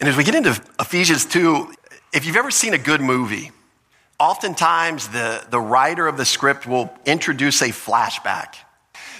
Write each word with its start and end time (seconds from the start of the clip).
And 0.00 0.08
as 0.08 0.16
we 0.16 0.24
get 0.24 0.34
into 0.34 0.60
Ephesians 0.78 1.24
2, 1.24 1.72
if 2.12 2.24
you've 2.24 2.36
ever 2.36 2.50
seen 2.50 2.72
a 2.72 2.78
good 2.78 3.00
movie, 3.00 3.50
oftentimes 4.18 5.08
the, 5.08 5.44
the 5.50 5.60
writer 5.60 6.06
of 6.06 6.16
the 6.16 6.24
script 6.24 6.66
will 6.66 6.92
introduce 7.04 7.62
a 7.62 7.68
flashback. 7.68 8.54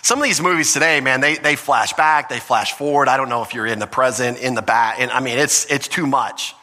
Some 0.02 0.20
of 0.20 0.24
these 0.24 0.40
movies 0.40 0.72
today, 0.72 1.00
man, 1.00 1.20
they, 1.20 1.36
they 1.36 1.56
flash 1.56 1.92
back, 1.94 2.28
they 2.28 2.38
flash 2.38 2.72
forward. 2.74 3.08
I 3.08 3.16
don't 3.16 3.28
know 3.28 3.42
if 3.42 3.54
you're 3.54 3.66
in 3.66 3.80
the 3.80 3.86
present, 3.88 4.38
in 4.38 4.54
the 4.54 4.62
back. 4.62 5.00
And 5.00 5.10
I 5.10 5.18
mean, 5.20 5.38
it's, 5.38 5.66
it's 5.66 5.88
too 5.88 6.06
much. 6.06 6.54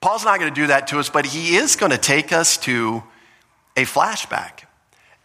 Paul's 0.00 0.24
not 0.24 0.38
going 0.38 0.54
to 0.54 0.60
do 0.60 0.68
that 0.68 0.86
to 0.88 1.00
us, 1.00 1.10
but 1.10 1.26
he 1.26 1.56
is 1.56 1.74
going 1.74 1.90
to 1.90 1.98
take 1.98 2.32
us 2.32 2.56
to 2.58 3.02
a 3.76 3.82
flashback. 3.82 4.64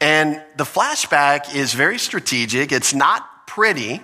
And 0.02 0.41
the 0.55 0.64
flashback 0.64 1.54
is 1.54 1.73
very 1.73 2.00
strategic. 2.00 2.71
It's 2.71 2.94
not 2.94 3.46
pretty. 3.46 4.02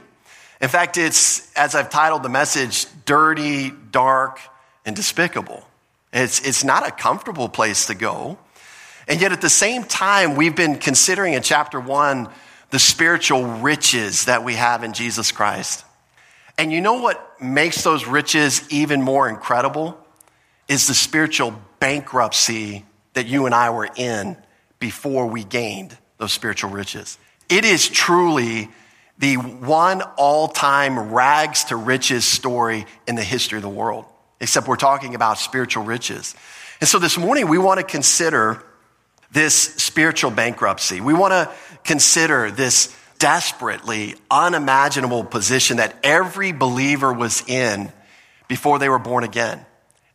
In 0.61 0.69
fact, 0.69 0.97
it's, 0.97 1.51
as 1.55 1.75
I've 1.75 1.89
titled 1.89 2.23
the 2.23 2.29
message, 2.29 2.87
dirty, 3.05 3.71
dark, 3.91 4.39
and 4.85 4.95
despicable. 4.95 5.67
It's, 6.13 6.39
it's 6.47 6.63
not 6.63 6.87
a 6.87 6.91
comfortable 6.91 7.49
place 7.49 7.87
to 7.87 7.95
go. 7.95 8.37
And 9.07 9.19
yet, 9.21 9.31
at 9.31 9.41
the 9.41 9.49
same 9.49 9.83
time, 9.83 10.35
we've 10.35 10.55
been 10.55 10.77
considering 10.77 11.33
in 11.33 11.43
chapter 11.43 11.79
one 11.79 12.29
the 12.71 12.79
spiritual 12.79 13.43
riches 13.43 14.25
that 14.25 14.43
we 14.43 14.55
have 14.55 14.83
in 14.83 14.93
Jesus 14.93 15.31
Christ. 15.31 15.85
And 16.57 16.71
you 16.71 16.81
know 16.81 17.01
what 17.01 17.41
makes 17.41 17.83
those 17.83 18.07
riches 18.07 18.65
even 18.71 19.01
more 19.01 19.29
incredible? 19.29 19.97
Is 20.67 20.87
the 20.87 20.93
spiritual 20.93 21.53
bankruptcy 21.79 22.85
that 23.13 23.27
you 23.27 23.45
and 23.45 23.55
I 23.55 23.69
were 23.71 23.89
in 23.95 24.37
before 24.79 25.25
we 25.25 25.43
gained 25.43 25.97
those 26.17 26.31
spiritual 26.31 26.69
riches. 26.69 27.17
It 27.49 27.65
is 27.65 27.87
truly 27.87 28.69
the 29.17 29.35
one 29.35 30.01
all 30.17 30.47
time 30.47 31.13
rags 31.13 31.65
to 31.65 31.75
riches 31.75 32.25
story 32.25 32.85
in 33.07 33.15
the 33.15 33.23
history 33.23 33.57
of 33.57 33.63
the 33.63 33.69
world, 33.69 34.05
except 34.39 34.67
we're 34.67 34.75
talking 34.75 35.15
about 35.15 35.37
spiritual 35.37 35.83
riches. 35.83 36.35
And 36.81 36.87
so 36.87 36.99
this 36.99 37.17
morning 37.17 37.47
we 37.47 37.57
want 37.57 37.79
to 37.79 37.85
consider 37.85 38.63
this 39.31 39.55
spiritual 39.55 40.31
bankruptcy. 40.31 41.01
We 41.01 41.13
want 41.13 41.31
to 41.31 41.51
consider 41.83 42.51
this 42.51 42.95
desperately 43.19 44.15
unimaginable 44.29 45.23
position 45.23 45.77
that 45.77 45.97
every 46.03 46.51
believer 46.51 47.13
was 47.13 47.43
in 47.47 47.91
before 48.47 48.79
they 48.79 48.89
were 48.89 48.99
born 48.99 49.23
again. 49.23 49.65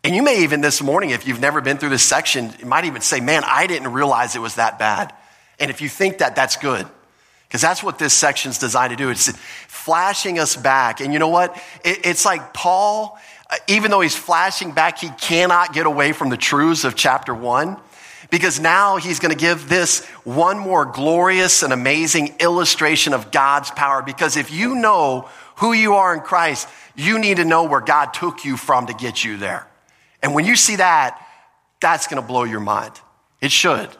And 0.05 0.15
you 0.15 0.23
may 0.23 0.43
even 0.43 0.61
this 0.61 0.83
morning, 0.83 1.11
if 1.11 1.27
you've 1.27 1.41
never 1.41 1.61
been 1.61 1.77
through 1.77 1.91
this 1.91 2.03
section, 2.03 2.53
you 2.59 2.67
might 2.67 2.85
even 2.85 3.03
say, 3.03 3.21
man, 3.21 3.43
I 3.45 3.67
didn't 3.67 3.93
realize 3.93 4.37
it 4.37 4.41
was 4.41 4.55
that 4.55 4.79
bad. 4.79 5.13
And 5.59 5.71
if 5.71 5.83
you 5.83 5.89
think 5.89 6.19
that, 6.19 6.37
that's 6.37 6.57
good. 6.57 6.87
Because 7.51 7.63
that's 7.63 7.83
what 7.83 7.99
this 7.99 8.15
section's 8.15 8.59
designed 8.59 8.91
to 8.91 8.97
do. 8.97 9.11
It's 9.11 9.29
flashing 9.67 10.39
us 10.39 10.55
back. 10.55 11.01
And 11.01 11.13
you 11.13 11.19
know 11.19 11.27
what? 11.29 11.61
It, 11.85 12.07
it's 12.07 12.25
like 12.25 12.55
Paul, 12.55 13.19
uh, 13.51 13.57
even 13.67 13.91
though 13.91 14.01
he's 14.03 14.15
flashing 14.15 14.71
back, 14.71 15.01
he 15.01 15.09
cannot 15.21 15.75
get 15.75 15.85
away 15.85 16.13
from 16.13 16.31
the 16.31 16.37
truths 16.37 16.85
of 16.85 16.95
chapter 16.95 17.35
one. 17.35 17.77
Because 18.31 18.61
now 18.61 18.99
he's 18.99 19.19
going 19.19 19.33
to 19.33 19.37
give 19.37 19.69
this 19.69 20.07
one 20.23 20.61
more 20.61 20.85
glorious 20.85 21.65
and 21.65 21.73
amazing 21.73 22.37
illustration 22.39 23.15
of 23.15 23.33
God's 23.33 23.73
power. 23.73 24.01
Because 24.01 24.37
if 24.37 24.53
you 24.53 24.77
know 24.77 25.29
who 25.57 25.73
you 25.73 25.95
are 25.95 26.15
in 26.15 26.21
Christ, 26.21 26.69
you 26.95 27.19
need 27.19 27.39
to 27.39 27.45
know 27.45 27.65
where 27.65 27.81
God 27.81 28.15
took 28.15 28.45
you 28.45 28.57
from 28.57 28.87
to 28.87 28.95
get 28.95 29.25
you 29.25 29.37
there. 29.39 29.67
And 30.23 30.37
when 30.37 30.45
you 30.45 30.55
see 30.55 30.77
that, 30.77 31.21
that's 31.81 32.07
going 32.07 32.23
to 32.23 32.27
blow 32.27 32.45
your 32.45 32.61
mind. 32.61 32.93
It 33.41 33.51
should. 33.51 33.91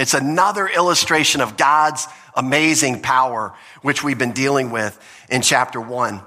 It's 0.00 0.14
another 0.14 0.66
illustration 0.66 1.42
of 1.42 1.58
God's 1.58 2.06
amazing 2.34 3.02
power, 3.02 3.54
which 3.82 4.02
we've 4.02 4.16
been 4.16 4.32
dealing 4.32 4.70
with 4.70 4.98
in 5.28 5.42
chapter 5.42 5.78
one. 5.78 6.22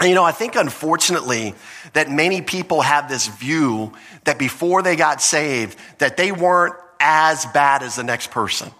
And 0.00 0.08
you 0.08 0.14
know, 0.14 0.24
I 0.24 0.32
think 0.32 0.56
unfortunately 0.56 1.54
that 1.92 2.10
many 2.10 2.40
people 2.40 2.80
have 2.80 3.06
this 3.10 3.26
view 3.26 3.92
that 4.24 4.38
before 4.38 4.82
they 4.82 4.96
got 4.96 5.20
saved, 5.20 5.78
that 5.98 6.16
they 6.16 6.32
weren't 6.32 6.74
as 6.98 7.44
bad 7.44 7.82
as 7.82 7.96
the 7.96 8.02
next 8.02 8.30
person. 8.30 8.70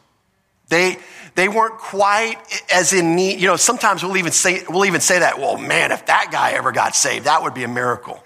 They, 0.71 0.97
they 1.35 1.49
weren't 1.49 1.77
quite 1.77 2.37
as 2.73 2.95
in 2.95 3.17
need. 3.17 3.39
You 3.39 3.49
know, 3.49 3.57
sometimes 3.57 4.03
we'll 4.03 4.17
even 4.17 4.33
say, 4.33 4.63
we'll 4.67 4.87
even 4.87 5.03
say 5.03 5.19
that, 5.19 5.39
well, 5.39 5.59
man, 5.59 5.93
if 5.93 6.07
that 6.07 6.31
guy 6.33 6.53
ever 6.53 6.73
got 6.73 6.97
saved, 6.97 7.27
that 7.27 7.43
would 7.43 7.53
be 7.53 7.65
a 7.65 7.69
miracle. 7.69 8.23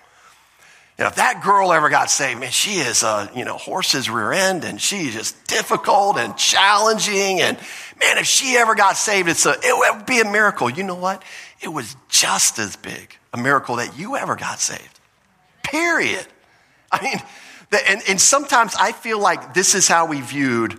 If 1.07 1.15
that 1.15 1.43
girl 1.43 1.73
ever 1.73 1.89
got 1.89 2.11
saved, 2.11 2.41
man, 2.41 2.51
she 2.51 2.73
is 2.75 3.03
a, 3.03 3.31
you 3.35 3.45
know, 3.45 3.57
horse's 3.57 4.11
rear 4.11 4.33
end 4.33 4.65
and 4.65 4.81
she's 4.81 5.15
just 5.15 5.47
difficult 5.47 6.19
and 6.19 6.37
challenging. 6.37 7.41
And 7.41 7.57
man, 7.99 8.19
if 8.19 8.27
she 8.27 8.57
ever 8.57 8.75
got 8.75 8.97
saved, 8.97 9.29
it's 9.29 9.47
a, 9.47 9.55
it 9.63 9.97
would 9.97 10.05
be 10.05 10.21
a 10.21 10.31
miracle. 10.31 10.69
You 10.69 10.85
know 10.85 10.95
what? 10.95 11.23
It 11.63 11.69
was 11.69 11.97
just 12.09 12.59
as 12.59 12.77
big 12.77 13.17
a 13.33 13.39
miracle 13.39 13.77
that 13.77 13.99
you 13.99 14.17
ever 14.17 14.37
got 14.37 14.61
saved. 14.61 15.01
Period. 15.63 16.27
I 16.93 17.03
mean, 17.03 17.19
and, 17.89 18.03
and 18.09 18.21
sometimes 18.21 18.75
I 18.79 18.93
feel 18.93 19.19
like 19.21 19.55
this 19.55 19.75
is 19.75 19.89
how 19.89 20.07
we 20.07 20.21
viewed 20.21 20.79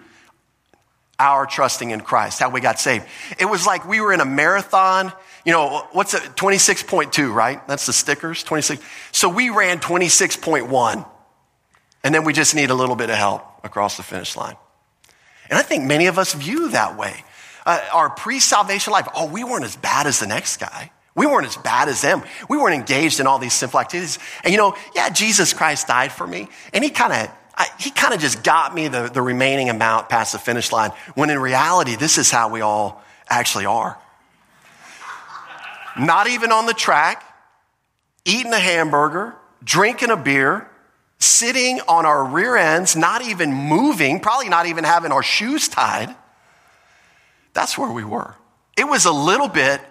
our 1.18 1.46
trusting 1.46 1.92
in 1.92 2.02
Christ, 2.02 2.40
how 2.40 2.50
we 2.50 2.62
got 2.62 2.80
saved. 2.80 3.06
It 3.40 3.46
was 3.46 3.66
like 3.66 3.88
we 3.88 4.02
were 4.02 4.12
in 4.12 4.20
a 4.22 4.26
marathon 4.26 5.14
you 5.46 5.52
know, 5.52 5.88
what's 5.92 6.14
it? 6.14 6.22
26.2, 6.36 7.34
right? 7.34 7.66
That's 7.68 7.86
the 7.86 7.94
stickers, 7.94 8.44
26. 8.44 8.84
So 9.12 9.30
we 9.30 9.50
ran 9.50 9.80
26.1, 9.80 11.08
and 12.04 12.16
then 12.16 12.24
we 12.24 12.34
just 12.34 12.56
need 12.56 12.70
a 12.70 12.76
little 12.76 12.96
bit 12.96 13.10
of 13.10 13.16
help 13.16 13.44
across 13.64 13.98
the 13.98 14.04
finish 14.04 14.36
line. 14.36 14.56
And 15.50 15.58
I 15.58 15.64
think 15.64 15.84
many 15.86 16.08
of 16.08 16.18
us 16.20 16.34
view 16.34 16.70
that 16.70 16.98
way. 16.98 17.24
Uh, 17.66 17.84
our 17.92 18.10
pre 18.10 18.40
salvation 18.40 18.94
life, 18.94 19.08
oh, 19.16 19.28
we 19.28 19.44
weren't 19.44 19.66
as 19.66 19.76
bad 19.76 20.08
as 20.08 20.20
the 20.20 20.28
next 20.28 20.58
guy. 20.58 20.92
We 21.14 21.26
weren't 21.26 21.46
as 21.46 21.58
bad 21.58 21.90
as 21.90 22.02
them. 22.02 22.24
We 22.48 22.58
weren't 22.58 22.76
engaged 22.76 23.20
in 23.20 23.28
all 23.28 23.38
these 23.38 23.54
sinful 23.54 23.80
activities. 23.80 24.18
And 24.44 24.52
you 24.52 24.58
know, 24.58 24.76
yeah, 24.96 25.10
Jesus 25.10 25.54
Christ 25.54 25.88
died 25.88 26.12
for 26.12 26.26
me, 26.26 26.48
and 26.74 26.84
he 26.84 26.90
kind 26.90 27.14
of 27.14 27.32
he 27.80 27.92
kind 27.92 28.14
of 28.14 28.20
just 28.20 28.44
got 28.44 28.74
me 28.74 28.88
the, 28.88 29.10
the 29.10 29.22
remaining 29.22 29.70
amount 29.70 30.10
past 30.10 30.32
the 30.32 30.40
finish 30.40 30.72
line, 30.72 30.92
when 31.16 31.30
in 31.30 31.38
reality, 31.38 31.96
this 31.96 32.18
is 32.18 32.32
how 32.32 32.50
we 32.50 32.62
all 32.62 33.04
actually 33.30 33.66
are 33.66 34.00
not 36.00 36.28
even 36.28 36.52
on 36.52 36.66
the 36.66 36.74
track, 36.74 37.24
eating 38.26 38.54
a 38.54 38.60
hamburger, 38.60 39.36
drinking 39.64 40.12
a 40.12 40.18
beer, 40.18 40.70
sitting 41.20 41.80
on 41.88 42.06
our 42.06 42.26
rear 42.26 42.56
ends, 42.56 42.96
not 42.96 43.22
even 43.22 43.54
moving, 43.54 44.20
probably 44.20 44.50
not 44.50 44.66
even 44.66 44.84
having 44.84 45.12
our 45.12 45.24
shoes 45.24 45.68
tied. 45.68 46.16
That's 47.54 47.78
where 47.78 47.92
we 47.92 48.04
were. 48.04 48.36
It 48.78 48.86
was 48.86 49.06
a 49.06 49.12
little 49.12 49.48
bit 49.48 49.82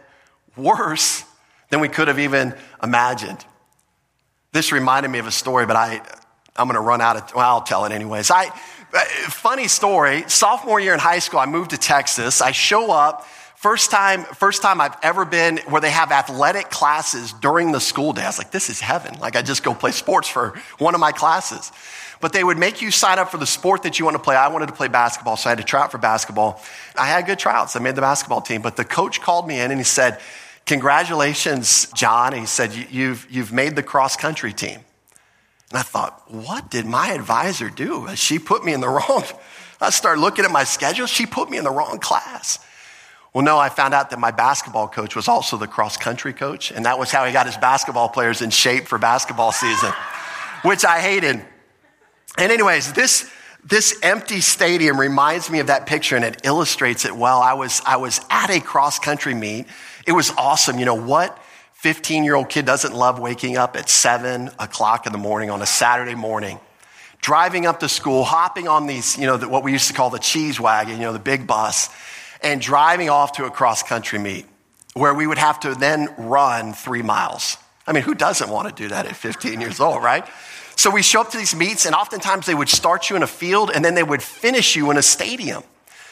worse 0.57 1.25
than 1.69 1.81
we 1.81 1.89
could 1.89 2.09
have 2.09 2.19
even 2.19 2.55
imagined. 2.83 3.45
This 4.53 4.73
reminded 4.73 5.11
me 5.11 5.19
of 5.21 5.27
a 5.27 5.31
story, 5.31 5.67
but 5.67 5.77
I, 5.77 6.01
I'm 6.57 6.67
going 6.67 6.75
to 6.75 6.81
run 6.81 7.01
out 7.01 7.17
of, 7.17 7.35
well, 7.35 7.49
I'll 7.49 7.63
tell 7.63 7.85
it 7.85 7.93
anyways. 7.93 8.31
I, 8.31 8.47
uh, 8.47 9.05
funny 9.29 9.69
story. 9.69 10.25
Sophomore 10.27 10.81
year 10.81 10.95
in 10.95 10.99
high 10.99 11.21
school, 11.21 11.39
I 11.39 11.47
moved 11.47 11.71
to 11.71 11.79
Texas. 11.79 12.41
I 12.41 12.51
show 12.51 12.91
up 12.91 13.25
First 13.61 13.91
time, 13.91 14.25
first 14.25 14.63
time 14.63 14.81
I've 14.81 14.97
ever 15.03 15.27
been 15.27 15.59
where 15.69 15.83
they 15.83 15.91
have 15.91 16.13
athletic 16.13 16.71
classes 16.71 17.35
during 17.35 17.73
the 17.73 17.79
school 17.79 18.15
day. 18.15 18.23
I 18.23 18.29
was 18.29 18.39
like, 18.39 18.53
this 18.53 18.71
is 18.71 18.81
heaven. 18.81 19.19
Like 19.19 19.37
I 19.37 19.43
just 19.43 19.63
go 19.63 19.75
play 19.75 19.91
sports 19.91 20.31
for 20.31 20.59
one 20.79 20.95
of 20.95 21.01
my 21.01 21.13
classes. 21.13 21.71
But 22.23 22.33
they 22.33 22.43
would 22.43 22.57
make 22.57 22.81
you 22.81 22.91
sign 22.91 23.19
up 23.19 23.31
for 23.31 23.37
the 23.37 23.47
sport 23.47 23.83
that 23.83 23.99
you 23.99 24.07
want 24.07 24.15
to 24.15 24.23
play. 24.23 24.35
I 24.35 24.49
wanted 24.49 24.69
to 24.69 24.73
play 24.73 24.89
basketball, 24.89 25.37
so 25.37 25.51
I 25.51 25.51
had 25.51 25.59
to 25.59 25.65
try 25.65 25.83
out 25.83 25.93
for 25.93 25.99
basketball. 25.99 26.63
I 26.97 27.07
had 27.09 27.27
good 27.27 27.39
tryouts. 27.39 27.77
I 27.77 27.81
made 27.81 27.97
the 27.97 28.01
basketball 28.01 28.41
team. 28.41 28.63
But 28.63 28.77
the 28.77 28.85
coach 28.87 29.21
called 29.21 29.47
me 29.47 29.61
in 29.61 29.71
and 29.71 29.79
he 29.79 29.85
said, 29.85 30.21
congratulations, 30.65 31.93
John. 31.93 32.33
And 32.33 32.41
he 32.41 32.47
said, 32.47 32.73
you've, 32.73 33.27
you've 33.31 33.53
made 33.53 33.77
the 33.77 33.83
cross 33.83 34.17
country 34.17 34.55
team. 34.55 34.81
And 35.69 35.79
I 35.79 35.83
thought, 35.83 36.33
what 36.33 36.71
did 36.71 36.87
my 36.87 37.13
advisor 37.13 37.69
do? 37.69 38.09
She 38.15 38.39
put 38.39 38.65
me 38.65 38.73
in 38.73 38.81
the 38.81 38.89
wrong. 39.11 39.25
I 39.83 39.91
started 39.91 40.23
looking 40.23 40.47
at 40.47 40.51
my 40.51 40.65
schedule. 40.65 41.05
She 41.05 41.27
put 41.27 41.51
me 41.51 41.59
in 41.59 41.65
the 41.65 41.71
wrong 41.71 41.99
class. 41.99 42.59
Well, 43.33 43.45
no, 43.45 43.59
I 43.59 43.69
found 43.69 43.95
out 43.95 44.11
that 44.11 44.19
my 44.19 44.33
basketball 44.33 44.89
coach 44.89 45.15
was 45.15 45.29
also 45.29 45.57
the 45.57 45.69
cross 45.69 45.97
country 45.97 46.33
coach, 46.33 46.73
and 46.73 46.85
that 46.85 46.99
was 46.99 47.13
how 47.13 47.25
he 47.25 47.33
got 47.33 47.47
his 47.47 47.57
basketball 47.57 48.09
players 48.09 48.43
in 48.43 48.51
shape 48.51 48.89
for 48.89 48.99
basketball 48.99 49.53
season, 49.53 49.93
which 50.63 50.85
I 50.85 51.01
hated. 51.01 51.45
And, 52.39 52.53
anyways, 52.53 52.93
this, 52.93 53.31
this 53.65 53.97
empty 54.03 54.41
stadium 54.41 54.99
reminds 54.99 55.49
me 55.49 55.61
of 55.61 55.69
that 55.69 55.87
picture 55.87 56.17
and 56.17 56.25
it 56.25 56.41
illustrates 56.45 57.05
it 57.05 57.15
well. 57.15 57.41
I 57.41 57.53
was, 57.53 57.81
I 57.87 57.99
was 57.99 58.21
at 58.31 58.51
a 58.51 58.61
cross 58.61 58.99
country 58.99 59.35
meet. 59.35 59.67
It 60.07 60.13
was 60.13 60.33
awesome. 60.37 60.79
You 60.79 60.87
know 60.87 60.95
what 60.95 61.39
15 61.75 62.25
year 62.25 62.35
old 62.35 62.49
kid 62.49 62.67
doesn't 62.67 62.95
love 62.95 63.19
waking 63.21 63.57
up 63.57 63.77
at 63.77 63.89
seven 63.89 64.51
o'clock 64.59 65.07
in 65.07 65.13
the 65.13 65.19
morning 65.19 65.51
on 65.51 65.63
a 65.63 65.67
Saturday 65.67 66.15
morning? 66.15 66.59
Driving 67.21 67.67
up 67.67 67.81
to 67.81 67.89
school, 67.89 68.25
hopping 68.25 68.67
on 68.67 68.87
these, 68.87 69.19
you 69.19 69.27
know, 69.27 69.37
what 69.39 69.63
we 69.63 69.73
used 69.73 69.89
to 69.89 69.95
call 69.95 70.11
the 70.11 70.19
cheese 70.19 70.59
wagon, 70.59 70.97
you 70.97 71.03
know, 71.03 71.13
the 71.13 71.19
big 71.19 71.47
bus 71.47 71.91
and 72.43 72.61
driving 72.61 73.11
off 73.11 73.33
to 73.33 73.45
a 73.45 73.51
cross 73.51 73.83
country 73.83 74.19
meet 74.19 74.47
where 74.95 75.15
we 75.15 75.27
would 75.27 75.39
have 75.39 75.61
to 75.61 75.75
then 75.75 76.13
run 76.19 76.73
three 76.73 77.03
miles. 77.03 77.57
I 77.87 77.93
mean, 77.93 78.03
who 78.03 78.15
doesn't 78.15 78.51
want 78.51 78.69
to 78.69 78.83
do 78.83 78.89
that 78.89 79.07
at 79.07 79.17
15 79.17 79.61
years 79.61 79.81
old, 79.81 80.03
right? 80.03 80.27
So 80.77 80.91
we 80.91 81.03
show 81.03 81.21
up 81.21 81.31
to 81.31 81.39
these 81.39 81.55
meets, 81.55 81.87
and 81.87 81.95
oftentimes 81.95 82.47
they 82.47 82.55
would 82.55 82.69
start 82.69 83.11
you 83.11 83.17
in 83.17 83.23
a 83.23 83.27
field 83.27 83.71
and 83.75 83.85
then 83.85 83.95
they 83.95 84.03
would 84.03 84.23
finish 84.23 84.77
you 84.77 84.91
in 84.91 84.97
a 84.97 85.03
stadium. 85.03 85.63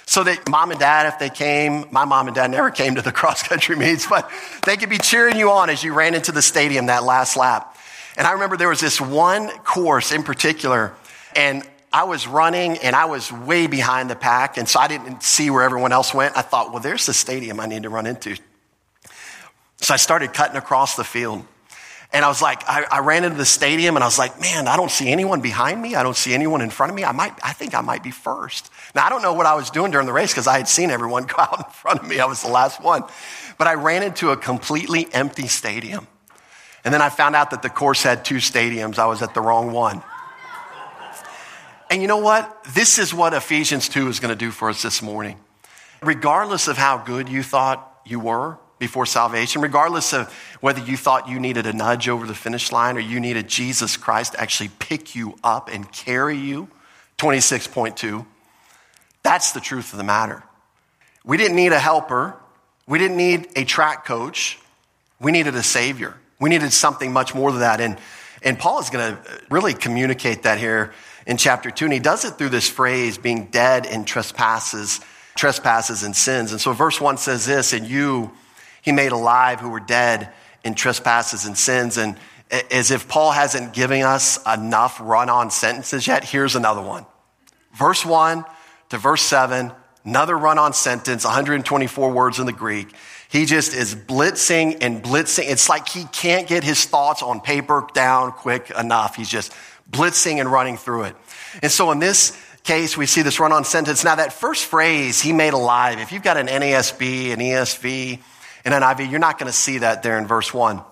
So 0.06 0.24
that 0.24 0.48
mom 0.48 0.70
and 0.70 0.80
dad, 0.80 1.06
if 1.06 1.18
they 1.18 1.30
came, 1.30 1.86
my 1.90 2.04
mom 2.04 2.28
and 2.28 2.34
dad 2.34 2.50
never 2.50 2.70
came 2.70 2.94
to 2.94 3.02
the 3.02 3.12
cross 3.20 3.42
country 3.42 3.76
meets, 3.76 4.06
but 4.06 4.30
they 4.64 4.76
could 4.76 4.88
be 4.88 4.98
cheering 4.98 5.36
you 5.36 5.50
on 5.50 5.70
as 5.70 5.82
you 5.82 5.92
ran 5.92 6.14
into 6.14 6.32
the 6.32 6.42
stadium 6.42 6.86
that 6.86 7.04
last 7.04 7.36
lap. 7.36 7.76
And 8.16 8.26
I 8.26 8.32
remember 8.32 8.56
there 8.56 8.68
was 8.68 8.80
this 8.80 9.00
one 9.00 9.48
course 9.60 10.12
in 10.12 10.22
particular, 10.22 10.94
and 11.36 11.62
I 11.92 12.04
was 12.04 12.26
running 12.26 12.78
and 12.78 12.94
I 12.94 13.06
was 13.06 13.32
way 13.32 13.66
behind 13.66 14.10
the 14.10 14.16
pack, 14.16 14.58
and 14.58 14.68
so 14.68 14.78
I 14.80 14.88
didn't 14.88 15.22
see 15.22 15.50
where 15.50 15.62
everyone 15.62 15.92
else 15.92 16.12
went. 16.12 16.36
I 16.36 16.42
thought, 16.42 16.72
well, 16.72 16.82
there's 16.82 17.06
the 17.06 17.14
stadium 17.14 17.60
I 17.60 17.66
need 17.66 17.84
to 17.84 17.90
run 17.90 18.06
into. 18.06 18.36
So 19.80 19.94
I 19.94 19.96
started 19.96 20.32
cutting 20.34 20.56
across 20.56 20.96
the 20.96 21.04
field. 21.04 21.44
And 22.12 22.24
I 22.24 22.28
was 22.28 22.40
like, 22.40 22.62
I, 22.66 22.84
I, 22.90 23.00
ran 23.00 23.24
into 23.24 23.36
the 23.36 23.44
stadium 23.44 23.94
and 23.94 24.02
I 24.02 24.06
was 24.06 24.18
like, 24.18 24.40
man, 24.40 24.66
I 24.66 24.76
don't 24.76 24.90
see 24.90 25.12
anyone 25.12 25.42
behind 25.42 25.80
me. 25.80 25.94
I 25.94 26.02
don't 26.02 26.16
see 26.16 26.32
anyone 26.32 26.62
in 26.62 26.70
front 26.70 26.90
of 26.90 26.96
me. 26.96 27.04
I 27.04 27.12
might, 27.12 27.34
I 27.44 27.52
think 27.52 27.74
I 27.74 27.82
might 27.82 28.02
be 28.02 28.10
first. 28.10 28.70
Now, 28.94 29.04
I 29.04 29.10
don't 29.10 29.20
know 29.20 29.34
what 29.34 29.44
I 29.44 29.54
was 29.54 29.68
doing 29.68 29.90
during 29.90 30.06
the 30.06 30.12
race 30.14 30.32
because 30.32 30.46
I 30.46 30.56
had 30.56 30.68
seen 30.68 30.90
everyone 30.90 31.24
go 31.26 31.34
out 31.38 31.58
in 31.58 31.70
front 31.70 32.00
of 32.00 32.08
me. 32.08 32.18
I 32.18 32.24
was 32.24 32.42
the 32.42 32.48
last 32.48 32.82
one. 32.82 33.04
But 33.58 33.66
I 33.66 33.74
ran 33.74 34.02
into 34.02 34.30
a 34.30 34.38
completely 34.38 35.06
empty 35.12 35.48
stadium. 35.48 36.06
And 36.82 36.94
then 36.94 37.02
I 37.02 37.10
found 37.10 37.36
out 37.36 37.50
that 37.50 37.60
the 37.60 37.68
course 37.68 38.02
had 38.02 38.24
two 38.24 38.36
stadiums. 38.36 38.98
I 38.98 39.06
was 39.06 39.20
at 39.20 39.34
the 39.34 39.42
wrong 39.42 39.72
one. 39.72 40.02
And 41.90 42.02
you 42.02 42.08
know 42.08 42.18
what? 42.18 42.64
This 42.74 42.98
is 42.98 43.14
what 43.14 43.32
Ephesians 43.32 43.88
2 43.88 44.08
is 44.08 44.20
going 44.20 44.30
to 44.30 44.36
do 44.36 44.50
for 44.50 44.68
us 44.68 44.82
this 44.82 45.00
morning. 45.00 45.38
Regardless 46.02 46.68
of 46.68 46.76
how 46.76 46.98
good 46.98 47.28
you 47.28 47.42
thought 47.42 48.00
you 48.04 48.20
were 48.20 48.58
before 48.78 49.06
salvation, 49.06 49.62
regardless 49.62 50.12
of 50.12 50.32
whether 50.60 50.80
you 50.80 50.96
thought 50.96 51.28
you 51.28 51.40
needed 51.40 51.66
a 51.66 51.72
nudge 51.72 52.08
over 52.08 52.26
the 52.26 52.34
finish 52.34 52.70
line 52.70 52.96
or 52.96 53.00
you 53.00 53.20
needed 53.20 53.48
Jesus 53.48 53.96
Christ 53.96 54.34
to 54.34 54.40
actually 54.40 54.70
pick 54.78 55.14
you 55.14 55.36
up 55.42 55.70
and 55.72 55.90
carry 55.90 56.36
you, 56.36 56.68
26.2, 57.16 58.24
that's 59.22 59.52
the 59.52 59.60
truth 59.60 59.92
of 59.92 59.96
the 59.96 60.04
matter. 60.04 60.44
We 61.24 61.36
didn't 61.36 61.56
need 61.56 61.72
a 61.72 61.78
helper. 61.78 62.36
We 62.86 62.98
didn't 62.98 63.16
need 63.16 63.48
a 63.56 63.64
track 63.64 64.04
coach. 64.04 64.58
We 65.20 65.32
needed 65.32 65.54
a 65.54 65.62
savior. 65.62 66.16
We 66.38 66.50
needed 66.50 66.72
something 66.72 67.12
much 67.12 67.34
more 67.34 67.50
than 67.50 67.60
that. 67.60 67.80
And, 67.80 67.98
and 68.42 68.58
Paul 68.58 68.78
is 68.78 68.90
going 68.90 69.16
to 69.16 69.42
really 69.50 69.74
communicate 69.74 70.44
that 70.44 70.58
here 70.58 70.92
in 71.28 71.36
chapter 71.36 71.70
two. 71.70 71.84
And 71.84 71.94
he 71.94 72.00
does 72.00 72.24
it 72.24 72.32
through 72.32 72.48
this 72.48 72.68
phrase, 72.68 73.18
being 73.18 73.44
dead 73.46 73.86
in 73.86 74.04
trespasses, 74.04 75.00
trespasses 75.36 76.02
and 76.02 76.16
sins. 76.16 76.50
And 76.50 76.60
so 76.60 76.72
verse 76.72 77.00
one 77.00 77.18
says 77.18 77.46
this, 77.46 77.72
and 77.72 77.86
you 77.86 78.32
he 78.82 78.90
made 78.90 79.12
alive 79.12 79.60
who 79.60 79.68
were 79.68 79.80
dead 79.80 80.32
in 80.64 80.74
trespasses 80.74 81.44
and 81.44 81.56
sins. 81.56 81.98
And 81.98 82.16
as 82.70 82.90
if 82.90 83.06
Paul 83.06 83.30
hasn't 83.32 83.74
given 83.74 84.02
us 84.02 84.38
enough 84.46 84.98
run 85.00 85.28
on 85.28 85.50
sentences 85.50 86.06
yet, 86.06 86.24
here's 86.24 86.56
another 86.56 86.82
one. 86.82 87.04
Verse 87.74 88.04
one 88.04 88.44
to 88.88 88.96
verse 88.96 89.22
seven, 89.22 89.72
another 90.04 90.36
run 90.36 90.58
on 90.58 90.72
sentence, 90.72 91.24
124 91.24 92.10
words 92.10 92.38
in 92.38 92.46
the 92.46 92.52
Greek. 92.52 92.88
He 93.28 93.44
just 93.44 93.74
is 93.74 93.94
blitzing 93.94 94.78
and 94.80 95.02
blitzing. 95.02 95.50
It's 95.50 95.68
like 95.68 95.86
he 95.86 96.04
can't 96.04 96.48
get 96.48 96.64
his 96.64 96.86
thoughts 96.86 97.22
on 97.22 97.42
paper 97.42 97.86
down 97.92 98.32
quick 98.32 98.70
enough. 98.70 99.16
He's 99.16 99.28
just 99.28 99.52
blitzing 99.90 100.40
and 100.40 100.50
running 100.50 100.76
through 100.76 101.04
it. 101.04 101.16
And 101.62 101.72
so 101.72 101.90
in 101.90 101.98
this 101.98 102.38
case, 102.64 102.96
we 102.96 103.06
see 103.06 103.22
this 103.22 103.40
run 103.40 103.52
on 103.52 103.64
sentence. 103.64 104.04
Now, 104.04 104.16
that 104.16 104.32
first 104.32 104.66
phrase, 104.66 105.20
he 105.20 105.32
made 105.32 105.54
alive, 105.54 106.00
if 106.00 106.12
you've 106.12 106.22
got 106.22 106.36
an 106.36 106.46
NASB, 106.46 107.32
an 107.32 107.38
ESV, 107.38 108.20
and 108.64 108.74
an 108.74 108.82
NIV, 108.82 109.10
you're 109.10 109.18
not 109.18 109.38
going 109.38 109.50
to 109.50 109.56
see 109.56 109.78
that 109.78 110.02
there 110.02 110.18
in 110.18 110.26
verse 110.26 110.52
one. 110.52 110.82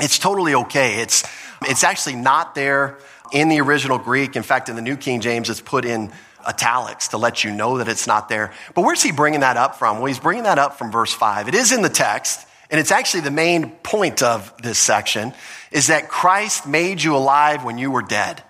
It's 0.00 0.18
totally 0.18 0.54
okay. 0.54 1.00
It's, 1.00 1.24
it's 1.62 1.84
actually 1.84 2.16
not 2.16 2.54
there 2.54 2.98
in 3.32 3.48
the 3.48 3.60
original 3.60 3.98
Greek. 3.98 4.36
In 4.36 4.42
fact, 4.42 4.68
in 4.68 4.76
the 4.76 4.82
New 4.82 4.96
King 4.96 5.20
James, 5.20 5.50
it's 5.50 5.60
put 5.60 5.84
in 5.84 6.10
italics 6.46 7.08
to 7.08 7.18
let 7.18 7.44
you 7.44 7.50
know 7.50 7.78
that 7.78 7.88
it's 7.88 8.06
not 8.06 8.28
there. 8.28 8.52
But 8.74 8.82
where's 8.82 9.02
he 9.02 9.12
bringing 9.12 9.40
that 9.40 9.56
up 9.56 9.76
from? 9.76 9.98
Well, 9.98 10.06
he's 10.06 10.18
bringing 10.18 10.44
that 10.44 10.58
up 10.58 10.78
from 10.78 10.90
verse 10.90 11.12
5. 11.12 11.48
It 11.48 11.54
is 11.54 11.72
in 11.72 11.82
the 11.82 11.88
text, 11.88 12.46
and 12.70 12.80
it's 12.80 12.90
actually 12.90 13.20
the 13.20 13.30
main 13.30 13.70
point 13.70 14.22
of 14.22 14.52
this 14.62 14.78
section 14.78 15.34
is 15.70 15.88
that 15.88 16.08
Christ 16.08 16.66
made 16.66 17.02
you 17.02 17.16
alive 17.16 17.64
when 17.64 17.78
you 17.78 17.90
were 17.90 18.02
dead. 18.02 18.42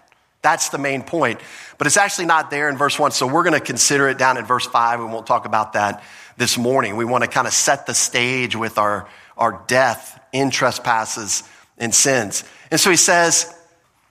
That's 0.42 0.68
the 0.68 0.78
main 0.78 1.02
point. 1.02 1.40
But 1.78 1.86
it's 1.86 1.96
actually 1.96 2.26
not 2.26 2.50
there 2.50 2.68
in 2.68 2.76
verse 2.76 2.98
1, 2.98 3.12
so 3.12 3.26
we're 3.26 3.42
going 3.42 3.58
to 3.58 3.60
consider 3.60 4.08
it 4.08 4.18
down 4.18 4.36
in 4.36 4.44
verse 4.44 4.66
5. 4.66 5.00
We 5.00 5.06
won't 5.06 5.26
talk 5.26 5.46
about 5.46 5.72
that 5.72 6.02
this 6.36 6.58
morning. 6.58 6.96
We 6.96 7.04
want 7.04 7.24
to 7.24 7.30
kind 7.30 7.46
of 7.46 7.52
set 7.52 7.86
the 7.86 7.94
stage 7.94 8.54
with 8.54 8.78
our, 8.78 9.08
our 9.36 9.64
death 9.66 10.20
in 10.32 10.50
trespasses 10.50 11.42
and 11.78 11.94
sins. 11.94 12.44
And 12.70 12.78
so 12.78 12.90
he 12.90 12.96
says, 12.96 13.52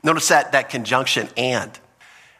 notice 0.04 0.28
that, 0.30 0.52
that 0.52 0.70
conjunction 0.70 1.30
and. 1.38 1.72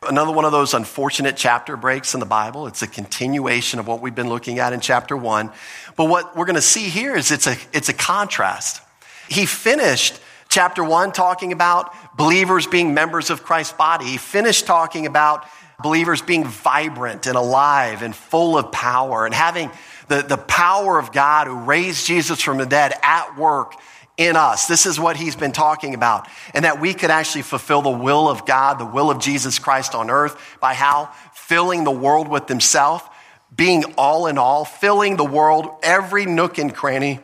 Another 0.02 0.34
one 0.34 0.44
of 0.44 0.52
those 0.52 0.74
unfortunate 0.74 1.38
chapter 1.38 1.78
breaks 1.78 2.14
in 2.14 2.20
the 2.20 2.26
Bible. 2.26 2.68
It's 2.68 2.82
a 2.82 2.88
continuation 2.88 3.80
of 3.80 3.88
what 3.88 4.02
we've 4.02 4.16
been 4.16 4.28
looking 4.28 4.60
at 4.60 4.74
in 4.74 4.82
chapter 4.82 5.16
one. 5.16 5.52
But 5.96 6.06
what 6.06 6.36
we're 6.36 6.46
going 6.46 6.56
to 6.56 6.62
see 6.62 6.90
here 6.90 7.16
is 7.16 7.32
it's 7.32 7.48
a, 7.48 7.56
it's 7.72 7.90
a 7.90 7.94
contrast. 7.94 8.82
He 9.30 9.46
finished 9.46 10.20
chapter 10.50 10.84
one 10.84 11.12
talking 11.12 11.52
about 11.52 11.94
believers 12.16 12.68
being 12.68 12.94
members 12.94 13.30
of 13.30 13.44
Christ's 13.44 13.74
body. 13.74 14.06
He 14.06 14.18
finished 14.18 14.66
talking 14.66 15.06
about 15.06 15.46
believers 15.82 16.22
being 16.22 16.46
vibrant 16.46 17.28
and 17.28 17.36
alive 17.36 18.02
and 18.02 18.16
full 18.16 18.58
of 18.58 18.72
power 18.72 19.26
and 19.26 19.34
having 19.34 19.72
the, 20.08 20.22
the 20.22 20.38
power 20.38 21.00
of 21.00 21.12
God 21.12 21.48
who 21.48 21.58
raised 21.60 22.06
Jesus 22.06 22.42
from 22.42 22.58
the 22.58 22.66
dead 22.66 22.94
at 23.02 23.38
work 23.38 23.74
in 24.16 24.36
us. 24.36 24.68
This 24.68 24.86
is 24.86 25.00
what 25.00 25.18
he's 25.18 25.36
been 25.36 25.52
talking 25.52 25.96
about. 25.96 26.28
And 26.54 26.66
that 26.66 26.80
we 26.80 26.94
could 26.94 27.10
actually 27.10 27.42
fulfill 27.42 27.82
the 27.82 27.90
will 27.90 28.30
of 28.30 28.46
God, 28.46 28.80
the 28.80 28.86
will 28.86 29.10
of 29.10 29.20
Jesus 29.20 29.58
Christ 29.58 29.96
on 29.96 30.10
earth 30.10 30.40
by 30.60 30.74
how? 30.74 31.12
Filling 31.34 31.84
the 31.84 31.92
world 31.92 32.28
with 32.28 32.48
himself, 32.48 33.10
being 33.56 33.84
all 33.98 34.28
in 34.28 34.38
all, 34.38 34.66
filling 34.66 35.18
the 35.18 35.26
world, 35.26 35.70
every 35.84 36.26
nook 36.26 36.58
and 36.58 36.74
cranny, 36.74 37.20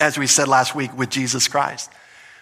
as 0.00 0.18
we 0.18 0.26
said 0.26 0.48
last 0.48 0.74
week, 0.74 0.96
with 0.96 1.10
Jesus 1.10 1.48
Christ. 1.48 1.90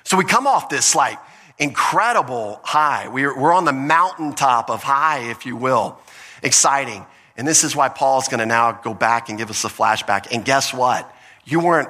So 0.05 0.17
we 0.17 0.25
come 0.25 0.47
off 0.47 0.69
this 0.69 0.95
like 0.95 1.19
incredible 1.59 2.61
high. 2.63 3.09
We're, 3.09 3.39
we're 3.39 3.53
on 3.53 3.65
the 3.65 3.73
mountaintop 3.73 4.71
of 4.71 4.83
high, 4.83 5.31
if 5.31 5.47
you 5.47 5.57
will. 5.57 5.99
Exciting. 6.43 7.05
And 7.37 7.47
this 7.47 7.65
is 7.65 7.75
why 7.75 7.89
Paul's 7.89 8.29
going 8.29 8.41
to 8.41 8.47
now 8.47 8.73
go 8.73 8.95
back 8.95 9.29
and 9.29 9.39
give 9.39 9.51
us 9.51 9.65
a 9.65 9.69
flashback. 9.69 10.33
And 10.33 10.45
guess 10.45 10.75
what? 10.75 11.11
You 11.45 11.61
weren't 11.61 11.89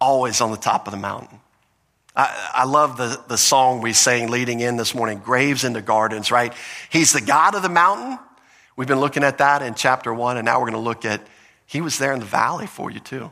always 0.00 0.40
on 0.40 0.50
the 0.50 0.56
top 0.56 0.86
of 0.86 0.92
the 0.92 0.98
mountain. 0.98 1.40
I, 2.14 2.50
I, 2.54 2.64
love 2.64 2.98
the, 2.98 3.22
the 3.28 3.38
song 3.38 3.80
we 3.80 3.94
sang 3.94 4.30
leading 4.30 4.60
in 4.60 4.76
this 4.76 4.94
morning, 4.94 5.20
Graves 5.20 5.64
into 5.64 5.80
Gardens, 5.80 6.30
right? 6.30 6.52
He's 6.90 7.12
the 7.12 7.22
God 7.22 7.54
of 7.54 7.62
the 7.62 7.70
mountain. 7.70 8.18
We've 8.76 8.88
been 8.88 9.00
looking 9.00 9.24
at 9.24 9.38
that 9.38 9.62
in 9.62 9.74
chapter 9.74 10.12
one, 10.12 10.36
and 10.36 10.44
now 10.44 10.58
we're 10.60 10.70
going 10.70 10.82
to 10.82 10.88
look 10.88 11.04
at 11.04 11.26
He 11.66 11.80
was 11.80 11.98
there 11.98 12.12
in 12.12 12.20
the 12.20 12.26
valley 12.26 12.66
for 12.66 12.90
you 12.90 13.00
too. 13.00 13.30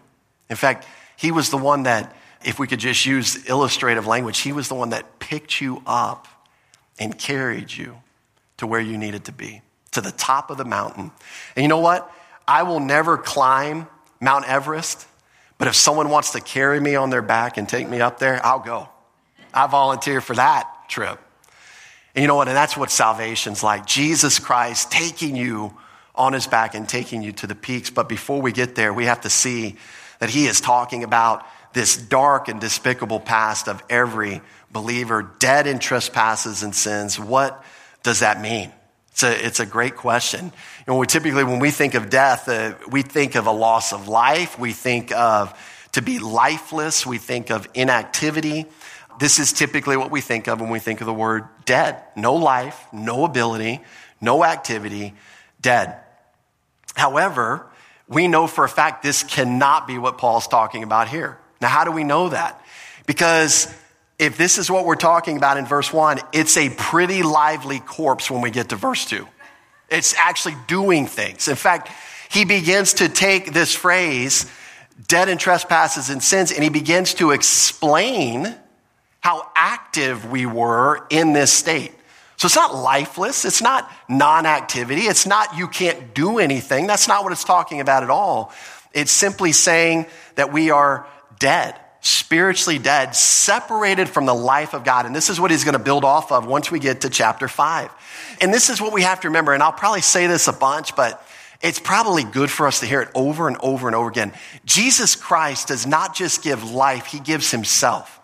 In 0.48 0.56
fact, 0.56 0.86
He 1.16 1.32
was 1.32 1.50
the 1.50 1.56
one 1.56 1.84
that, 1.84 2.14
if 2.44 2.58
we 2.58 2.66
could 2.66 2.80
just 2.80 3.04
use 3.06 3.48
illustrative 3.48 4.06
language, 4.06 4.38
He 4.38 4.52
was 4.52 4.68
the 4.68 4.74
one 4.74 4.90
that 4.90 5.18
picked 5.18 5.60
you 5.60 5.82
up 5.86 6.28
and 6.98 7.16
carried 7.16 7.72
you 7.72 7.96
to 8.58 8.66
where 8.66 8.80
you 8.80 8.98
needed 8.98 9.24
to 9.24 9.32
be, 9.32 9.62
to 9.92 10.00
the 10.00 10.12
top 10.12 10.50
of 10.50 10.58
the 10.58 10.64
mountain. 10.64 11.10
And 11.56 11.62
you 11.62 11.68
know 11.68 11.80
what? 11.80 12.12
I 12.46 12.62
will 12.62 12.80
never 12.80 13.16
climb 13.16 13.86
Mount 14.20 14.46
Everest 14.48 15.06
but 15.60 15.68
if 15.68 15.74
someone 15.74 16.08
wants 16.08 16.32
to 16.32 16.40
carry 16.40 16.80
me 16.80 16.94
on 16.94 17.10
their 17.10 17.20
back 17.20 17.58
and 17.58 17.68
take 17.68 17.86
me 17.86 18.00
up 18.00 18.18
there, 18.18 18.40
I'll 18.42 18.60
go. 18.60 18.88
I 19.52 19.66
volunteer 19.66 20.22
for 20.22 20.34
that 20.34 20.66
trip. 20.88 21.20
And 22.14 22.22
you 22.22 22.28
know 22.28 22.34
what? 22.34 22.48
And 22.48 22.56
that's 22.56 22.76
what 22.76 22.90
salvation's 22.90 23.62
like. 23.62 23.86
Jesus 23.86 24.38
Christ 24.38 24.90
taking 24.90 25.36
you 25.36 25.76
on 26.14 26.32
his 26.32 26.46
back 26.46 26.74
and 26.74 26.88
taking 26.88 27.22
you 27.22 27.32
to 27.32 27.46
the 27.46 27.54
peaks. 27.54 27.90
But 27.90 28.08
before 28.08 28.42
we 28.42 28.52
get 28.52 28.74
there, 28.74 28.92
we 28.92 29.04
have 29.06 29.22
to 29.22 29.30
see 29.30 29.76
that 30.18 30.30
he 30.30 30.46
is 30.46 30.60
talking 30.60 31.04
about 31.04 31.46
this 31.72 31.96
dark 31.96 32.48
and 32.48 32.60
despicable 32.60 33.20
past 33.20 33.68
of 33.68 33.82
every 33.88 34.42
believer, 34.70 35.30
dead 35.38 35.66
in 35.66 35.78
trespasses 35.78 36.62
and 36.62 36.74
sins. 36.74 37.18
What 37.18 37.64
does 38.02 38.20
that 38.20 38.40
mean? 38.40 38.72
It's 39.12 39.22
a, 39.22 39.46
it's 39.46 39.60
a 39.60 39.66
great 39.66 39.96
question. 39.96 40.46
You 40.46 40.84
know, 40.86 40.96
we 40.96 41.06
typically, 41.06 41.44
when 41.44 41.58
we 41.58 41.70
think 41.70 41.94
of 41.94 42.10
death, 42.10 42.48
uh, 42.48 42.74
we 42.90 43.02
think 43.02 43.34
of 43.34 43.46
a 43.46 43.52
loss 43.52 43.92
of 43.92 44.08
life. 44.08 44.58
We 44.58 44.72
think 44.72 45.12
of 45.12 45.56
to 45.92 46.02
be 46.02 46.18
lifeless. 46.18 47.04
We 47.06 47.18
think 47.18 47.50
of 47.50 47.68
inactivity. 47.74 48.66
This 49.20 49.38
is 49.38 49.52
typically 49.52 49.98
what 49.98 50.10
we 50.10 50.22
think 50.22 50.48
of 50.48 50.62
when 50.62 50.70
we 50.70 50.78
think 50.78 51.02
of 51.02 51.06
the 51.06 51.12
word 51.12 51.44
dead. 51.66 52.02
No 52.16 52.36
life, 52.36 52.86
no 52.90 53.26
ability, 53.26 53.82
no 54.18 54.42
activity, 54.42 55.12
dead. 55.60 55.94
However, 56.94 57.66
we 58.08 58.28
know 58.28 58.46
for 58.46 58.64
a 58.64 58.68
fact 58.68 59.02
this 59.02 59.22
cannot 59.22 59.86
be 59.86 59.98
what 59.98 60.16
Paul's 60.16 60.48
talking 60.48 60.82
about 60.82 61.08
here. 61.08 61.38
Now, 61.60 61.68
how 61.68 61.84
do 61.84 61.92
we 61.92 62.02
know 62.02 62.30
that? 62.30 62.64
Because 63.06 63.72
if 64.18 64.38
this 64.38 64.56
is 64.56 64.70
what 64.70 64.86
we're 64.86 64.96
talking 64.96 65.36
about 65.36 65.58
in 65.58 65.66
verse 65.66 65.92
one, 65.92 66.18
it's 66.32 66.56
a 66.56 66.70
pretty 66.70 67.22
lively 67.22 67.78
corpse 67.78 68.30
when 68.30 68.40
we 68.40 68.50
get 68.50 68.70
to 68.70 68.76
verse 68.76 69.04
two. 69.04 69.28
It's 69.90 70.14
actually 70.14 70.56
doing 70.66 71.06
things. 71.06 71.46
In 71.46 71.56
fact, 71.56 71.90
he 72.30 72.46
begins 72.46 72.94
to 72.94 73.10
take 73.10 73.52
this 73.52 73.74
phrase, 73.74 74.50
dead 75.08 75.28
in 75.28 75.36
trespasses 75.36 76.08
and 76.08 76.22
sins, 76.22 76.52
and 76.52 76.64
he 76.64 76.70
begins 76.70 77.12
to 77.14 77.32
explain 77.32 78.56
how 79.20 79.50
active 79.54 80.30
we 80.30 80.46
were 80.46 81.06
in 81.10 81.32
this 81.32 81.52
state. 81.52 81.92
So 82.36 82.46
it's 82.46 82.56
not 82.56 82.74
lifeless. 82.74 83.44
It's 83.44 83.60
not 83.60 83.90
non 84.08 84.46
activity. 84.46 85.02
It's 85.02 85.26
not 85.26 85.56
you 85.56 85.68
can't 85.68 86.14
do 86.14 86.38
anything. 86.38 86.86
That's 86.86 87.06
not 87.06 87.22
what 87.22 87.32
it's 87.32 87.44
talking 87.44 87.80
about 87.80 88.02
at 88.02 88.10
all. 88.10 88.52
It's 88.92 89.12
simply 89.12 89.52
saying 89.52 90.06
that 90.36 90.52
we 90.52 90.70
are 90.70 91.06
dead 91.38 91.78
spiritually 92.00 92.78
dead, 92.78 93.14
separated 93.14 94.08
from 94.08 94.26
the 94.26 94.34
life 94.34 94.74
of 94.74 94.84
God. 94.84 95.06
And 95.06 95.14
this 95.14 95.28
is 95.28 95.38
what 95.38 95.50
he's 95.50 95.64
going 95.64 95.76
to 95.76 95.78
build 95.78 96.04
off 96.04 96.32
of 96.32 96.46
once 96.46 96.70
we 96.70 96.78
get 96.78 97.02
to 97.02 97.10
chapter 97.10 97.48
five. 97.48 97.90
And 98.40 98.52
this 98.52 98.70
is 98.70 98.80
what 98.80 98.92
we 98.92 99.02
have 99.02 99.20
to 99.20 99.28
remember. 99.28 99.52
And 99.52 99.62
I'll 99.62 99.72
probably 99.72 100.00
say 100.00 100.26
this 100.26 100.48
a 100.48 100.52
bunch, 100.52 100.96
but 100.96 101.24
it's 101.60 101.78
probably 101.78 102.24
good 102.24 102.50
for 102.50 102.66
us 102.66 102.80
to 102.80 102.86
hear 102.86 103.02
it 103.02 103.10
over 103.14 103.48
and 103.48 103.58
over 103.58 103.86
and 103.86 103.94
over 103.94 104.08
again. 104.08 104.32
Jesus 104.64 105.14
Christ 105.14 105.68
does 105.68 105.86
not 105.86 106.14
just 106.14 106.42
give 106.42 106.70
life, 106.70 107.06
he 107.06 107.20
gives 107.20 107.50
himself. 107.50 108.19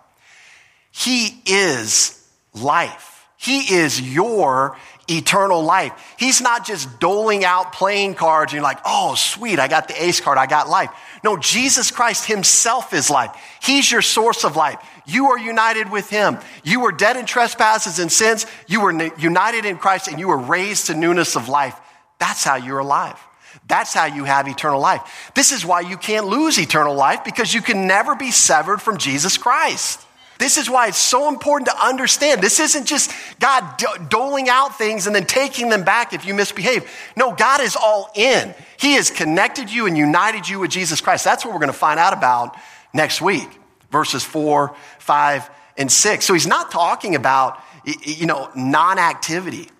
He 0.96 1.42
is 1.44 2.26
life. 2.54 3.26
He 3.36 3.74
is 3.74 4.00
your 4.00 4.78
eternal 5.08 5.62
life. 5.62 5.92
He's 6.18 6.40
not 6.40 6.66
just 6.66 6.98
doling 6.98 7.44
out 7.44 7.74
playing 7.74 8.14
cards 8.14 8.50
and 8.50 8.56
you're 8.56 8.62
like, 8.62 8.80
oh, 8.86 9.14
sweet, 9.14 9.58
I 9.58 9.68
got 9.68 9.88
the 9.88 10.02
ace 10.02 10.20
card, 10.20 10.38
I 10.38 10.46
got 10.46 10.70
life. 10.70 10.88
No, 11.22 11.36
Jesus 11.36 11.90
Christ 11.90 12.24
himself 12.24 12.94
is 12.94 13.10
life. 13.10 13.30
He's 13.62 13.92
your 13.92 14.00
source 14.00 14.42
of 14.42 14.56
life. 14.56 14.78
You 15.06 15.26
are 15.26 15.38
united 15.38 15.90
with 15.90 16.08
him. 16.08 16.38
You 16.64 16.80
were 16.80 16.92
dead 16.92 17.18
in 17.18 17.26
trespasses 17.26 17.98
and 17.98 18.10
sins. 18.10 18.46
You 18.66 18.80
were 18.80 18.92
united 19.18 19.66
in 19.66 19.76
Christ 19.76 20.08
and 20.08 20.18
you 20.18 20.28
were 20.28 20.38
raised 20.38 20.86
to 20.86 20.94
newness 20.94 21.36
of 21.36 21.50
life. 21.50 21.78
That's 22.18 22.42
how 22.42 22.56
you're 22.56 22.78
alive. 22.78 23.20
That's 23.68 23.92
how 23.92 24.06
you 24.06 24.24
have 24.24 24.48
eternal 24.48 24.80
life. 24.80 25.30
This 25.34 25.52
is 25.52 25.62
why 25.62 25.80
you 25.82 25.98
can't 25.98 26.26
lose 26.26 26.58
eternal 26.58 26.94
life 26.94 27.22
because 27.22 27.52
you 27.52 27.60
can 27.60 27.86
never 27.86 28.16
be 28.16 28.30
severed 28.30 28.80
from 28.80 28.96
Jesus 28.96 29.36
Christ. 29.36 30.05
This 30.38 30.58
is 30.58 30.68
why 30.68 30.88
it's 30.88 30.98
so 30.98 31.28
important 31.28 31.68
to 31.68 31.84
understand. 31.84 32.42
This 32.42 32.60
isn't 32.60 32.84
just 32.84 33.10
God 33.40 33.82
doling 34.10 34.48
out 34.48 34.76
things 34.76 35.06
and 35.06 35.16
then 35.16 35.24
taking 35.24 35.70
them 35.70 35.82
back 35.82 36.12
if 36.12 36.26
you 36.26 36.34
misbehave. 36.34 36.90
No, 37.16 37.34
God 37.34 37.60
is 37.60 37.74
all 37.74 38.10
in. 38.14 38.54
He 38.78 38.94
has 38.94 39.10
connected 39.10 39.70
you 39.70 39.86
and 39.86 39.96
united 39.96 40.48
you 40.48 40.58
with 40.58 40.70
Jesus 40.70 41.00
Christ. 41.00 41.24
That's 41.24 41.44
what 41.44 41.54
we're 41.54 41.60
going 41.60 41.72
to 41.72 41.78
find 41.78 41.98
out 41.98 42.12
about 42.12 42.56
next 42.92 43.22
week, 43.22 43.48
verses 43.90 44.24
four, 44.24 44.76
five, 44.98 45.48
and 45.78 45.90
six. 45.90 46.26
So 46.26 46.34
he's 46.34 46.46
not 46.46 46.70
talking 46.70 47.14
about, 47.14 47.58
you 48.02 48.26
know, 48.26 48.50
non 48.54 48.98
activity. 48.98 49.70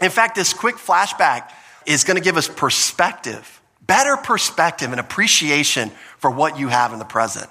In 0.00 0.10
fact, 0.10 0.36
this 0.36 0.52
quick 0.52 0.76
flashback 0.76 1.50
is 1.86 2.04
going 2.04 2.16
to 2.16 2.22
give 2.22 2.36
us 2.36 2.48
perspective, 2.48 3.60
better 3.86 4.16
perspective 4.16 4.92
and 4.92 5.00
appreciation 5.00 5.90
for 6.18 6.30
what 6.30 6.58
you 6.58 6.68
have 6.68 6.92
in 6.92 6.98
the 6.98 7.04
present. 7.04 7.48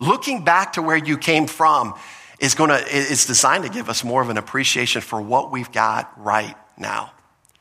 Looking 0.00 0.44
back 0.44 0.74
to 0.74 0.82
where 0.82 0.96
you 0.96 1.18
came 1.18 1.46
from 1.46 1.94
is 2.38 2.54
going 2.54 2.70
to, 2.70 2.96
is 2.96 3.26
designed 3.26 3.64
to 3.64 3.70
give 3.70 3.88
us 3.88 4.04
more 4.04 4.20
of 4.22 4.28
an 4.28 4.36
appreciation 4.36 5.00
for 5.00 5.20
what 5.20 5.52
we've 5.52 5.70
got 5.72 6.12
right 6.22 6.56
now. 6.76 7.12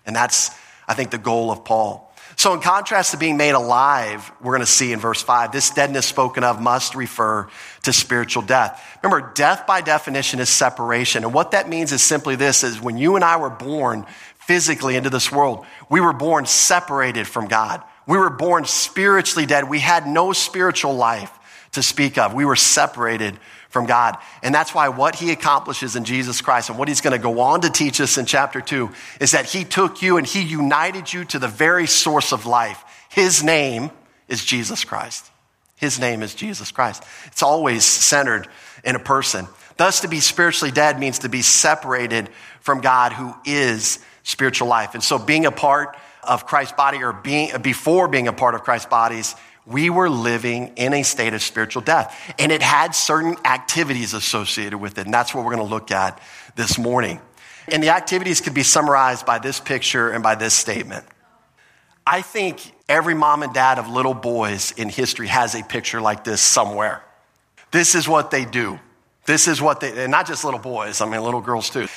And 0.05 0.15
that's, 0.15 0.49
I 0.87 0.93
think, 0.93 1.11
the 1.11 1.17
goal 1.17 1.51
of 1.51 1.63
Paul. 1.63 2.09
So, 2.35 2.53
in 2.55 2.61
contrast 2.61 3.11
to 3.11 3.17
being 3.17 3.37
made 3.37 3.51
alive, 3.51 4.31
we're 4.41 4.53
going 4.53 4.65
to 4.65 4.65
see 4.65 4.91
in 4.91 4.99
verse 4.99 5.21
5, 5.21 5.51
this 5.51 5.69
deadness 5.69 6.07
spoken 6.07 6.43
of 6.43 6.59
must 6.59 6.95
refer 6.95 7.47
to 7.83 7.93
spiritual 7.93 8.41
death. 8.41 8.97
Remember, 9.03 9.31
death 9.35 9.67
by 9.67 9.81
definition 9.81 10.39
is 10.39 10.49
separation. 10.49 11.23
And 11.23 11.33
what 11.33 11.51
that 11.51 11.69
means 11.69 11.91
is 11.91 12.01
simply 12.01 12.35
this 12.35 12.63
is 12.63 12.81
when 12.81 12.97
you 12.97 13.15
and 13.15 13.23
I 13.23 13.37
were 13.37 13.51
born, 13.51 14.07
physically 14.47 14.95
into 14.95 15.09
this 15.09 15.31
world. 15.31 15.65
We 15.89 16.01
were 16.01 16.13
born 16.13 16.45
separated 16.45 17.27
from 17.27 17.47
God. 17.47 17.83
We 18.05 18.17
were 18.17 18.29
born 18.29 18.65
spiritually 18.65 19.45
dead. 19.45 19.69
We 19.69 19.79
had 19.79 20.07
no 20.07 20.33
spiritual 20.33 20.95
life 20.95 21.31
to 21.73 21.83
speak 21.83 22.17
of. 22.17 22.33
We 22.33 22.45
were 22.45 22.55
separated 22.55 23.37
from 23.69 23.85
God. 23.85 24.17
And 24.41 24.53
that's 24.53 24.73
why 24.73 24.89
what 24.89 25.15
he 25.15 25.31
accomplishes 25.31 25.95
in 25.95 26.03
Jesus 26.05 26.41
Christ 26.41 26.69
and 26.69 26.77
what 26.77 26.87
he's 26.87 27.01
going 27.01 27.13
to 27.13 27.21
go 27.21 27.39
on 27.39 27.61
to 27.61 27.69
teach 27.69 27.99
us 27.99 28.17
in 28.17 28.25
chapter 28.25 28.61
two 28.61 28.91
is 29.19 29.31
that 29.31 29.45
he 29.45 29.63
took 29.63 30.01
you 30.01 30.17
and 30.17 30.25
he 30.25 30.41
united 30.41 31.11
you 31.11 31.25
to 31.25 31.39
the 31.39 31.47
very 31.47 31.87
source 31.87 32.31
of 32.31 32.45
life. 32.45 32.83
His 33.09 33.43
name 33.43 33.91
is 34.27 34.45
Jesus 34.45 34.85
Christ. 34.85 35.29
His 35.75 35.99
name 35.99 36.21
is 36.21 36.35
Jesus 36.35 36.71
Christ. 36.71 37.03
It's 37.25 37.43
always 37.43 37.83
centered 37.83 38.47
in 38.83 38.95
a 38.95 38.99
person. 38.99 39.47
Thus, 39.75 40.01
to 40.01 40.07
be 40.07 40.19
spiritually 40.19 40.71
dead 40.71 40.99
means 40.99 41.19
to 41.19 41.29
be 41.29 41.41
separated 41.41 42.29
from 42.61 42.79
God 42.81 43.11
who 43.11 43.33
is 43.43 43.99
spiritual 44.21 44.67
life. 44.67 44.93
And 44.93 45.03
so 45.03 45.17
being 45.17 45.45
a 45.45 45.51
part 45.51 45.97
of 46.21 46.45
Christ's 46.45 46.73
body 46.73 47.03
or 47.03 47.11
being, 47.11 47.59
before 47.61 48.07
being 48.07 48.27
a 48.27 48.33
part 48.33 48.55
of 48.55 48.63
Christ's 48.63 48.87
bodies, 48.87 49.35
we 49.65 49.89
were 49.89 50.09
living 50.09 50.73
in 50.75 50.93
a 50.93 51.03
state 51.03 51.33
of 51.33 51.41
spiritual 51.41 51.81
death. 51.81 52.33
And 52.37 52.51
it 52.51 52.61
had 52.61 52.93
certain 52.95 53.37
activities 53.45 54.13
associated 54.13 54.77
with 54.77 54.97
it. 54.97 55.05
And 55.05 55.13
that's 55.13 55.33
what 55.33 55.45
we're 55.45 55.55
going 55.55 55.67
to 55.67 55.73
look 55.73 55.91
at 55.91 56.19
this 56.55 56.77
morning. 56.77 57.21
And 57.71 57.81
the 57.81 57.89
activities 57.89 58.41
could 58.41 58.53
be 58.53 58.63
summarized 58.63 59.25
by 59.25 59.39
this 59.39 59.59
picture 59.59 60.09
and 60.09 60.21
by 60.21 60.35
this 60.35 60.53
statement. 60.53 61.05
I 62.05 62.21
think 62.21 62.59
every 62.89 63.13
mom 63.13 63.43
and 63.43 63.53
dad 63.53 63.79
of 63.79 63.87
little 63.87 64.13
boys 64.13 64.73
in 64.75 64.89
history 64.89 65.27
has 65.27 65.55
a 65.55 65.63
picture 65.63 66.01
like 66.01 66.25
this 66.25 66.41
somewhere. 66.41 67.01
This 67.71 67.95
is 67.95 68.07
what 68.07 68.31
they 68.31 68.43
do. 68.43 68.79
This 69.25 69.47
is 69.47 69.61
what 69.61 69.79
they, 69.79 70.03
and 70.03 70.11
not 70.11 70.27
just 70.27 70.43
little 70.43 70.59
boys, 70.59 70.99
I 70.99 71.09
mean, 71.09 71.23
little 71.23 71.39
girls 71.39 71.69
too 71.69 71.87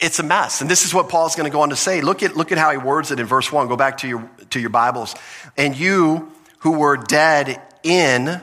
it's 0.00 0.18
a 0.18 0.22
mess. 0.22 0.60
And 0.60 0.70
this 0.70 0.84
is 0.84 0.94
what 0.94 1.08
Paul's 1.08 1.34
going 1.34 1.50
to 1.50 1.52
go 1.52 1.62
on 1.62 1.70
to 1.70 1.76
say. 1.76 2.00
Look 2.00 2.22
at, 2.22 2.36
look 2.36 2.52
at 2.52 2.58
how 2.58 2.70
he 2.70 2.76
words 2.76 3.10
it 3.10 3.18
in 3.18 3.26
verse 3.26 3.50
1. 3.50 3.68
Go 3.68 3.76
back 3.76 3.98
to 3.98 4.08
your, 4.08 4.30
to 4.50 4.60
your 4.60 4.70
Bibles. 4.70 5.14
And 5.56 5.76
you 5.76 6.30
who 6.60 6.72
were 6.72 6.96
dead 6.96 7.60
in 7.82 8.40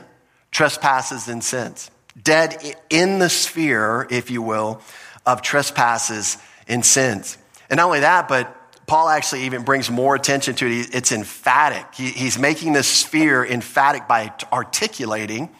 trespasses 0.50 1.28
and 1.28 1.42
sins, 1.42 1.90
dead 2.20 2.76
in 2.88 3.18
the 3.18 3.28
sphere, 3.28 4.06
if 4.10 4.30
you 4.30 4.42
will, 4.42 4.80
of 5.24 5.42
trespasses 5.42 6.38
and 6.68 6.84
sins. 6.84 7.36
And 7.68 7.78
not 7.78 7.86
only 7.86 8.00
that, 8.00 8.28
but 8.28 8.54
Paul 8.86 9.08
actually 9.08 9.42
even 9.44 9.62
brings 9.62 9.90
more 9.90 10.14
attention 10.14 10.54
to 10.56 10.66
it. 10.66 10.94
It's 10.94 11.12
emphatic. 11.12 11.94
He, 11.94 12.10
he's 12.10 12.38
making 12.38 12.72
this 12.72 12.88
sphere 12.88 13.44
emphatic 13.44 14.06
by 14.06 14.32
articulating 14.52 15.50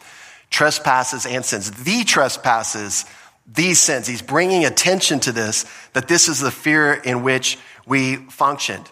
trespasses 0.51 1.27
and 1.27 1.45
sins. 1.45 1.71
The 1.71 2.05
trespasses 2.05 3.05
these 3.47 3.79
sins. 3.79 4.07
He's 4.07 4.23
bringing 4.23 4.65
attention 4.65 5.21
to 5.21 5.33
this, 5.33 5.65
that 5.93 6.09
this 6.09 6.29
is 6.29 6.41
the 6.41 6.51
fear 6.51 6.93
in 6.93 7.23
which 7.23 7.59
we 7.87 8.17
functioned. 8.17 8.91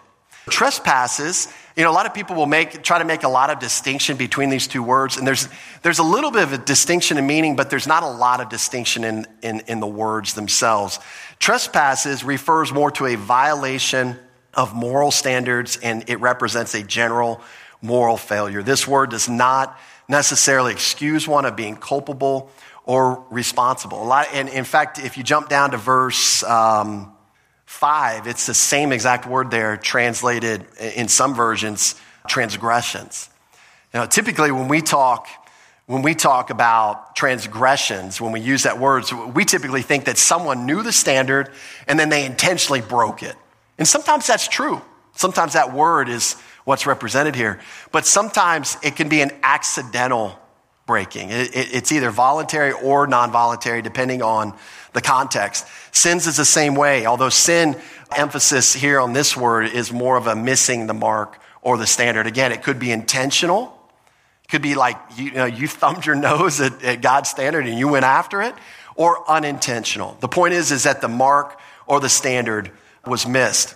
Trespasses, 0.49 1.51
you 1.75 1.83
know, 1.83 1.91
a 1.91 1.93
lot 1.93 2.05
of 2.05 2.13
people 2.13 2.35
will 2.35 2.45
make, 2.45 2.83
try 2.83 2.99
to 2.99 3.05
make 3.05 3.23
a 3.23 3.27
lot 3.27 3.49
of 3.49 3.59
distinction 3.59 4.15
between 4.15 4.49
these 4.49 4.65
two 4.65 4.81
words, 4.81 5.17
and 5.17 5.27
there's, 5.27 5.49
there's 5.81 5.99
a 5.99 6.03
little 6.03 6.31
bit 6.31 6.43
of 6.43 6.53
a 6.53 6.57
distinction 6.57 7.17
in 7.17 7.27
meaning, 7.27 7.57
but 7.57 7.69
there's 7.69 7.87
not 7.87 8.03
a 8.03 8.07
lot 8.07 8.39
of 8.39 8.47
distinction 8.47 9.03
in, 9.03 9.27
in, 9.41 9.61
in 9.67 9.79
the 9.81 9.87
words 9.87 10.35
themselves. 10.35 10.99
Trespasses 11.39 12.23
refers 12.23 12.71
more 12.71 12.91
to 12.91 13.07
a 13.07 13.15
violation 13.15 14.17
of 14.53 14.73
moral 14.73 15.11
standards, 15.11 15.77
and 15.77 16.09
it 16.09 16.21
represents 16.21 16.73
a 16.75 16.83
general 16.83 17.41
moral 17.81 18.15
failure. 18.15 18.63
This 18.63 18.87
word 18.87 19.09
does 19.11 19.27
not 19.27 19.77
necessarily 20.07 20.71
excuse 20.71 21.27
one 21.27 21.45
of 21.45 21.57
being 21.57 21.75
culpable 21.75 22.51
or 22.85 23.25
responsible. 23.29 24.01
A 24.01 24.05
lot, 24.05 24.27
and 24.31 24.47
in 24.47 24.63
fact, 24.63 24.97
if 24.97 25.17
you 25.17 25.23
jump 25.23 25.49
down 25.49 25.71
to 25.71 25.77
verse 25.77 26.41
um, 26.43 27.14
five, 27.75 28.25
it's 28.25 28.45
the 28.45 28.53
same 28.53 28.91
exact 28.93 29.27
word 29.27 29.51
there, 29.51 29.75
translated 29.75 30.65
in 30.79 31.07
some 31.07 31.35
versions, 31.35 31.95
transgressions. 32.27 33.29
Know, 33.93 34.05
typically 34.05 34.51
when 34.51 34.67
we 34.67 34.81
talk, 34.81 35.27
when 35.85 36.01
we 36.01 36.15
talk 36.15 36.49
about 36.49 37.15
transgressions, 37.15 38.19
when 38.19 38.31
we 38.31 38.39
use 38.39 38.63
that 38.63 38.79
word, 38.79 39.05
we 39.33 39.45
typically 39.45 39.81
think 39.81 40.05
that 40.05 40.17
someone 40.17 40.65
knew 40.65 40.83
the 40.83 40.91
standard 40.91 41.49
and 41.87 41.99
then 41.99 42.09
they 42.09 42.25
intentionally 42.25 42.81
broke 42.81 43.23
it. 43.23 43.35
And 43.77 43.87
sometimes 43.87 44.25
that's 44.25 44.47
true. 44.47 44.81
Sometimes 45.15 45.53
that 45.53 45.73
word 45.73 46.09
is 46.09 46.33
what's 46.63 46.85
represented 46.85 47.35
here. 47.35 47.59
But 47.91 48.05
sometimes 48.05 48.77
it 48.83 48.95
can 48.95 49.09
be 49.09 49.21
an 49.21 49.31
accidental 49.43 50.39
breaking. 50.85 51.29
It, 51.29 51.55
it, 51.55 51.73
it's 51.73 51.91
either 51.91 52.11
voluntary 52.11 52.71
or 52.71 53.07
non 53.07 53.31
voluntary, 53.31 53.81
depending 53.81 54.21
on 54.21 54.53
the 54.93 55.01
context. 55.01 55.65
Sins 55.91 56.27
is 56.27 56.37
the 56.37 56.45
same 56.45 56.75
way, 56.75 57.05
although 57.05 57.29
sin 57.29 57.75
emphasis 58.15 58.73
here 58.73 58.99
on 58.99 59.13
this 59.13 59.35
word 59.35 59.67
is 59.67 59.91
more 59.91 60.17
of 60.17 60.27
a 60.27 60.35
missing 60.35 60.87
the 60.87 60.93
mark 60.93 61.39
or 61.61 61.77
the 61.77 61.87
standard. 61.87 62.27
Again, 62.27 62.51
it 62.51 62.63
could 62.63 62.79
be 62.79 62.91
intentional. 62.91 63.77
It 64.43 64.49
could 64.49 64.61
be 64.61 64.75
like 64.75 64.97
you, 65.17 65.25
you, 65.25 65.31
know, 65.31 65.45
you 65.45 65.67
thumbed 65.67 66.05
your 66.05 66.15
nose 66.15 66.61
at, 66.61 66.83
at 66.83 67.01
God's 67.01 67.29
standard 67.29 67.65
and 67.65 67.77
you 67.77 67.87
went 67.87 68.05
after 68.05 68.41
it, 68.41 68.53
or 68.95 69.29
unintentional. 69.29 70.17
The 70.19 70.27
point 70.27 70.53
is, 70.53 70.71
is 70.71 70.83
that 70.83 71.01
the 71.01 71.07
mark 71.07 71.59
or 71.87 71.99
the 71.99 72.09
standard 72.09 72.71
was 73.05 73.27
missed. 73.27 73.75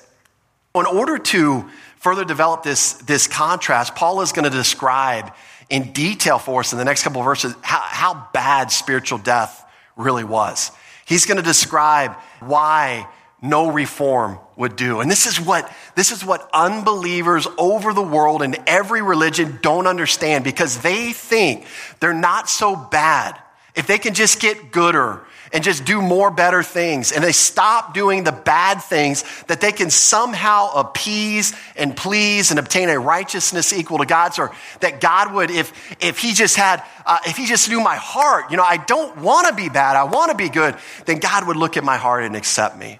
In 0.75 0.85
order 0.85 1.17
to 1.17 1.69
further 1.97 2.23
develop 2.23 2.63
this, 2.63 2.93
this 2.93 3.27
contrast, 3.27 3.95
Paul 3.95 4.21
is 4.21 4.31
going 4.31 4.45
to 4.45 4.55
describe 4.55 5.33
in 5.69 5.91
detail 5.91 6.39
for 6.39 6.61
us 6.61 6.71
in 6.71 6.79
the 6.79 6.85
next 6.85 7.03
couple 7.03 7.21
of 7.21 7.25
verses 7.25 7.53
how, 7.61 7.79
how 7.79 8.27
bad 8.33 8.71
spiritual 8.71 9.19
death 9.19 9.63
really 9.95 10.23
was. 10.23 10.71
He's 11.05 11.25
going 11.25 11.37
to 11.37 11.43
describe 11.43 12.13
why 12.39 13.07
no 13.41 13.71
reform 13.71 14.37
would 14.57 14.75
do. 14.75 14.99
And 14.99 15.09
this 15.09 15.25
is 15.25 15.39
what, 15.39 15.71
this 15.95 16.11
is 16.11 16.25
what 16.25 16.49
unbelievers 16.53 17.47
over 17.57 17.93
the 17.93 18.01
world 18.01 18.41
in 18.41 18.55
every 18.67 19.01
religion 19.01 19.59
don't 19.61 19.87
understand 19.87 20.43
because 20.43 20.81
they 20.81 21.13
think 21.13 21.65
they're 21.99 22.13
not 22.13 22.49
so 22.49 22.75
bad 22.75 23.39
if 23.75 23.87
they 23.87 23.97
can 23.97 24.13
just 24.13 24.41
get 24.41 24.71
gooder 24.71 25.25
and 25.51 25.63
just 25.63 25.85
do 25.85 26.01
more 26.01 26.31
better 26.31 26.63
things. 26.63 27.11
And 27.11 27.23
they 27.23 27.31
stop 27.31 27.93
doing 27.93 28.23
the 28.23 28.31
bad 28.31 28.81
things 28.81 29.23
that 29.47 29.61
they 29.61 29.71
can 29.71 29.89
somehow 29.89 30.71
appease 30.75 31.53
and 31.75 31.95
please 31.95 32.51
and 32.51 32.59
obtain 32.59 32.89
a 32.89 32.99
righteousness 32.99 33.73
equal 33.73 33.99
to 33.99 34.05
God's 34.05 34.39
or 34.39 34.51
that 34.81 35.01
God 35.01 35.33
would, 35.33 35.51
if, 35.51 35.73
if 36.01 36.19
he 36.19 36.33
just 36.33 36.55
had, 36.55 36.83
uh, 37.05 37.19
if 37.25 37.37
he 37.37 37.45
just 37.45 37.69
knew 37.69 37.81
my 37.81 37.95
heart, 37.95 38.51
you 38.51 38.57
know, 38.57 38.63
I 38.63 38.77
don't 38.77 39.17
want 39.17 39.47
to 39.47 39.53
be 39.53 39.69
bad. 39.69 39.95
I 39.95 40.03
want 40.03 40.31
to 40.31 40.37
be 40.37 40.49
good. 40.49 40.75
Then 41.05 41.19
God 41.19 41.47
would 41.47 41.57
look 41.57 41.77
at 41.77 41.83
my 41.83 41.97
heart 41.97 42.23
and 42.23 42.35
accept 42.35 42.77
me. 42.77 42.99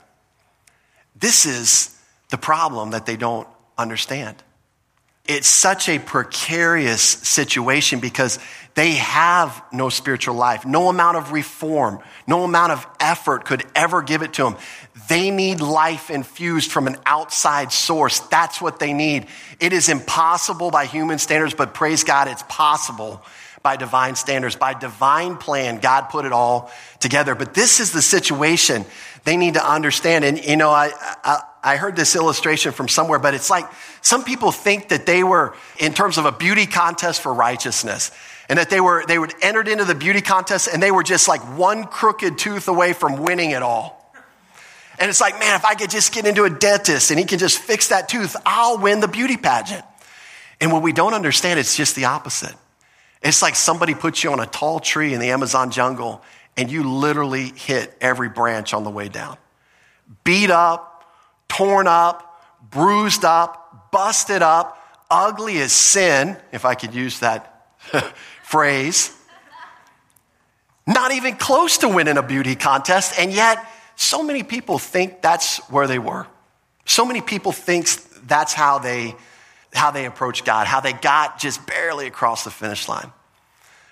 This 1.15 1.45
is 1.45 1.95
the 2.29 2.37
problem 2.37 2.91
that 2.91 3.05
they 3.05 3.17
don't 3.17 3.47
understand. 3.77 4.41
It's 5.27 5.47
such 5.47 5.89
a 5.89 5.99
precarious 5.99 7.03
situation 7.03 7.99
because 7.99 8.39
they 8.79 8.91
have 8.93 9.61
no 9.73 9.89
spiritual 9.89 10.35
life. 10.35 10.65
No 10.65 10.87
amount 10.87 11.17
of 11.17 11.33
reform, 11.33 11.99
no 12.25 12.45
amount 12.45 12.71
of 12.71 12.87
effort 13.01 13.43
could 13.43 13.65
ever 13.75 14.01
give 14.01 14.21
it 14.21 14.31
to 14.35 14.43
them. 14.43 14.55
They 15.09 15.31
need 15.31 15.59
life 15.59 16.09
infused 16.09 16.71
from 16.71 16.87
an 16.87 16.95
outside 17.05 17.73
source. 17.73 18.21
That's 18.21 18.61
what 18.61 18.79
they 18.79 18.93
need. 18.93 19.27
It 19.59 19.73
is 19.73 19.89
impossible 19.89 20.71
by 20.71 20.85
human 20.85 21.19
standards, 21.19 21.53
but 21.53 21.73
praise 21.73 22.05
God, 22.05 22.29
it's 22.29 22.43
possible 22.43 23.21
by 23.63 23.75
divine 23.75 24.15
standards. 24.15 24.55
By 24.55 24.75
divine 24.75 25.35
plan, 25.35 25.79
God 25.79 26.03
put 26.03 26.23
it 26.23 26.31
all 26.31 26.71
together. 27.01 27.35
But 27.35 27.53
this 27.53 27.81
is 27.81 27.91
the 27.91 28.01
situation 28.01 28.85
they 29.23 29.37
need 29.37 29.55
to 29.55 29.65
understand. 29.65 30.25
And, 30.25 30.43
you 30.43 30.55
know, 30.55 30.69
I, 30.69 30.91
I, 31.23 31.41
I 31.63 31.75
heard 31.75 31.95
this 31.95 32.15
illustration 32.15 32.71
from 32.71 32.87
somewhere, 32.87 33.19
but 33.19 33.33
it's 33.33 33.49
like 33.49 33.65
some 34.01 34.23
people 34.23 34.51
think 34.51 34.89
that 34.89 35.05
they 35.05 35.23
were, 35.23 35.55
in 35.77 35.93
terms 35.93 36.17
of 36.17 36.25
a 36.25 36.31
beauty 36.31 36.65
contest 36.65 37.21
for 37.21 37.33
righteousness, 37.33 38.11
and 38.47 38.57
that 38.57 38.69
they 38.69 38.81
were, 38.81 39.05
they 39.07 39.19
were 39.19 39.29
entered 39.41 39.67
into 39.67 39.85
the 39.85 39.93
beauty 39.93 40.21
contest 40.21 40.67
and 40.71 40.81
they 40.81 40.89
were 40.89 41.03
just 41.03 41.27
like 41.27 41.41
one 41.57 41.83
crooked 41.83 42.37
tooth 42.39 42.67
away 42.67 42.93
from 42.93 43.21
winning 43.21 43.51
it 43.51 43.61
all. 43.61 43.95
And 44.97 45.07
it's 45.07 45.21
like, 45.21 45.39
man, 45.39 45.55
if 45.55 45.63
I 45.63 45.75
could 45.75 45.89
just 45.89 46.13
get 46.13 46.25
into 46.25 46.43
a 46.43 46.49
dentist 46.49 47.11
and 47.11 47.19
he 47.19 47.25
can 47.25 47.39
just 47.39 47.59
fix 47.59 47.89
that 47.89 48.09
tooth, 48.09 48.35
I'll 48.45 48.79
win 48.79 48.99
the 48.99 49.07
beauty 49.07 49.37
pageant. 49.37 49.85
And 50.59 50.73
what 50.73 50.81
we 50.81 50.91
don't 50.91 51.13
understand, 51.13 51.59
it's 51.59 51.77
just 51.77 51.95
the 51.95 52.05
opposite. 52.05 52.53
It's 53.21 53.41
like 53.41 53.55
somebody 53.55 53.93
puts 53.93 54.23
you 54.23 54.31
on 54.31 54.39
a 54.39 54.45
tall 54.45 54.79
tree 54.79 55.13
in 55.13 55.19
the 55.19 55.29
Amazon 55.29 55.71
jungle 55.71 56.21
and 56.59 56.69
you 56.69 56.83
literally 56.83 57.53
hit 57.55 57.95
every 58.01 58.27
branch 58.27 58.73
on 58.73 58.83
the 58.83 58.89
way 58.89 59.07
down. 59.07 59.37
Beat 60.25 60.51
up, 60.51 61.09
torn 61.47 61.87
up, 61.87 62.43
bruised 62.69 63.23
up, 63.23 63.89
busted 63.93 64.41
up, 64.41 64.77
ugly 65.09 65.57
as 65.59 65.71
sin, 65.71 66.35
if 66.51 66.65
I 66.65 66.75
could 66.75 66.93
use 66.93 67.21
that 67.21 67.71
phrase. 68.43 69.15
Not 70.85 71.13
even 71.13 71.37
close 71.37 71.77
to 71.77 71.87
winning 71.87 72.17
a 72.17 72.23
beauty 72.23 72.57
contest, 72.57 73.17
and 73.17 73.31
yet 73.31 73.65
so 73.95 74.21
many 74.21 74.43
people 74.43 74.79
think 74.79 75.21
that's 75.21 75.59
where 75.69 75.87
they 75.87 75.97
were. 75.97 76.27
So 76.83 77.05
many 77.05 77.21
people 77.21 77.53
think 77.53 77.87
that's 78.27 78.53
how 78.53 78.79
they 78.79 79.15
how 79.73 79.91
they 79.91 80.05
approach 80.05 80.43
God, 80.43 80.67
how 80.67 80.81
they 80.81 80.91
got 80.91 81.39
just 81.39 81.65
barely 81.65 82.07
across 82.07 82.43
the 82.43 82.51
finish 82.51 82.89
line. 82.89 83.13